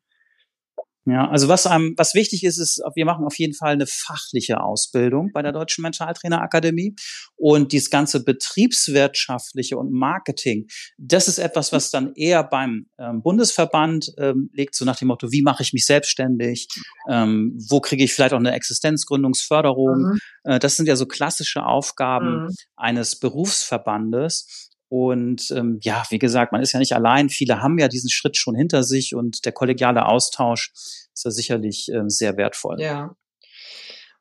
Ja, 1.10 1.30
also 1.30 1.48
was 1.48 1.66
einem, 1.66 1.94
was 1.96 2.16
wichtig 2.16 2.44
ist, 2.44 2.58
ist, 2.58 2.82
wir 2.96 3.06
machen 3.06 3.24
auf 3.24 3.38
jeden 3.38 3.54
Fall 3.54 3.72
eine 3.72 3.88
fachliche 3.88 4.60
Ausbildung 4.60 5.32
bei 5.34 5.42
der 5.42 5.54
Deutschen 5.54 5.84
Mentaltrainerakademie 5.84 6.96
und 7.38 7.72
dieses 7.72 7.90
ganze 7.90 8.26
betriebswirtschaftliche 8.26 9.78
und 9.78 9.94
Marketing, 9.94 10.68
das 10.98 11.30
ist 11.30 11.40
etwas, 11.40 11.72
was 11.72 11.92
dann 11.92 12.14
eher 12.16 12.44
beim 12.44 12.88
ähm, 13.00 13.22
Bundesverband 13.22 14.12
ähm, 14.18 14.50
liegt, 14.52 14.76
so 14.76 14.84
nach 14.84 14.98
dem 14.98 15.08
Motto, 15.08 15.32
wie 15.32 15.44
mache 15.44 15.64
ich 15.64 15.72
mich 15.72 15.86
selbstständig, 15.86 16.68
ähm, 17.10 17.58
wo 17.70 17.80
kriege 17.80 18.04
ich 18.04 18.14
vielleicht 18.14 18.34
auch 18.34 18.40
eine 18.40 18.52
Existenzgründungsförderung. 18.52 20.00
Mhm. 20.00 20.20
Äh, 20.44 20.60
das 20.60 20.76
sind 20.76 20.88
ja 20.88 20.98
so 20.98 21.06
klassische 21.06 21.66
Aufgaben 21.66 22.44
mhm. 22.44 22.56
eines 22.76 23.18
Berufsverbandes. 23.18 24.76
Und 24.90 25.52
ähm, 25.52 25.80
ja, 25.82 26.04
wie 26.10 26.20
gesagt, 26.20 26.52
man 26.52 26.62
ist 26.62 26.72
ja 26.72 26.80
nicht 26.80 26.94
allein. 26.94 27.30
Viele 27.30 27.62
haben 27.62 27.78
ja 27.78 27.88
diesen 27.88 28.10
Schritt 28.10 28.38
schon 28.38 28.56
hinter 28.56 28.84
sich 28.84 29.16
und 29.16 29.46
der 29.46 29.52
kollegiale 29.52 30.06
Austausch 30.06 30.72
ist 30.74 31.26
ja 31.26 31.32
sicherlich 31.32 31.90
ähm, 31.94 32.10
sehr 32.10 32.38
wertvoll. 32.38 32.80
Ja. 32.80 33.16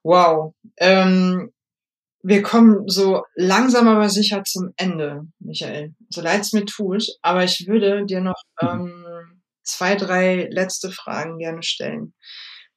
Wow. 0.02 0.54
Ähm, 0.78 1.52
wir 2.22 2.42
kommen 2.42 2.88
so 2.88 3.22
langsam 3.36 3.86
aber 3.86 4.08
sicher 4.08 4.42
zum 4.42 4.72
Ende, 4.76 5.22
Michael. 5.38 5.94
So 6.10 6.20
leid 6.20 6.40
es 6.40 6.52
mir 6.52 6.64
tut, 6.64 7.06
aber 7.22 7.44
ich 7.44 7.66
würde 7.68 8.04
dir 8.04 8.20
noch 8.20 8.42
mhm. 8.60 8.68
ähm, 8.68 9.42
zwei, 9.62 9.94
drei 9.94 10.48
letzte 10.50 10.90
Fragen 10.90 11.38
gerne 11.38 11.62
stellen. 11.62 12.14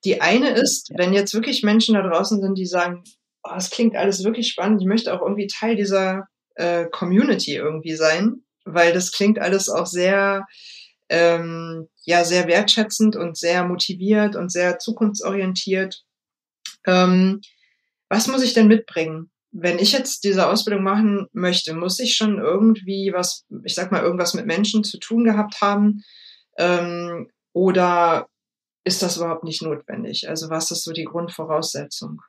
Die 0.06 0.22
eine 0.22 0.52
ist, 0.52 0.92
wenn 0.96 1.14
jetzt 1.14 1.34
wirklich 1.34 1.64
Menschen 1.64 1.96
da 1.96 2.02
draußen 2.02 2.40
sind, 2.42 2.58
die 2.58 2.66
sagen, 2.66 3.04
oh, 3.44 3.52
das 3.54 3.70
klingt 3.70 3.96
alles 3.96 4.24
wirklich 4.24 4.48
spannend, 4.48 4.82
ich 4.82 4.88
möchte 4.88 5.14
auch 5.14 5.22
irgendwie 5.22 5.48
Teil 5.48 5.76
dieser 5.76 6.28
äh, 6.60 6.88
Community 6.92 7.56
irgendwie 7.56 7.96
sein, 7.96 8.44
weil 8.66 8.94
das 8.94 9.12
klingt 9.12 9.40
alles 9.40 9.70
auch 9.70 9.86
sehr, 9.86 10.46
ähm, 11.08 11.88
ja, 12.04 12.26
sehr 12.26 12.48
wertschätzend 12.48 13.16
und 13.16 13.38
sehr 13.38 13.64
motiviert 13.64 14.36
und 14.36 14.52
sehr 14.52 14.78
zukunftsorientiert. 14.78 16.04
Ähm, 16.86 17.42
was 18.10 18.28
muss 18.28 18.44
ich 18.44 18.54
denn 18.54 18.68
mitbringen? 18.68 19.32
Wenn 19.52 19.80
ich 19.80 19.94
jetzt 19.94 20.24
diese 20.26 20.48
Ausbildung 20.48 20.84
machen 20.84 21.28
möchte, 21.32 21.74
muss 21.74 21.98
ich 22.00 22.16
schon 22.16 22.38
irgendwie 22.38 23.12
was, 23.14 23.46
ich 23.64 23.74
sag 23.74 23.92
mal, 23.92 24.04
irgendwas 24.04 24.34
mit 24.34 24.46
Menschen 24.46 24.84
zu 24.84 25.00
tun 25.00 25.24
gehabt 25.24 25.62
haben? 25.62 26.04
Ähm, 26.58 27.32
oder 27.54 28.28
ist 28.84 29.02
das 29.02 29.18
überhaupt 29.18 29.44
nicht 29.44 29.62
notwendig? 29.62 30.28
Also 30.30 30.50
was 30.50 30.72
ist 30.72 30.84
so 30.84 30.92
die 30.92 31.06
Grundvoraussetzung? 31.06 32.22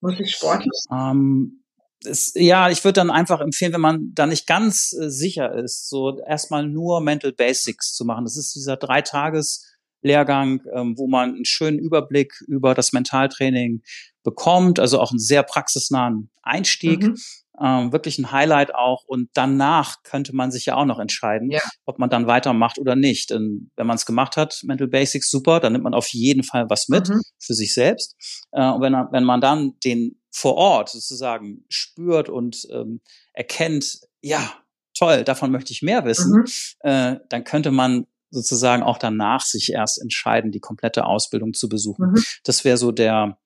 Muss 0.00 0.18
ich 0.18 0.32
sportlich 0.32 0.72
ähm, 0.90 1.62
es, 2.06 2.32
ja, 2.34 2.70
ich 2.70 2.84
würde 2.84 2.94
dann 2.94 3.10
einfach 3.10 3.40
empfehlen, 3.40 3.72
wenn 3.72 3.80
man 3.80 4.12
da 4.14 4.26
nicht 4.26 4.46
ganz 4.46 4.92
äh, 4.92 5.10
sicher 5.10 5.52
ist, 5.54 5.88
so 5.88 6.18
erstmal 6.20 6.66
nur 6.66 7.00
Mental 7.00 7.32
Basics 7.32 7.94
zu 7.94 8.04
machen. 8.04 8.24
Das 8.24 8.36
ist 8.36 8.54
dieser 8.54 8.76
Dreitages-Lehrgang, 8.76 10.62
ähm, 10.72 10.96
wo 10.96 11.08
man 11.08 11.34
einen 11.34 11.44
schönen 11.44 11.78
Überblick 11.78 12.34
über 12.46 12.74
das 12.74 12.92
Mentaltraining 12.92 13.82
bekommt, 14.22 14.80
also 14.80 15.00
auch 15.00 15.10
einen 15.10 15.18
sehr 15.18 15.42
praxisnahen 15.42 16.30
Einstieg. 16.42 17.02
Mhm. 17.02 17.16
Ähm, 17.58 17.90
wirklich 17.90 18.18
ein 18.18 18.32
Highlight 18.32 18.74
auch. 18.74 19.04
Und 19.06 19.30
danach 19.32 20.02
könnte 20.02 20.34
man 20.36 20.50
sich 20.50 20.66
ja 20.66 20.74
auch 20.74 20.84
noch 20.84 20.98
entscheiden, 20.98 21.50
ja. 21.50 21.60
ob 21.86 21.98
man 21.98 22.10
dann 22.10 22.26
weitermacht 22.26 22.78
oder 22.78 22.96
nicht. 22.96 23.30
Denn 23.30 23.70
wenn 23.76 23.86
man 23.86 23.96
es 23.96 24.04
gemacht 24.04 24.36
hat, 24.36 24.60
Mental 24.64 24.88
Basics, 24.88 25.30
super, 25.30 25.58
dann 25.58 25.72
nimmt 25.72 25.84
man 25.84 25.94
auf 25.94 26.08
jeden 26.08 26.42
Fall 26.42 26.68
was 26.68 26.88
mit 26.88 27.08
mhm. 27.08 27.22
für 27.38 27.54
sich 27.54 27.72
selbst. 27.72 28.14
Äh, 28.52 28.68
und 28.68 28.82
wenn, 28.82 28.92
wenn 28.92 29.24
man 29.24 29.40
dann 29.40 29.72
den 29.84 30.20
vor 30.36 30.56
Ort 30.56 30.90
sozusagen 30.90 31.64
spürt 31.70 32.28
und 32.28 32.68
ähm, 32.70 33.00
erkennt, 33.32 34.00
ja, 34.20 34.52
toll, 34.92 35.24
davon 35.24 35.50
möchte 35.50 35.72
ich 35.72 35.80
mehr 35.80 36.04
wissen, 36.04 36.40
mhm. 36.40 36.44
äh, 36.80 37.16
dann 37.30 37.42
könnte 37.44 37.70
man 37.70 38.06
sozusagen 38.28 38.82
auch 38.82 38.98
danach 38.98 39.40
sich 39.40 39.72
erst 39.72 39.98
entscheiden, 39.98 40.52
die 40.52 40.60
komplette 40.60 41.06
Ausbildung 41.06 41.54
zu 41.54 41.70
besuchen. 41.70 42.10
Mhm. 42.10 42.22
Das 42.44 42.66
wäre 42.66 42.76
so 42.76 42.92
der, 42.92 43.38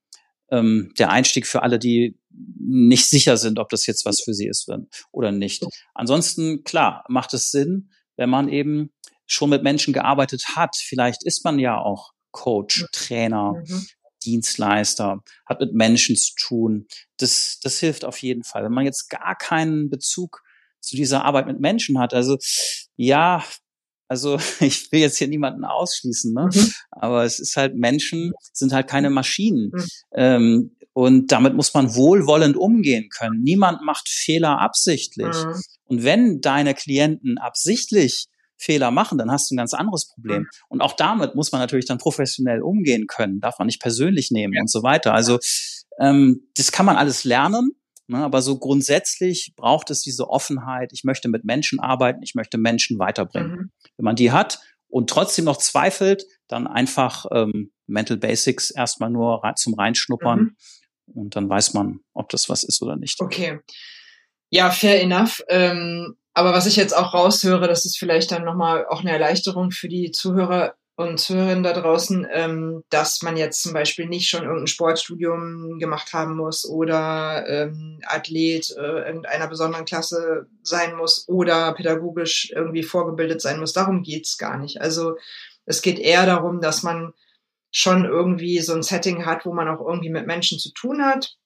ähm, 0.51 0.93
der 0.99 1.11
Einstieg 1.11 1.47
für 1.47 1.63
alle, 1.63 1.79
die 1.79 2.19
nicht 2.59 3.09
sicher 3.09 3.37
sind, 3.37 3.61
ob 3.61 3.69
das 3.69 3.87
jetzt 3.87 4.05
was 4.05 4.21
für 4.21 4.35
sie 4.35 4.49
ist 4.49 4.69
oder 5.13 5.31
nicht. 5.31 5.65
Ansonsten, 5.95 6.65
klar, 6.65 7.05
macht 7.09 7.35
es 7.35 7.53
Sinn, 7.53 7.93
wenn 8.17 8.31
man 8.31 8.49
eben 8.49 8.91
schon 9.27 9.51
mit 9.51 9.63
Menschen 9.63 9.95
gearbeitet 9.95 10.57
hat. 10.57 10.75
Vielleicht 10.75 11.23
ist 11.23 11.45
man 11.45 11.61
ja 11.61 11.79
auch 11.79 12.11
Coach, 12.33 12.85
Trainer, 12.91 13.63
mhm. 13.65 13.87
Dienstleister, 14.25 15.23
hat 15.47 15.61
mit 15.61 15.73
Menschen 15.73 16.17
zu 16.17 16.33
tun. 16.37 16.87
Das, 17.19 17.59
das 17.63 17.79
hilft 17.79 18.05
auf 18.05 18.19
jeden 18.19 18.45
Fall. 18.45 18.65
Wenn 18.65 18.73
man 18.73 18.85
jetzt 18.85 19.09
gar 19.09 19.37
keinen 19.37 19.91
Bezug 19.91 20.43
zu 20.81 20.97
dieser 20.97 21.25
Arbeit 21.25 21.47
mit 21.47 21.61
Menschen 21.61 21.99
hat, 21.99 22.15
also 22.15 22.39
ja, 22.97 23.45
also 24.09 24.39
ich 24.61 24.91
will 24.93 25.01
jetzt 25.01 25.19
hier 25.19 25.29
niemanden 25.29 25.65
ausschließen, 25.65 26.35
ne? 26.35 26.49
Mhm. 26.53 26.73
aber 26.91 27.25
es 27.25 27.39
ist 27.39 27.57
halt 27.57 27.77
Menschen 27.77 28.33
sind 28.53 28.73
halt 28.73 28.89
keine 28.89 29.11
Maschinen. 29.11 29.71
Mhm. 29.73 29.87
Ähm, 30.15 30.77
und 30.93 31.31
damit 31.31 31.55
muss 31.55 31.73
man 31.73 31.95
wohlwollend 31.95 32.57
umgehen 32.57 33.09
können. 33.11 33.43
Niemand 33.43 33.83
macht 33.83 34.09
Fehler 34.09 34.59
absichtlich. 34.59 35.35
Mhm. 35.45 35.63
Und 35.85 36.03
wenn 36.05 36.41
deine 36.41 36.75
Klienten 36.75 37.39
absichtlich 37.39 38.27
Fehler 38.61 38.91
machen, 38.91 39.19
dann 39.19 39.31
hast 39.31 39.51
du 39.51 39.55
ein 39.55 39.59
ganz 39.59 39.75
anderes 39.75 40.09
Problem. 40.09 40.43
Mhm. 40.43 40.49
Und 40.69 40.81
auch 40.83 40.93
damit 40.93 41.35
muss 41.35 41.51
man 41.51 41.61
natürlich 41.61 41.87
dann 41.87 41.99
professionell 41.99 42.63
umgehen 42.63 43.07
können, 43.07 43.41
darf 43.41 43.59
man 43.59 43.67
nicht 43.67 43.81
persönlich 43.81 44.31
nehmen 44.31 44.55
ja. 44.55 44.61
und 44.61 44.71
so 44.71 44.83
weiter. 44.83 45.15
Also 45.15 45.39
ähm, 45.99 46.49
das 46.57 46.71
kann 46.71 46.87
man 46.87 46.97
alles 46.97 47.25
lernen, 47.25 47.71
ne, 48.07 48.19
aber 48.19 48.43
so 48.43 48.59
grundsätzlich 48.59 49.55
braucht 49.57 49.91
es 49.91 50.03
diese 50.03 50.29
Offenheit. 50.29 50.91
Ich 50.93 51.05
möchte 51.05 51.29
mit 51.29 51.45
Menschen 51.45 51.81
arbeiten, 51.81 52.23
ich 52.23 52.35
möchte 52.35 52.59
Menschen 52.59 52.99
weiterbringen. 52.99 53.51
Mhm. 53.51 53.71
Wenn 53.97 54.05
man 54.05 54.17
die 54.17 54.31
hat 54.31 54.61
und 54.89 55.09
trotzdem 55.09 55.47
noch 55.47 55.57
zweifelt, 55.57 56.25
dann 56.49 56.67
einfach 56.67 57.27
ähm, 57.33 57.73
Mental 57.87 58.19
Basics 58.19 58.71
erstmal 58.71 59.11
nur 59.11 59.43
zum 59.57 59.75
Reinschnuppern 59.75 60.41
mhm. 60.41 60.57
und 61.07 61.37
dann 61.37 61.49
weiß 61.49 61.75
man, 61.75 62.01
ob 62.13 62.29
das 62.29 62.49
was 62.49 62.63
ist 62.63 62.83
oder 62.83 62.97
nicht. 62.97 63.21
Okay. 63.21 63.61
Ja, 64.51 64.71
fair 64.71 65.01
enough. 65.01 65.43
Ähm, 65.49 66.17
aber 66.41 66.55
was 66.55 66.67
ich 66.67 66.77
jetzt 66.77 66.97
auch 66.97 67.13
raushöre, 67.13 67.69
das 67.69 67.85
ist 67.85 67.99
vielleicht 67.99 68.33
dann 68.33 68.45
nochmal 68.45 68.87
auch 68.87 69.01
eine 69.01 69.13
Erleichterung 69.13 69.71
für 69.71 69.89
die 69.89 70.11
Zuhörer 70.11 70.75
und 70.97 71.21
Zuhörerinnen 71.21 71.63
da 71.63 71.75
draußen, 71.75 72.27
ähm, 72.33 72.83
dass 72.89 73.21
man 73.21 73.37
jetzt 73.37 73.63
zum 73.63 73.75
Beispiel 73.75 74.07
nicht 74.07 74.29
schon 74.29 74.45
irgendein 74.45 74.67
Sportstudium 74.67 75.79
gemacht 75.79 76.15
haben 76.15 76.37
muss 76.37 76.67
oder 76.67 77.45
ähm, 77.47 78.01
Athlet 78.07 78.71
äh, 78.71 79.07
irgendeiner 79.07 79.49
besonderen 79.49 79.85
Klasse 79.85 80.47
sein 80.63 80.97
muss 80.97 81.29
oder 81.29 81.75
pädagogisch 81.75 82.51
irgendwie 82.55 82.83
vorgebildet 82.83 83.43
sein 83.43 83.61
muss. 83.61 83.75
Darum 83.75 84.03
geht's 84.03 84.39
gar 84.39 84.57
nicht. 84.57 84.81
Also 84.81 85.17
es 85.67 85.83
geht 85.83 85.99
eher 85.99 86.25
darum, 86.25 86.61
dass 86.61 86.83
man 86.83 87.13
schon 87.71 88.07
irgendwie 88.07 88.61
so 88.61 88.75
ein 88.75 88.83
Setting 88.83 89.27
hat, 89.27 89.45
wo 89.45 89.53
man 89.53 89.69
auch 89.69 89.87
irgendwie 89.87 90.11
mit 90.11 90.27
Menschen 90.27 90.59
zu 90.59 90.73
tun 90.73 91.05
hat. 91.05 91.37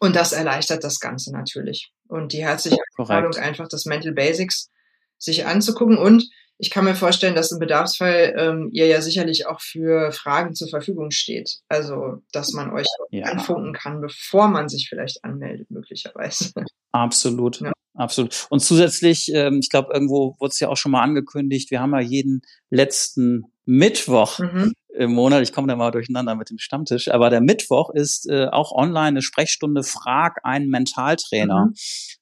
Und 0.00 0.16
das 0.16 0.32
erleichtert 0.32 0.84
das 0.84 1.00
Ganze 1.00 1.32
natürlich. 1.32 1.92
Und 2.08 2.32
die 2.32 2.42
herzliche 2.42 2.78
Einladung, 2.96 3.34
einfach 3.34 3.68
das 3.68 3.84
Mental 3.84 4.12
Basics 4.12 4.70
sich 5.18 5.46
anzugucken. 5.46 5.98
Und 5.98 6.28
ich 6.58 6.70
kann 6.70 6.84
mir 6.84 6.94
vorstellen, 6.94 7.34
dass 7.34 7.52
im 7.52 7.58
Bedarfsfall 7.58 8.34
ähm, 8.38 8.70
ihr 8.72 8.86
ja 8.86 9.00
sicherlich 9.00 9.46
auch 9.46 9.60
für 9.60 10.12
Fragen 10.12 10.54
zur 10.54 10.68
Verfügung 10.68 11.10
steht. 11.10 11.58
Also, 11.68 12.22
dass 12.32 12.52
man 12.52 12.72
euch 12.72 12.86
ja. 13.10 13.26
anfunken 13.26 13.72
kann, 13.72 14.00
bevor 14.00 14.48
man 14.48 14.68
sich 14.68 14.88
vielleicht 14.88 15.24
anmeldet, 15.24 15.70
möglicherweise. 15.70 16.52
Absolut. 16.92 17.60
Ja. 17.60 17.72
Absolut. 17.94 18.46
Und 18.50 18.60
zusätzlich, 18.60 19.30
ähm, 19.32 19.60
ich 19.62 19.70
glaube, 19.70 19.92
irgendwo 19.94 20.36
wurde 20.40 20.50
es 20.50 20.60
ja 20.60 20.68
auch 20.68 20.76
schon 20.76 20.92
mal 20.92 21.02
angekündigt, 21.02 21.70
wir 21.70 21.80
haben 21.80 21.92
ja 21.92 22.00
jeden 22.00 22.42
letzten 22.70 23.44
Mittwoch 23.66 24.40
mhm. 24.40 24.72
im 24.94 25.12
Monat, 25.12 25.42
ich 25.42 25.52
komme 25.52 25.68
da 25.68 25.76
mal 25.76 25.92
durcheinander 25.92 26.34
mit 26.34 26.50
dem 26.50 26.58
Stammtisch, 26.58 27.08
aber 27.08 27.30
der 27.30 27.40
Mittwoch 27.40 27.90
ist 27.90 28.28
äh, 28.28 28.46
auch 28.46 28.72
online 28.72 29.08
eine 29.08 29.22
Sprechstunde 29.22 29.84
Frag 29.84 30.40
einen 30.42 30.68
Mentaltrainer. 30.68 31.66
Mhm. 31.66 31.74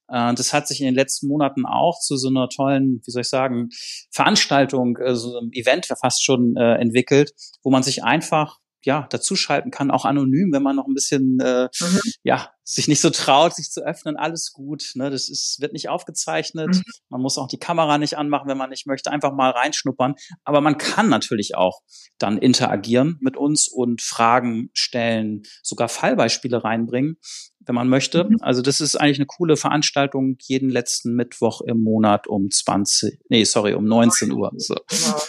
Äh, 0.08 0.34
das 0.34 0.52
hat 0.52 0.68
sich 0.68 0.80
in 0.80 0.86
den 0.86 0.94
letzten 0.94 1.26
Monaten 1.26 1.64
auch 1.64 1.98
zu 1.98 2.16
so 2.16 2.28
einer 2.28 2.48
tollen, 2.48 3.00
wie 3.04 3.10
soll 3.10 3.22
ich 3.22 3.28
sagen, 3.28 3.70
Veranstaltung, 4.10 4.98
äh, 4.98 5.14
so 5.14 5.38
einem 5.38 5.50
Event 5.52 5.86
fast 5.86 6.22
schon 6.22 6.54
äh, 6.56 6.74
entwickelt, 6.74 7.32
wo 7.62 7.70
man 7.70 7.82
sich 7.82 8.04
einfach 8.04 8.58
ja, 8.84 9.06
dazuschalten 9.10 9.70
kann, 9.70 9.90
auch 9.90 10.04
anonym, 10.04 10.52
wenn 10.52 10.62
man 10.62 10.76
noch 10.76 10.86
ein 10.86 10.94
bisschen, 10.94 11.38
äh, 11.40 11.68
mhm. 11.80 12.00
ja, 12.22 12.50
sich 12.64 12.88
nicht 12.88 13.00
so 13.00 13.10
traut, 13.10 13.54
sich 13.54 13.70
zu 13.70 13.84
öffnen, 13.84 14.16
alles 14.16 14.52
gut. 14.52 14.92
Ne? 14.94 15.10
Das 15.10 15.28
ist, 15.28 15.60
wird 15.60 15.72
nicht 15.72 15.88
aufgezeichnet. 15.88 16.68
Mhm. 16.68 16.82
Man 17.08 17.20
muss 17.20 17.38
auch 17.38 17.48
die 17.48 17.58
Kamera 17.58 17.98
nicht 17.98 18.16
anmachen, 18.16 18.48
wenn 18.48 18.58
man 18.58 18.70
nicht 18.70 18.86
möchte, 18.86 19.10
einfach 19.10 19.32
mal 19.32 19.50
reinschnuppern. 19.50 20.14
Aber 20.44 20.60
man 20.60 20.78
kann 20.78 21.08
natürlich 21.08 21.56
auch 21.56 21.80
dann 22.18 22.38
interagieren 22.38 23.18
mit 23.20 23.36
uns 23.36 23.68
und 23.68 24.00
Fragen 24.00 24.70
stellen, 24.74 25.42
sogar 25.62 25.88
Fallbeispiele 25.88 26.62
reinbringen, 26.62 27.16
wenn 27.60 27.74
man 27.74 27.88
möchte. 27.88 28.24
Mhm. 28.24 28.36
Also 28.40 28.62
das 28.62 28.80
ist 28.80 28.96
eigentlich 28.96 29.18
eine 29.18 29.26
coole 29.26 29.56
Veranstaltung 29.56 30.36
jeden 30.40 30.70
letzten 30.70 31.14
Mittwoch 31.14 31.62
im 31.62 31.82
Monat 31.82 32.26
um 32.28 32.50
20, 32.50 33.18
nee, 33.28 33.44
sorry, 33.44 33.74
um 33.74 33.84
19 33.84 34.32
Uhr. 34.32 34.52
So. 34.56 34.76
Genau. 34.88 35.20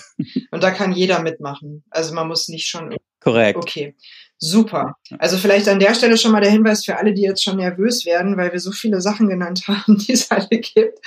Und 0.52 0.64
da 0.64 0.72
kann 0.72 0.94
jeder 0.94 1.22
mitmachen. 1.22 1.84
Also 1.90 2.14
man 2.14 2.28
muss 2.28 2.48
nicht 2.48 2.68
schon 2.68 2.96
Korrekt. 3.24 3.58
Okay, 3.58 3.96
super. 4.38 4.98
Also 5.20 5.38
vielleicht 5.38 5.68
an 5.70 5.80
der 5.80 5.94
Stelle 5.96 6.18
schon 6.18 6.32
mal 6.32 6.42
der 6.42 6.52
Hinweis 6.52 6.84
für 6.84 6.98
alle, 6.98 7.14
die 7.14 7.22
jetzt 7.22 7.44
schon 7.44 7.58
nervös 7.58 8.06
werden, 8.06 8.36
weil 8.36 8.52
wir 8.52 8.60
so 8.60 8.72
viele 8.72 9.00
Sachen 9.02 9.30
genannt 9.30 9.64
haben, 9.68 9.98
die 9.98 10.14
es 10.14 10.30
alle 10.30 10.48
gibt. 10.50 11.00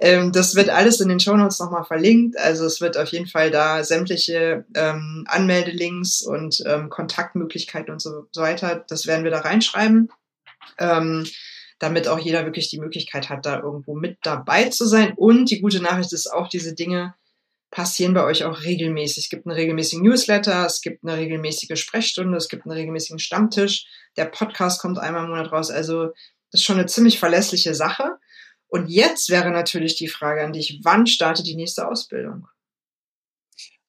Ähm, 0.00 0.32
das 0.32 0.54
wird 0.54 0.70
alles 0.70 1.00
in 1.00 1.08
den 1.08 1.20
Shownotes 1.20 1.58
nochmal 1.58 1.84
verlinkt. 1.84 2.38
Also 2.38 2.64
es 2.64 2.80
wird 2.80 2.96
auf 2.96 3.10
jeden 3.10 3.26
Fall 3.26 3.50
da 3.50 3.84
sämtliche 3.84 4.64
ähm, 4.74 5.24
Anmeldelinks 5.28 6.22
und 6.22 6.62
ähm, 6.66 6.88
Kontaktmöglichkeiten 6.88 7.92
und 7.92 8.00
so 8.00 8.26
weiter, 8.36 8.84
das 8.88 9.06
werden 9.06 9.24
wir 9.24 9.30
da 9.30 9.40
reinschreiben. 9.40 10.08
Ähm, 10.78 11.26
damit 11.78 12.08
auch 12.08 12.18
jeder 12.18 12.44
wirklich 12.44 12.70
die 12.70 12.80
Möglichkeit 12.80 13.28
hat, 13.28 13.46
da 13.46 13.60
irgendwo 13.60 13.94
mit 13.94 14.18
dabei 14.22 14.64
zu 14.64 14.86
sein. 14.86 15.12
Und 15.14 15.50
die 15.50 15.60
gute 15.60 15.80
Nachricht 15.80 16.12
ist 16.12 16.26
auch, 16.26 16.48
diese 16.48 16.74
Dinge 16.74 17.14
passieren 17.70 18.14
bei 18.14 18.24
euch 18.24 18.44
auch 18.44 18.62
regelmäßig. 18.62 19.24
Es 19.24 19.30
gibt 19.30 19.46
einen 19.46 19.56
regelmäßigen 19.56 20.04
Newsletter, 20.04 20.66
es 20.66 20.80
gibt 20.80 21.04
eine 21.04 21.16
regelmäßige 21.16 21.78
Sprechstunde, 21.78 22.36
es 22.36 22.48
gibt 22.48 22.64
einen 22.64 22.76
regelmäßigen 22.76 23.18
Stammtisch. 23.18 23.86
Der 24.16 24.24
Podcast 24.24 24.80
kommt 24.80 24.98
einmal 24.98 25.24
im 25.24 25.30
Monat 25.30 25.52
raus. 25.52 25.70
Also 25.70 26.06
das 26.50 26.60
ist 26.60 26.64
schon 26.64 26.78
eine 26.78 26.86
ziemlich 26.86 27.18
verlässliche 27.18 27.74
Sache. 27.74 28.18
Und 28.68 28.88
jetzt 28.88 29.30
wäre 29.30 29.50
natürlich 29.50 29.96
die 29.96 30.08
Frage 30.08 30.44
an 30.44 30.52
dich, 30.52 30.80
wann 30.82 31.06
startet 31.06 31.46
die 31.46 31.56
nächste 31.56 31.88
Ausbildung? 31.88 32.46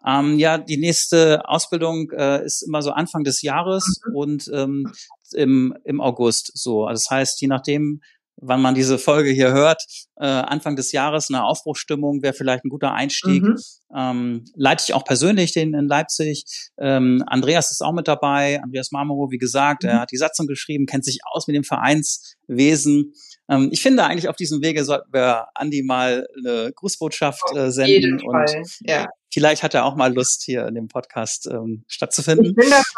Ähm, 0.05 0.39
ja, 0.39 0.57
die 0.57 0.77
nächste 0.77 1.47
Ausbildung 1.47 2.09
äh, 2.11 2.45
ist 2.45 2.61
immer 2.61 2.82
so 2.82 2.91
Anfang 2.91 3.23
des 3.23 3.41
Jahres 3.41 4.01
mhm. 4.05 4.15
und 4.15 4.51
ähm, 4.53 4.93
im, 5.34 5.77
im 5.84 5.99
August 5.99 6.51
so. 6.53 6.86
Also 6.86 7.03
das 7.03 7.09
heißt, 7.09 7.41
je 7.41 7.49
nachdem, 7.49 8.01
wann 8.41 8.61
man 8.61 8.75
diese 8.75 8.97
Folge 8.97 9.29
hier 9.29 9.51
hört, 9.51 9.83
äh, 10.15 10.25
Anfang 10.25 10.75
des 10.75 10.91
Jahres 10.91 11.29
eine 11.29 11.43
Aufbruchstimmung 11.43 12.21
wäre 12.21 12.33
vielleicht 12.33 12.65
ein 12.65 12.69
guter 12.69 12.93
Einstieg. 12.93 13.43
Mhm. 13.43 13.57
Ähm, 13.95 14.45
leite 14.55 14.83
ich 14.87 14.93
auch 14.93 15.03
persönlich 15.03 15.53
den 15.53 15.73
in 15.73 15.87
Leipzig. 15.87 16.45
Ähm, 16.77 17.23
Andreas 17.27 17.71
ist 17.71 17.81
auch 17.81 17.93
mit 17.93 18.07
dabei. 18.07 18.61
Andreas 18.61 18.91
Marmoro, 18.91 19.31
wie 19.31 19.37
gesagt, 19.37 19.83
mhm. 19.83 19.89
er 19.89 20.01
hat 20.01 20.11
die 20.11 20.17
Satzung 20.17 20.47
geschrieben, 20.47 20.85
kennt 20.85 21.05
sich 21.05 21.19
aus 21.31 21.47
mit 21.47 21.55
dem 21.55 21.63
Vereinswesen. 21.63 23.13
Ähm, 23.49 23.69
ich 23.71 23.81
finde 23.81 24.03
eigentlich 24.03 24.29
auf 24.29 24.35
diesem 24.35 24.61
Wege 24.61 24.85
sollten 24.85 25.11
wir 25.11 25.47
Andi 25.55 25.83
mal 25.83 26.25
eine 26.37 26.71
Grußbotschaft 26.75 27.43
äh, 27.55 27.71
senden 27.71 28.21
und 28.21 28.49
ja. 28.81 29.07
vielleicht 29.31 29.63
hat 29.63 29.73
er 29.73 29.85
auch 29.85 29.95
mal 29.95 30.13
Lust 30.13 30.43
hier 30.43 30.67
in 30.67 30.75
dem 30.75 30.87
Podcast 30.87 31.47
ähm, 31.51 31.83
stattzufinden. 31.87 32.55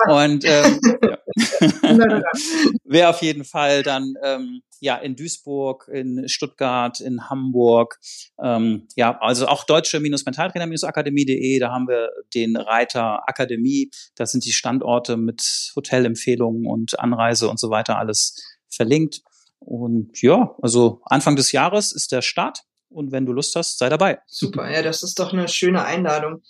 Und 0.07 0.43
ähm, 0.45 0.79
ja. 1.03 1.17
wäre 2.83 3.09
auf 3.09 3.21
jeden 3.21 3.43
Fall 3.43 3.83
dann 3.83 4.13
ähm, 4.23 4.61
ja 4.79 4.95
in 4.97 5.15
Duisburg, 5.15 5.87
in 5.91 6.27
Stuttgart, 6.27 6.99
in 6.99 7.29
Hamburg. 7.29 7.99
Ähm, 8.41 8.87
ja, 8.95 9.17
also 9.19 9.47
auch 9.47 9.63
deutsche-mentaltrainer-akademie.de, 9.65 11.59
da 11.59 11.71
haben 11.71 11.87
wir 11.87 12.09
den 12.33 12.57
Reiter 12.57 13.27
Akademie. 13.27 13.91
Da 14.15 14.25
sind 14.25 14.45
die 14.45 14.51
Standorte 14.51 15.17
mit 15.17 15.71
Hotelempfehlungen 15.75 16.65
und 16.67 16.99
Anreise 16.99 17.49
und 17.49 17.59
so 17.59 17.69
weiter 17.69 17.97
alles 17.97 18.35
verlinkt. 18.69 19.21
Und 19.59 20.21
ja, 20.21 20.55
also 20.61 21.01
Anfang 21.05 21.35
des 21.35 21.51
Jahres 21.51 21.91
ist 21.91 22.11
der 22.11 22.21
Start. 22.21 22.63
Und 22.89 23.11
wenn 23.11 23.25
du 23.25 23.31
Lust 23.31 23.55
hast, 23.55 23.77
sei 23.77 23.89
dabei. 23.89 24.19
Super, 24.27 24.69
ja, 24.69 24.81
das 24.81 25.03
ist 25.03 25.19
doch 25.19 25.31
eine 25.31 25.47
schöne 25.47 25.85
Einladung. 25.85 26.41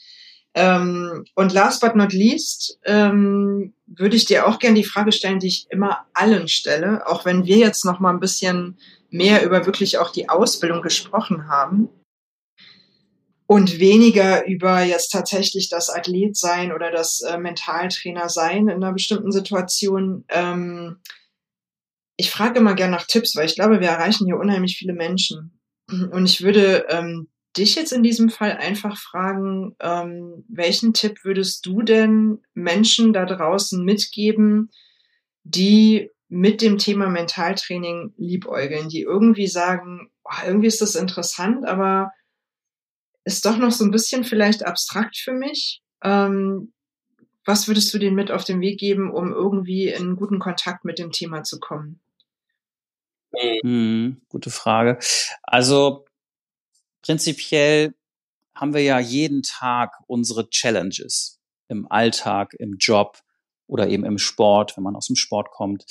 Ähm, 0.53 1.23
und 1.35 1.53
last 1.53 1.81
but 1.81 1.95
not 1.95 2.11
least 2.11 2.77
ähm, 2.83 3.73
würde 3.85 4.17
ich 4.17 4.25
dir 4.25 4.47
auch 4.47 4.59
gerne 4.59 4.75
die 4.75 4.83
Frage 4.83 5.11
stellen, 5.11 5.39
die 5.39 5.47
ich 5.47 5.67
immer 5.69 6.05
allen 6.13 6.47
stelle, 6.47 7.07
auch 7.07 7.23
wenn 7.23 7.45
wir 7.45 7.57
jetzt 7.57 7.85
noch 7.85 7.99
mal 7.99 8.11
ein 8.11 8.19
bisschen 8.19 8.77
mehr 9.09 9.45
über 9.45 9.65
wirklich 9.65 9.97
auch 9.97 10.11
die 10.11 10.29
Ausbildung 10.29 10.81
gesprochen 10.81 11.47
haben 11.47 11.89
und 13.51 13.79
weniger 13.79 14.45
über 14.45 14.81
jetzt 14.81 15.09
tatsächlich 15.09 15.69
das 15.69 15.89
Athlet 15.89 16.37
sein 16.37 16.73
oder 16.73 16.91
das 16.91 17.21
äh, 17.21 17.37
Mentaltrainer 17.37 18.29
sein 18.29 18.67
in 18.67 18.83
einer 18.83 18.93
bestimmten 18.93 19.31
Situation. 19.31 20.25
Ähm, 20.29 20.99
ich 22.17 22.29
frage 22.29 22.59
immer 22.59 22.75
gerne 22.75 22.95
nach 22.95 23.07
Tipps, 23.07 23.35
weil 23.35 23.45
ich 23.45 23.55
glaube, 23.55 23.79
wir 23.79 23.89
erreichen 23.89 24.25
hier 24.25 24.37
unheimlich 24.37 24.77
viele 24.77 24.93
Menschen. 24.93 25.59
Und 25.89 26.25
ich 26.25 26.41
würde 26.41 26.85
ähm, 26.89 27.27
dich 27.57 27.75
jetzt 27.75 27.91
in 27.91 28.03
diesem 28.03 28.29
Fall 28.29 28.53
einfach 28.53 28.97
fragen, 28.97 29.75
ähm, 29.79 30.45
welchen 30.47 30.93
Tipp 30.93 31.23
würdest 31.23 31.65
du 31.65 31.81
denn 31.81 32.39
Menschen 32.53 33.13
da 33.13 33.25
draußen 33.25 33.83
mitgeben, 33.83 34.71
die 35.43 36.09
mit 36.29 36.61
dem 36.61 36.77
Thema 36.77 37.09
Mentaltraining 37.09 38.13
liebäugeln, 38.17 38.87
die 38.87 39.01
irgendwie 39.01 39.47
sagen, 39.47 40.11
oh, 40.23 40.45
irgendwie 40.45 40.67
ist 40.67 40.81
das 40.81 40.95
interessant, 40.95 41.65
aber 41.65 42.11
ist 43.25 43.45
doch 43.45 43.57
noch 43.57 43.71
so 43.71 43.83
ein 43.83 43.91
bisschen 43.91 44.23
vielleicht 44.23 44.65
abstrakt 44.65 45.17
für 45.17 45.33
mich. 45.33 45.81
Ähm, 46.03 46.73
was 47.45 47.67
würdest 47.67 47.93
du 47.93 47.97
denen 47.97 48.15
mit 48.15 48.31
auf 48.31 48.43
den 48.43 48.61
Weg 48.61 48.79
geben, 48.79 49.11
um 49.11 49.31
irgendwie 49.33 49.89
in 49.89 50.15
guten 50.15 50.39
Kontakt 50.39 50.85
mit 50.85 50.99
dem 50.99 51.11
Thema 51.11 51.43
zu 51.43 51.59
kommen? 51.59 51.99
Hm, 53.33 54.21
gute 54.29 54.49
Frage. 54.49 54.99
Also 55.43 56.05
prinzipiell 57.01 57.93
haben 58.55 58.73
wir 58.73 58.83
ja 58.83 58.99
jeden 58.99 59.43
Tag 59.43 59.97
unsere 60.07 60.49
Challenges 60.49 61.39
im 61.67 61.89
Alltag, 61.89 62.53
im 62.59 62.77
Job 62.79 63.21
oder 63.71 63.87
eben 63.87 64.03
im 64.03 64.17
Sport, 64.17 64.75
wenn 64.75 64.83
man 64.83 64.97
aus 64.97 65.07
dem 65.07 65.15
Sport 65.15 65.49
kommt. 65.51 65.85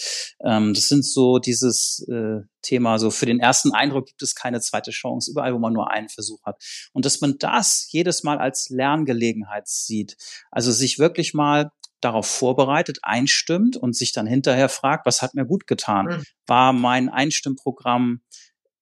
Ähm, 0.44 0.74
das 0.74 0.88
sind 0.88 1.04
so 1.04 1.38
dieses 1.38 2.06
äh, 2.08 2.42
Thema, 2.60 2.98
so 2.98 3.10
für 3.10 3.24
den 3.24 3.40
ersten 3.40 3.72
Eindruck 3.72 4.06
gibt 4.06 4.22
es 4.22 4.34
keine 4.34 4.60
zweite 4.60 4.90
Chance, 4.90 5.30
überall, 5.30 5.54
wo 5.54 5.58
man 5.58 5.72
nur 5.72 5.90
einen 5.90 6.10
Versuch 6.10 6.42
hat. 6.44 6.62
Und 6.92 7.06
dass 7.06 7.22
man 7.22 7.36
das 7.38 7.88
jedes 7.90 8.22
Mal 8.22 8.38
als 8.38 8.68
Lerngelegenheit 8.68 9.66
sieht. 9.66 10.18
Also 10.50 10.70
sich 10.72 10.98
wirklich 10.98 11.32
mal 11.32 11.72
darauf 12.02 12.26
vorbereitet, 12.26 12.98
einstimmt 13.02 13.78
und 13.78 13.96
sich 13.96 14.12
dann 14.12 14.26
hinterher 14.26 14.68
fragt, 14.68 15.06
was 15.06 15.22
hat 15.22 15.34
mir 15.34 15.46
gut 15.46 15.66
getan? 15.66 16.06
Mhm. 16.06 16.24
War 16.46 16.72
mein 16.74 17.08
Einstimmprogramm 17.08 18.20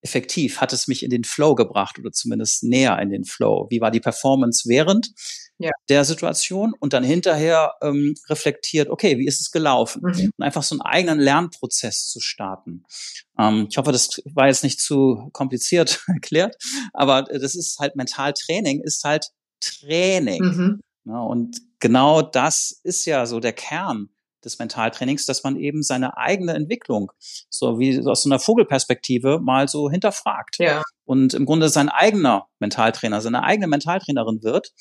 effektiv? 0.01 0.61
Hat 0.61 0.73
es 0.73 0.87
mich 0.87 1.03
in 1.03 1.09
den 1.09 1.23
Flow 1.23 1.55
gebracht 1.55 1.99
oder 1.99 2.11
zumindest 2.11 2.63
näher 2.63 2.97
in 2.99 3.09
den 3.09 3.25
Flow? 3.25 3.67
Wie 3.69 3.81
war 3.81 3.91
die 3.91 3.99
Performance 3.99 4.67
während 4.67 5.11
ja. 5.57 5.71
der 5.89 6.05
Situation? 6.05 6.73
Und 6.79 6.93
dann 6.93 7.03
hinterher 7.03 7.73
ähm, 7.81 8.15
reflektiert, 8.29 8.89
okay, 8.89 9.17
wie 9.17 9.27
ist 9.27 9.41
es 9.41 9.51
gelaufen? 9.51 10.01
Mhm. 10.03 10.31
Und 10.37 10.43
einfach 10.43 10.63
so 10.63 10.75
einen 10.75 10.81
eigenen 10.81 11.19
Lernprozess 11.19 12.07
zu 12.07 12.19
starten. 12.19 12.83
Ähm, 13.37 13.67
ich 13.69 13.77
hoffe, 13.77 13.91
das 13.91 14.21
war 14.33 14.47
jetzt 14.47 14.63
nicht 14.63 14.79
zu 14.79 15.29
kompliziert 15.33 16.03
erklärt, 16.07 16.55
aber 16.93 17.23
das 17.23 17.55
ist 17.55 17.79
halt 17.79 17.95
Mentaltraining, 17.95 18.81
ist 18.81 19.03
halt 19.03 19.27
Training. 19.59 20.43
Mhm. 20.43 20.79
Ja, 21.05 21.21
und 21.21 21.59
genau 21.79 22.21
das 22.21 22.79
ist 22.83 23.05
ja 23.05 23.25
so 23.25 23.39
der 23.39 23.53
Kern 23.53 24.09
des 24.43 24.59
Mentaltrainings, 24.59 25.25
dass 25.25 25.43
man 25.43 25.57
eben 25.57 25.83
seine 25.83 26.17
eigene 26.17 26.53
Entwicklung, 26.53 27.11
so 27.49 27.79
wie 27.79 27.99
aus 28.05 28.23
so 28.23 28.29
einer 28.29 28.39
Vogelperspektive, 28.39 29.39
mal 29.39 29.67
so 29.67 29.89
hinterfragt. 29.89 30.57
Ja. 30.59 30.83
Und 31.05 31.33
im 31.33 31.45
Grunde 31.45 31.69
sein 31.69 31.89
eigener 31.89 32.47
Mentaltrainer, 32.59 33.21
seine 33.21 33.43
eigene 33.43 33.67
Mentaltrainerin 33.67 34.43
wird. 34.43 34.71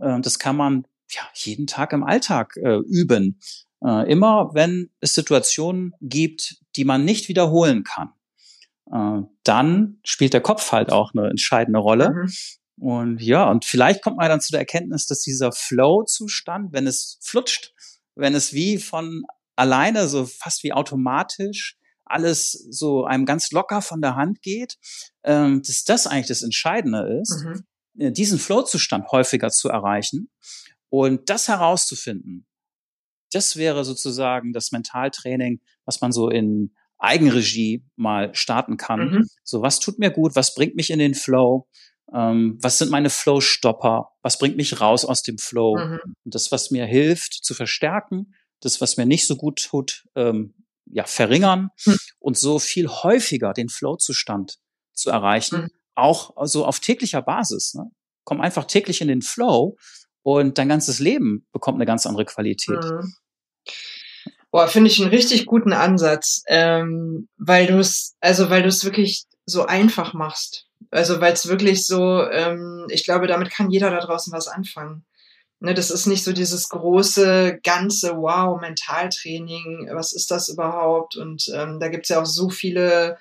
Äh, 0.00 0.20
das 0.20 0.38
kann 0.38 0.56
man 0.56 0.86
ja 1.10 1.22
jeden 1.34 1.66
Tag 1.66 1.92
im 1.92 2.04
Alltag 2.04 2.56
äh, 2.56 2.78
üben. 2.86 3.40
Äh, 3.84 4.10
immer 4.10 4.50
wenn 4.54 4.90
es 5.00 5.14
Situationen 5.14 5.92
gibt, 6.00 6.56
die 6.76 6.84
man 6.84 7.04
nicht 7.04 7.28
wiederholen 7.28 7.84
kann, 7.84 8.12
äh, 8.92 9.26
dann 9.44 9.98
spielt 10.04 10.32
der 10.34 10.40
Kopf 10.40 10.72
halt 10.72 10.90
auch 10.90 11.12
eine 11.14 11.28
entscheidende 11.28 11.78
Rolle. 11.78 12.10
Mhm. 12.10 12.32
Und 12.78 13.22
ja, 13.22 13.48
und 13.50 13.64
vielleicht 13.64 14.02
kommt 14.02 14.18
man 14.18 14.28
dann 14.28 14.40
zu 14.40 14.52
der 14.52 14.60
Erkenntnis, 14.60 15.06
dass 15.06 15.20
dieser 15.20 15.50
Flow-Zustand, 15.52 16.72
wenn 16.72 16.86
es 16.86 17.18
flutscht, 17.22 17.72
wenn 18.16 18.34
es 18.34 18.52
wie 18.52 18.78
von 18.78 19.24
alleine, 19.54 20.08
so 20.08 20.26
fast 20.26 20.64
wie 20.64 20.72
automatisch, 20.72 21.76
alles 22.04 22.52
so 22.70 23.04
einem 23.04 23.26
ganz 23.26 23.50
locker 23.50 23.82
von 23.82 24.00
der 24.00 24.16
Hand 24.16 24.42
geht, 24.42 24.76
ähm, 25.24 25.62
dass 25.62 25.84
das 25.84 26.06
eigentlich 26.06 26.28
das 26.28 26.42
Entscheidende 26.42 27.20
ist, 27.20 27.44
mhm. 27.44 27.64
Äh, 27.98 28.12
diesen 28.12 28.38
Flow-Zustand 28.38 29.10
häufiger 29.10 29.50
zu 29.50 29.68
erreichen 29.68 30.30
und 30.88 31.30
das 31.30 31.48
herauszufinden. 31.48 32.46
Das 33.32 33.56
wäre 33.56 33.84
sozusagen 33.84 34.52
das 34.52 34.70
Mentaltraining, 34.70 35.60
was 35.84 36.00
man 36.00 36.12
so 36.12 36.28
in 36.28 36.74
Eigenregie 36.98 37.84
mal 37.96 38.34
starten 38.34 38.76
kann. 38.76 39.10
Mhm. 39.10 39.28
So, 39.42 39.62
was 39.62 39.80
tut 39.80 39.98
mir 39.98 40.10
gut? 40.10 40.36
Was 40.36 40.54
bringt 40.54 40.76
mich 40.76 40.90
in 40.90 40.98
den 40.98 41.14
Flow? 41.14 41.68
Ähm, 42.12 42.58
was 42.60 42.78
sind 42.78 42.90
meine 42.90 43.10
Flow-Stopper? 43.10 44.10
Was 44.22 44.38
bringt 44.38 44.56
mich 44.56 44.80
raus 44.80 45.04
aus 45.04 45.22
dem 45.22 45.38
Flow? 45.38 45.76
Mhm. 45.76 46.00
Und 46.24 46.34
das, 46.34 46.52
was 46.52 46.70
mir 46.70 46.86
hilft, 46.86 47.34
zu 47.44 47.54
verstärken, 47.54 48.34
das, 48.60 48.80
was 48.80 48.96
mir 48.96 49.06
nicht 49.06 49.26
so 49.26 49.36
gut 49.36 49.62
tut, 49.62 50.04
ähm, 50.14 50.54
ja, 50.86 51.04
verringern 51.04 51.70
mhm. 51.84 51.96
und 52.18 52.38
so 52.38 52.58
viel 52.58 52.88
häufiger 52.88 53.52
den 53.52 53.68
Flow-Zustand 53.68 54.58
zu 54.92 55.10
erreichen, 55.10 55.62
mhm. 55.62 55.70
auch 55.94 56.28
so 56.28 56.34
also 56.36 56.64
auf 56.66 56.80
täglicher 56.80 57.22
Basis. 57.22 57.74
Ne? 57.74 57.90
Komm 58.24 58.40
einfach 58.40 58.64
täglich 58.64 59.00
in 59.00 59.08
den 59.08 59.22
Flow 59.22 59.76
und 60.22 60.58
dein 60.58 60.68
ganzes 60.68 60.98
Leben 61.00 61.46
bekommt 61.52 61.76
eine 61.76 61.86
ganz 61.86 62.06
andere 62.06 62.24
Qualität. 62.24 62.82
Mhm. 62.84 63.14
Boah, 64.50 64.68
finde 64.68 64.90
ich 64.90 65.00
einen 65.00 65.10
richtig 65.10 65.44
guten 65.46 65.72
Ansatz, 65.72 66.42
ähm, 66.46 67.28
weil 67.36 67.66
du 67.66 67.78
es, 67.78 68.16
also 68.20 68.48
weil 68.48 68.62
du 68.62 68.68
es 68.68 68.84
wirklich 68.84 69.26
so 69.44 69.66
einfach 69.66 70.14
machst. 70.14 70.65
Also 70.90 71.20
weil 71.20 71.32
es 71.32 71.48
wirklich 71.48 71.86
so, 71.86 72.22
ähm, 72.22 72.86
ich 72.90 73.04
glaube, 73.04 73.26
damit 73.26 73.50
kann 73.50 73.70
jeder 73.70 73.90
da 73.90 74.00
draußen 74.00 74.32
was 74.32 74.48
anfangen. 74.48 75.04
Ne, 75.58 75.72
das 75.72 75.90
ist 75.90 76.06
nicht 76.06 76.22
so 76.22 76.32
dieses 76.32 76.68
große, 76.68 77.60
ganze 77.62 78.16
Wow, 78.16 78.60
Mentaltraining, 78.60 79.88
was 79.92 80.12
ist 80.12 80.30
das 80.30 80.48
überhaupt? 80.48 81.16
Und 81.16 81.50
ähm, 81.54 81.80
da 81.80 81.88
gibt's 81.88 82.10
ja 82.10 82.20
auch 82.20 82.26
so 82.26 82.50
viele 82.50 83.16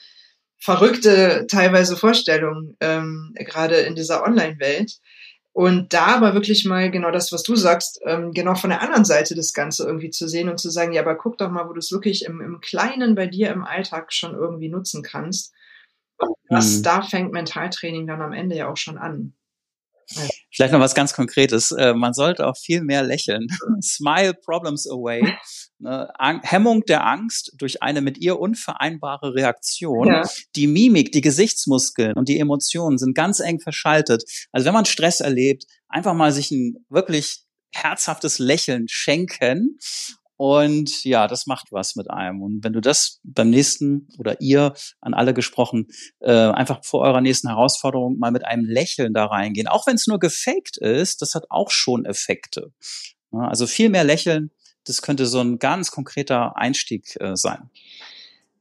verrückte 0.58 1.48
teilweise 1.50 1.96
Vorstellungen, 1.96 2.76
ähm, 2.82 3.34
gerade 3.36 3.76
in 3.78 3.96
dieser 3.96 4.24
Online-Welt. 4.24 5.00
Und 5.54 5.94
da 5.94 6.08
aber 6.08 6.34
wirklich 6.34 6.66
mal 6.66 6.92
genau 6.92 7.12
das, 7.12 7.32
was 7.32 7.44
du 7.44 7.56
sagst, 7.56 8.02
ähm, 8.06 8.34
genau 8.34 8.56
von 8.56 8.72
der 8.72 8.82
anderen 8.82 9.06
Seite 9.06 9.36
das 9.36 9.54
Ganze 9.54 9.86
irgendwie 9.86 10.10
zu 10.10 10.28
sehen 10.28 10.50
und 10.50 10.60
zu 10.60 10.70
sagen, 10.70 10.92
ja, 10.92 11.02
aber 11.02 11.16
guck 11.16 11.38
doch 11.38 11.50
mal, 11.50 11.70
wo 11.70 11.74
du 11.74 11.80
es 11.80 11.94
wirklich 11.94 12.26
im, 12.26 12.42
im 12.42 12.60
Kleinen 12.60 13.16
bei 13.16 13.28
dir 13.28 13.52
im 13.52 13.64
Alltag 13.64 14.12
schon 14.12 14.34
irgendwie 14.36 14.68
nutzen 14.68 15.02
kannst. 15.02 15.54
Das, 16.50 16.78
mhm. 16.78 16.84
Da 16.84 17.02
fängt 17.02 17.32
Mentaltraining 17.32 18.08
dann 18.08 18.22
am 18.22 18.34
Ende 18.34 18.56
ja 18.56 18.70
auch 18.70 18.78
schon 18.78 18.98
an. 18.98 19.34
Vielleicht 20.52 20.72
noch 20.72 20.80
was 20.80 20.96
ganz 20.96 21.14
Konkretes. 21.14 21.72
Äh, 21.72 21.94
man 21.94 22.14
sollte 22.14 22.46
auch 22.48 22.58
viel 22.58 22.82
mehr 22.82 23.04
lächeln. 23.04 23.48
Smile 23.82 24.34
problems 24.34 24.90
away. 24.90 25.36
Ne, 25.80 26.08
Hemmung 26.44 26.86
der 26.86 27.06
Angst 27.06 27.54
durch 27.58 27.82
eine 27.82 28.02
mit 28.02 28.20
ihr 28.20 28.40
unvereinbare 28.40 29.34
Reaktion. 29.34 30.08
Ja. 30.08 30.24
Die 30.56 30.68
Mimik, 30.68 31.12
die 31.12 31.22
Gesichtsmuskeln 31.22 32.14
und 32.14 32.30
die 32.30 32.40
Emotionen 32.40 32.98
sind 32.98 33.16
ganz 33.16 33.40
eng 33.40 33.60
verschaltet. 33.60 34.24
Also 34.52 34.66
wenn 34.66 34.74
man 34.74 34.86
Stress 34.86 35.20
erlebt, 35.20 35.66
einfach 35.90 36.14
mal 36.14 36.32
sich 36.32 36.52
ein 36.52 36.86
wirklich 36.90 37.44
herzhaftes 37.74 38.40
Lächeln 38.40 38.86
schenken 38.88 39.78
und 40.38 41.04
ja, 41.04 41.28
das 41.28 41.46
macht 41.46 41.68
was 41.72 41.96
mit 41.96 42.10
einem. 42.10 42.42
Und 42.42 42.64
wenn 42.64 42.74
du 42.74 42.82
das 42.82 43.20
beim 43.24 43.50
nächsten 43.50 44.08
oder 44.18 44.42
ihr 44.42 44.74
an 45.00 45.14
alle 45.14 45.34
gesprochen, 45.34 45.88
äh, 46.20 46.32
einfach 46.32 46.84
vor 46.84 47.02
eurer 47.02 47.22
nächsten 47.22 47.48
Herausforderung 47.48 48.18
mal 48.18 48.32
mit 48.32 48.46
einem 48.46 48.66
Lächeln 48.66 49.14
da 49.14 49.26
reingehen, 49.26 49.68
auch 49.68 49.88
wenn 49.88 49.96
es 49.96 50.08
nur 50.08 50.20
gefaked 50.20 50.78
ist, 50.78 51.22
das 51.22 51.36
hat 51.36 51.46
auch 51.50 51.72
schon 51.72 52.06
Effekte. 52.06 52.74
Ja, 53.32 53.48
also 53.48 53.66
viel 53.66 53.90
mehr 53.90 54.04
lächeln, 54.04 54.52
das 54.86 55.02
könnte 55.02 55.26
so 55.26 55.40
ein 55.40 55.58
ganz 55.58 55.92
konkreter 55.92 56.58
Einstieg 56.58 57.16
äh, 57.20 57.36
sein. 57.36 57.70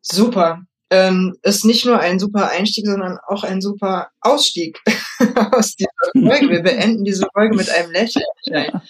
Super. 0.00 0.62
Ähm, 0.90 1.34
ist 1.42 1.64
nicht 1.64 1.86
nur 1.86 1.98
ein 1.98 2.20
super 2.20 2.50
Einstieg, 2.50 2.86
sondern 2.86 3.18
auch 3.26 3.42
ein 3.42 3.60
super 3.60 4.10
Ausstieg 4.20 4.80
aus 5.52 5.74
dieser 5.74 5.90
Folge. 6.12 6.50
Wir 6.50 6.62
beenden 6.62 7.04
diese 7.04 7.26
Folge 7.32 7.56
mit 7.56 7.68
einem 7.70 7.90
Lächeln. 7.90 8.24
Ja. 8.46 8.82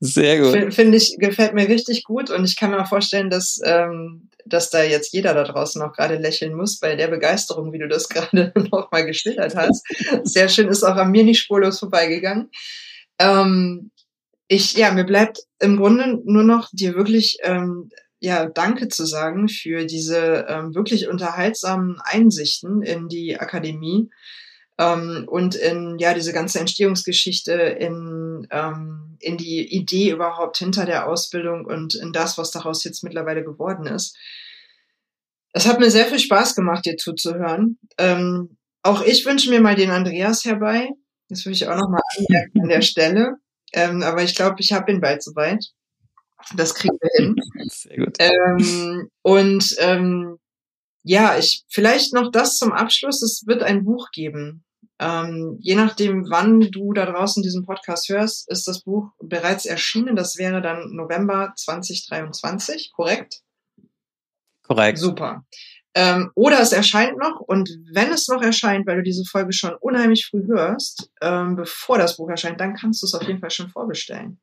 Sehr 0.00 0.40
gut. 0.40 0.74
Finde 0.74 0.96
ich, 0.96 1.16
gefällt 1.18 1.54
mir 1.54 1.68
richtig 1.68 2.04
gut 2.04 2.30
und 2.30 2.44
ich 2.44 2.56
kann 2.56 2.70
mir 2.70 2.82
auch 2.82 2.88
vorstellen, 2.88 3.30
dass, 3.30 3.60
ähm, 3.64 4.30
dass 4.46 4.70
da 4.70 4.82
jetzt 4.82 5.12
jeder 5.12 5.34
da 5.34 5.44
draußen 5.44 5.80
auch 5.82 5.92
gerade 5.92 6.16
lächeln 6.16 6.54
muss 6.54 6.78
bei 6.78 6.96
der 6.96 7.08
Begeisterung, 7.08 7.72
wie 7.72 7.78
du 7.78 7.88
das 7.88 8.08
gerade 8.08 8.52
nochmal 8.70 9.06
geschildert 9.06 9.56
hast. 9.56 9.86
Sehr 10.24 10.48
schön, 10.48 10.68
ist 10.68 10.84
auch 10.84 10.96
an 10.96 11.10
mir 11.10 11.24
nicht 11.24 11.40
spurlos 11.40 11.78
vorbeigegangen. 11.78 12.50
Ähm, 13.18 13.90
ich, 14.48 14.74
ja, 14.74 14.92
mir 14.92 15.04
bleibt 15.04 15.40
im 15.60 15.76
Grunde 15.76 16.20
nur 16.24 16.44
noch 16.44 16.68
dir 16.72 16.94
wirklich, 16.94 17.38
ähm, 17.42 17.90
ja, 18.20 18.46
Danke 18.46 18.88
zu 18.88 19.04
sagen 19.04 19.48
für 19.48 19.84
diese 19.84 20.46
ähm, 20.48 20.74
wirklich 20.74 21.08
unterhaltsamen 21.08 22.00
Einsichten 22.02 22.82
in 22.82 23.08
die 23.08 23.38
Akademie 23.38 24.10
ähm, 24.78 25.24
und 25.26 25.56
in 25.56 25.98
ja 25.98 26.14
diese 26.14 26.32
ganze 26.32 26.60
Entstehungsgeschichte, 26.60 27.52
in, 27.52 28.46
ähm, 28.50 29.16
in 29.20 29.36
die 29.36 29.74
Idee 29.74 30.10
überhaupt 30.10 30.58
hinter 30.58 30.86
der 30.86 31.08
Ausbildung 31.08 31.64
und 31.64 31.96
in 31.96 32.12
das, 32.12 32.38
was 32.38 32.52
daraus 32.52 32.84
jetzt 32.84 33.02
mittlerweile 33.02 33.42
geworden 33.42 33.86
ist. 33.86 34.16
Es 35.52 35.66
hat 35.66 35.80
mir 35.80 35.90
sehr 35.90 36.06
viel 36.06 36.20
Spaß 36.20 36.54
gemacht, 36.54 36.86
dir 36.86 36.96
zuzuhören. 36.96 37.78
Ähm, 37.98 38.56
auch 38.82 39.02
ich 39.02 39.26
wünsche 39.26 39.50
mir 39.50 39.60
mal 39.60 39.74
den 39.74 39.90
Andreas 39.90 40.44
herbei. 40.44 40.88
Das 41.28 41.44
würde 41.44 41.54
ich 41.54 41.66
auch 41.66 41.76
nochmal 41.76 42.00
anmerken 42.16 42.62
an 42.62 42.68
der 42.68 42.82
Stelle. 42.82 43.36
Ähm, 43.72 44.02
aber 44.02 44.22
ich 44.22 44.36
glaube, 44.36 44.56
ich 44.60 44.72
habe 44.72 44.92
ihn 44.92 45.00
bald 45.00 45.22
soweit. 45.22 45.64
Das 46.54 46.74
kriegen 46.74 46.96
wir 47.00 47.10
hin. 47.16 47.36
Sehr 47.68 47.96
gut. 47.96 48.16
Ähm, 48.20 49.10
und 49.22 49.76
ähm, 49.80 50.38
ja, 51.02 51.36
ich 51.36 51.64
vielleicht 51.68 52.14
noch 52.14 52.30
das 52.30 52.56
zum 52.56 52.72
Abschluss. 52.72 53.22
Es 53.22 53.46
wird 53.46 53.62
ein 53.62 53.84
Buch 53.84 54.10
geben. 54.12 54.64
Ähm, 55.00 55.58
je 55.60 55.76
nachdem, 55.76 56.28
wann 56.28 56.60
du 56.60 56.92
da 56.92 57.06
draußen 57.06 57.42
diesen 57.42 57.64
Podcast 57.64 58.08
hörst, 58.08 58.50
ist 58.50 58.66
das 58.66 58.82
Buch 58.82 59.12
bereits 59.20 59.64
erschienen. 59.64 60.16
Das 60.16 60.38
wäre 60.38 60.60
dann 60.60 60.94
November 60.94 61.52
2023, 61.56 62.92
korrekt? 62.92 63.42
Korrekt. 64.64 64.98
Super. 64.98 65.44
Ähm, 65.94 66.30
oder 66.34 66.60
es 66.60 66.72
erscheint 66.72 67.16
noch 67.16 67.40
und 67.40 67.70
wenn 67.92 68.12
es 68.12 68.28
noch 68.28 68.42
erscheint, 68.42 68.86
weil 68.86 68.96
du 68.96 69.02
diese 69.02 69.24
Folge 69.24 69.52
schon 69.52 69.74
unheimlich 69.74 70.26
früh 70.26 70.46
hörst, 70.46 71.10
ähm, 71.20 71.56
bevor 71.56 71.98
das 71.98 72.18
Buch 72.18 72.28
erscheint, 72.28 72.60
dann 72.60 72.74
kannst 72.74 73.02
du 73.02 73.06
es 73.06 73.14
auf 73.14 73.26
jeden 73.26 73.40
Fall 73.40 73.50
schon 73.50 73.70
vorbestellen. 73.70 74.38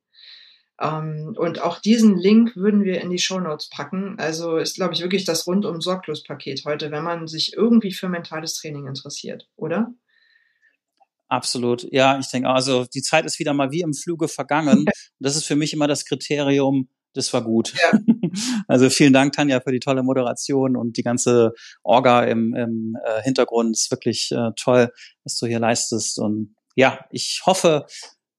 Ähm, 0.80 1.34
und 1.38 1.62
auch 1.62 1.78
diesen 1.78 2.16
Link 2.18 2.56
würden 2.56 2.84
wir 2.84 3.00
in 3.00 3.10
die 3.10 3.18
Show 3.18 3.40
Notes 3.40 3.68
packen. 3.70 4.16
Also 4.18 4.56
ist, 4.56 4.76
glaube 4.76 4.94
ich, 4.94 5.00
wirklich 5.00 5.24
das 5.24 5.46
rundum 5.46 5.80
sorglos 5.80 6.22
Paket 6.24 6.64
heute, 6.64 6.90
wenn 6.90 7.04
man 7.04 7.26
sich 7.28 7.54
irgendwie 7.54 7.92
für 7.92 8.08
mentales 8.08 8.54
Training 8.54 8.86
interessiert, 8.86 9.48
oder? 9.56 9.92
Absolut. 11.28 11.86
Ja, 11.90 12.18
ich 12.18 12.28
denke, 12.28 12.48
also 12.48 12.84
die 12.84 13.02
Zeit 13.02 13.26
ist 13.26 13.38
wieder 13.38 13.52
mal 13.52 13.70
wie 13.70 13.80
im 13.80 13.94
Fluge 13.94 14.28
vergangen. 14.28 14.78
Und 14.86 14.90
das 15.18 15.36
ist 15.36 15.46
für 15.46 15.56
mich 15.56 15.72
immer 15.72 15.88
das 15.88 16.04
Kriterium, 16.04 16.88
das 17.14 17.32
war 17.32 17.42
gut. 17.42 17.74
Ja. 17.74 17.98
Also 18.68 18.90
vielen 18.90 19.14
Dank, 19.14 19.32
Tanja, 19.32 19.60
für 19.60 19.72
die 19.72 19.80
tolle 19.80 20.02
Moderation 20.02 20.76
und 20.76 20.98
die 20.98 21.02
ganze 21.02 21.52
Orga 21.82 22.24
im, 22.24 22.54
im 22.54 22.94
äh, 23.02 23.22
Hintergrund. 23.22 23.74
Ist 23.74 23.90
wirklich 23.90 24.30
äh, 24.30 24.50
toll, 24.56 24.92
was 25.24 25.38
du 25.38 25.46
hier 25.46 25.58
leistest. 25.58 26.18
Und 26.18 26.54
ja, 26.74 27.06
ich 27.10 27.40
hoffe, 27.46 27.86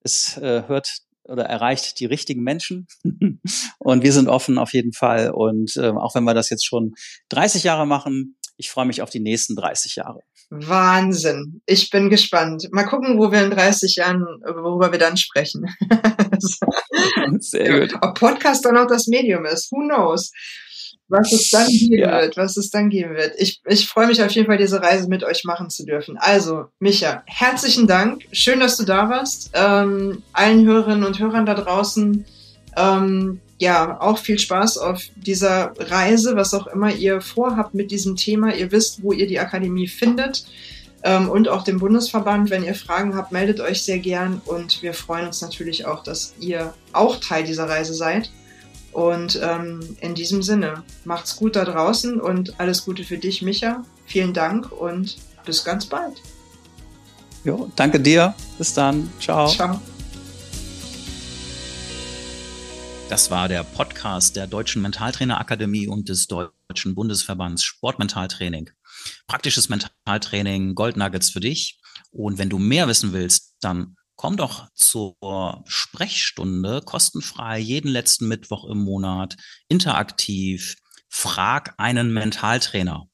es 0.03 0.38
äh, 0.38 0.63
hört 0.67 0.99
oder 1.23 1.45
erreicht 1.45 1.99
die 1.99 2.05
richtigen 2.05 2.43
Menschen. 2.43 2.88
und 3.79 4.03
wir 4.03 4.13
sind 4.13 4.27
offen 4.27 4.57
auf 4.57 4.73
jeden 4.73 4.93
Fall. 4.93 5.31
Und 5.31 5.75
äh, 5.77 5.89
auch 5.89 6.15
wenn 6.15 6.23
wir 6.23 6.33
das 6.33 6.49
jetzt 6.49 6.65
schon 6.65 6.93
30 7.29 7.63
Jahre 7.63 7.88
machen, 7.88 8.36
ich 8.58 8.72
freue 8.72 8.86
mich 8.86 9.01
auf 9.01 9.10
die 9.10 9.20
nächsten 9.20 9.55
30 9.55 9.95
Jahre. 9.95 10.22
Wahnsinn. 10.49 11.62
Ich 11.66 11.89
bin 11.89 12.10
gespannt. 12.10 12.68
Mal 12.72 12.86
gucken, 12.86 13.20
wo 13.20 13.32
wir 13.32 13.43
in 13.43 13.51
30 13.51 13.95
Jahren, 13.95 14.22
worüber 14.43 14.91
wir 14.91 14.99
dann 14.99 15.18
sprechen. 15.18 15.66
Sehr 17.39 17.80
gut. 17.80 17.93
Ob 18.01 18.18
Podcast 18.20 18.66
dann 18.66 18.78
auch 18.78 18.88
das 18.88 19.08
Medium 19.08 19.45
ist, 19.45 19.72
who 19.72 19.86
knows? 19.88 20.32
Was 21.10 21.32
es 21.32 21.49
dann 21.49 21.68
geben 21.68 21.99
ja. 21.99 22.22
wird, 22.22 22.36
was 22.36 22.58
es 22.58 22.70
dann 22.70 22.89
geben 22.89 23.16
wird. 23.16 23.34
Ich, 23.38 23.62
ich 23.66 23.88
freue 23.88 24.08
mich 24.08 24.22
auf 24.22 24.32
jeden 24.32 24.47
Fall, 24.47 24.58
diese 24.58 24.82
Reise 24.82 25.08
mit 25.08 25.24
euch 25.24 25.43
machen 25.45 25.70
zu 25.70 25.86
dürfen. 25.86 26.18
Also, 26.18 26.66
Micha, 26.80 27.24
herzlichen 27.28 27.88
Dank. 27.88 28.26
Schön, 28.34 28.60
dass 28.60 28.76
du 28.76 28.84
da 28.84 29.10
warst. 29.10 29.51
Ähm, 29.53 30.24
allen 30.34 30.66
Hörerinnen 30.66 31.05
und 31.05 31.20
Hörern 31.20 31.45
da 31.45 31.53
draußen, 31.53 32.26
ähm, 32.76 33.39
ja, 33.60 33.99
auch 33.99 34.20
viel 34.20 34.38
Spaß 34.38 34.78
auf 34.78 35.01
dieser 35.16 35.74
Reise, 35.80 36.36
was 36.36 36.53
auch 36.53 36.68
immer 36.68 36.93
ihr 36.93 37.22
vorhabt 37.22 37.74
mit 37.74 37.91
diesem 37.91 38.16
Thema. 38.16 38.53
Ihr 38.53 38.72
wisst, 38.72 39.01
wo 39.01 39.12
ihr 39.12 39.28
die 39.28 39.39
Akademie 39.39 39.88
findet 39.88 40.45
ähm, 41.03 41.30
und 41.30 41.47
auch 41.49 41.64
den 41.64 41.80
Bundesverband. 41.80 42.49
Wenn 42.49 42.64
ihr 42.64 42.76
Fragen 42.76 43.16
habt, 43.16 43.32
meldet 43.32 43.60
euch 43.60 43.84
sehr 43.84 43.99
gern 43.99 44.41
und 44.45 44.84
wir 44.84 44.93
freuen 44.93 45.28
uns 45.28 45.41
natürlich 45.41 45.86
auch, 45.86 46.03
dass 46.03 46.36
ihr 46.39 46.74
auch 46.93 47.20
Teil 47.20 47.43
dieser 47.43 47.68
Reise 47.68 47.93
seid. 47.93 48.30
Und 48.91 49.39
ähm, 49.43 49.97
in 50.01 50.16
diesem 50.16 50.41
Sinne, 50.41 50.84
macht's 51.03 51.36
gut 51.36 51.55
da 51.55 51.66
draußen 51.66 52.20
und 52.20 52.60
alles 52.60 52.86
Gute 52.86 53.03
für 53.03 53.18
dich, 53.18 53.41
Micha. 53.41 53.84
Vielen 54.05 54.34
Dank 54.34 54.72
und 54.72 55.18
bis 55.45 55.64
ganz 55.64 55.86
bald. 55.86 56.14
Jo, 57.43 57.72
danke 57.76 57.99
dir. 57.99 58.34
Bis 58.58 58.74
dann. 58.74 59.10
Ciao. 59.20 59.47
Ciao. 59.47 59.80
Das 63.10 63.32
war 63.32 63.47
der 63.47 63.64
Podcast 63.64 64.36
der 64.36 64.47
Deutschen 64.47 64.82
Mentaltrainerakademie 64.82 65.88
und 65.88 66.10
des 66.10 66.28
Deutschen 66.28 66.93
Bundesverbands 66.93 67.64
Sportmentaltraining. 67.64 68.70
Praktisches 69.28 69.70
Mentaltraining, 69.70 70.76
Goldnuggets 70.76 71.30
für 71.30 71.39
dich. 71.39 71.80
Und 72.12 72.38
wenn 72.38 72.49
du 72.49 72.60
mehr 72.60 72.89
wissen 72.89 73.14
willst, 73.14 73.55
dann 73.62 73.95
komm 74.18 74.36
doch 74.36 74.68
zur 74.74 75.16
Sprechstunde 75.66 76.82
kostenfrei 76.82 77.60
jeden 77.60 77.89
letzten 77.89 78.28
Mittwoch 78.28 78.70
im 78.70 78.80
Monat, 78.80 79.38
interaktiv. 79.70 80.76
Frag 81.08 81.76
einen 81.78 82.12
Mentaltrainer. 82.12 83.05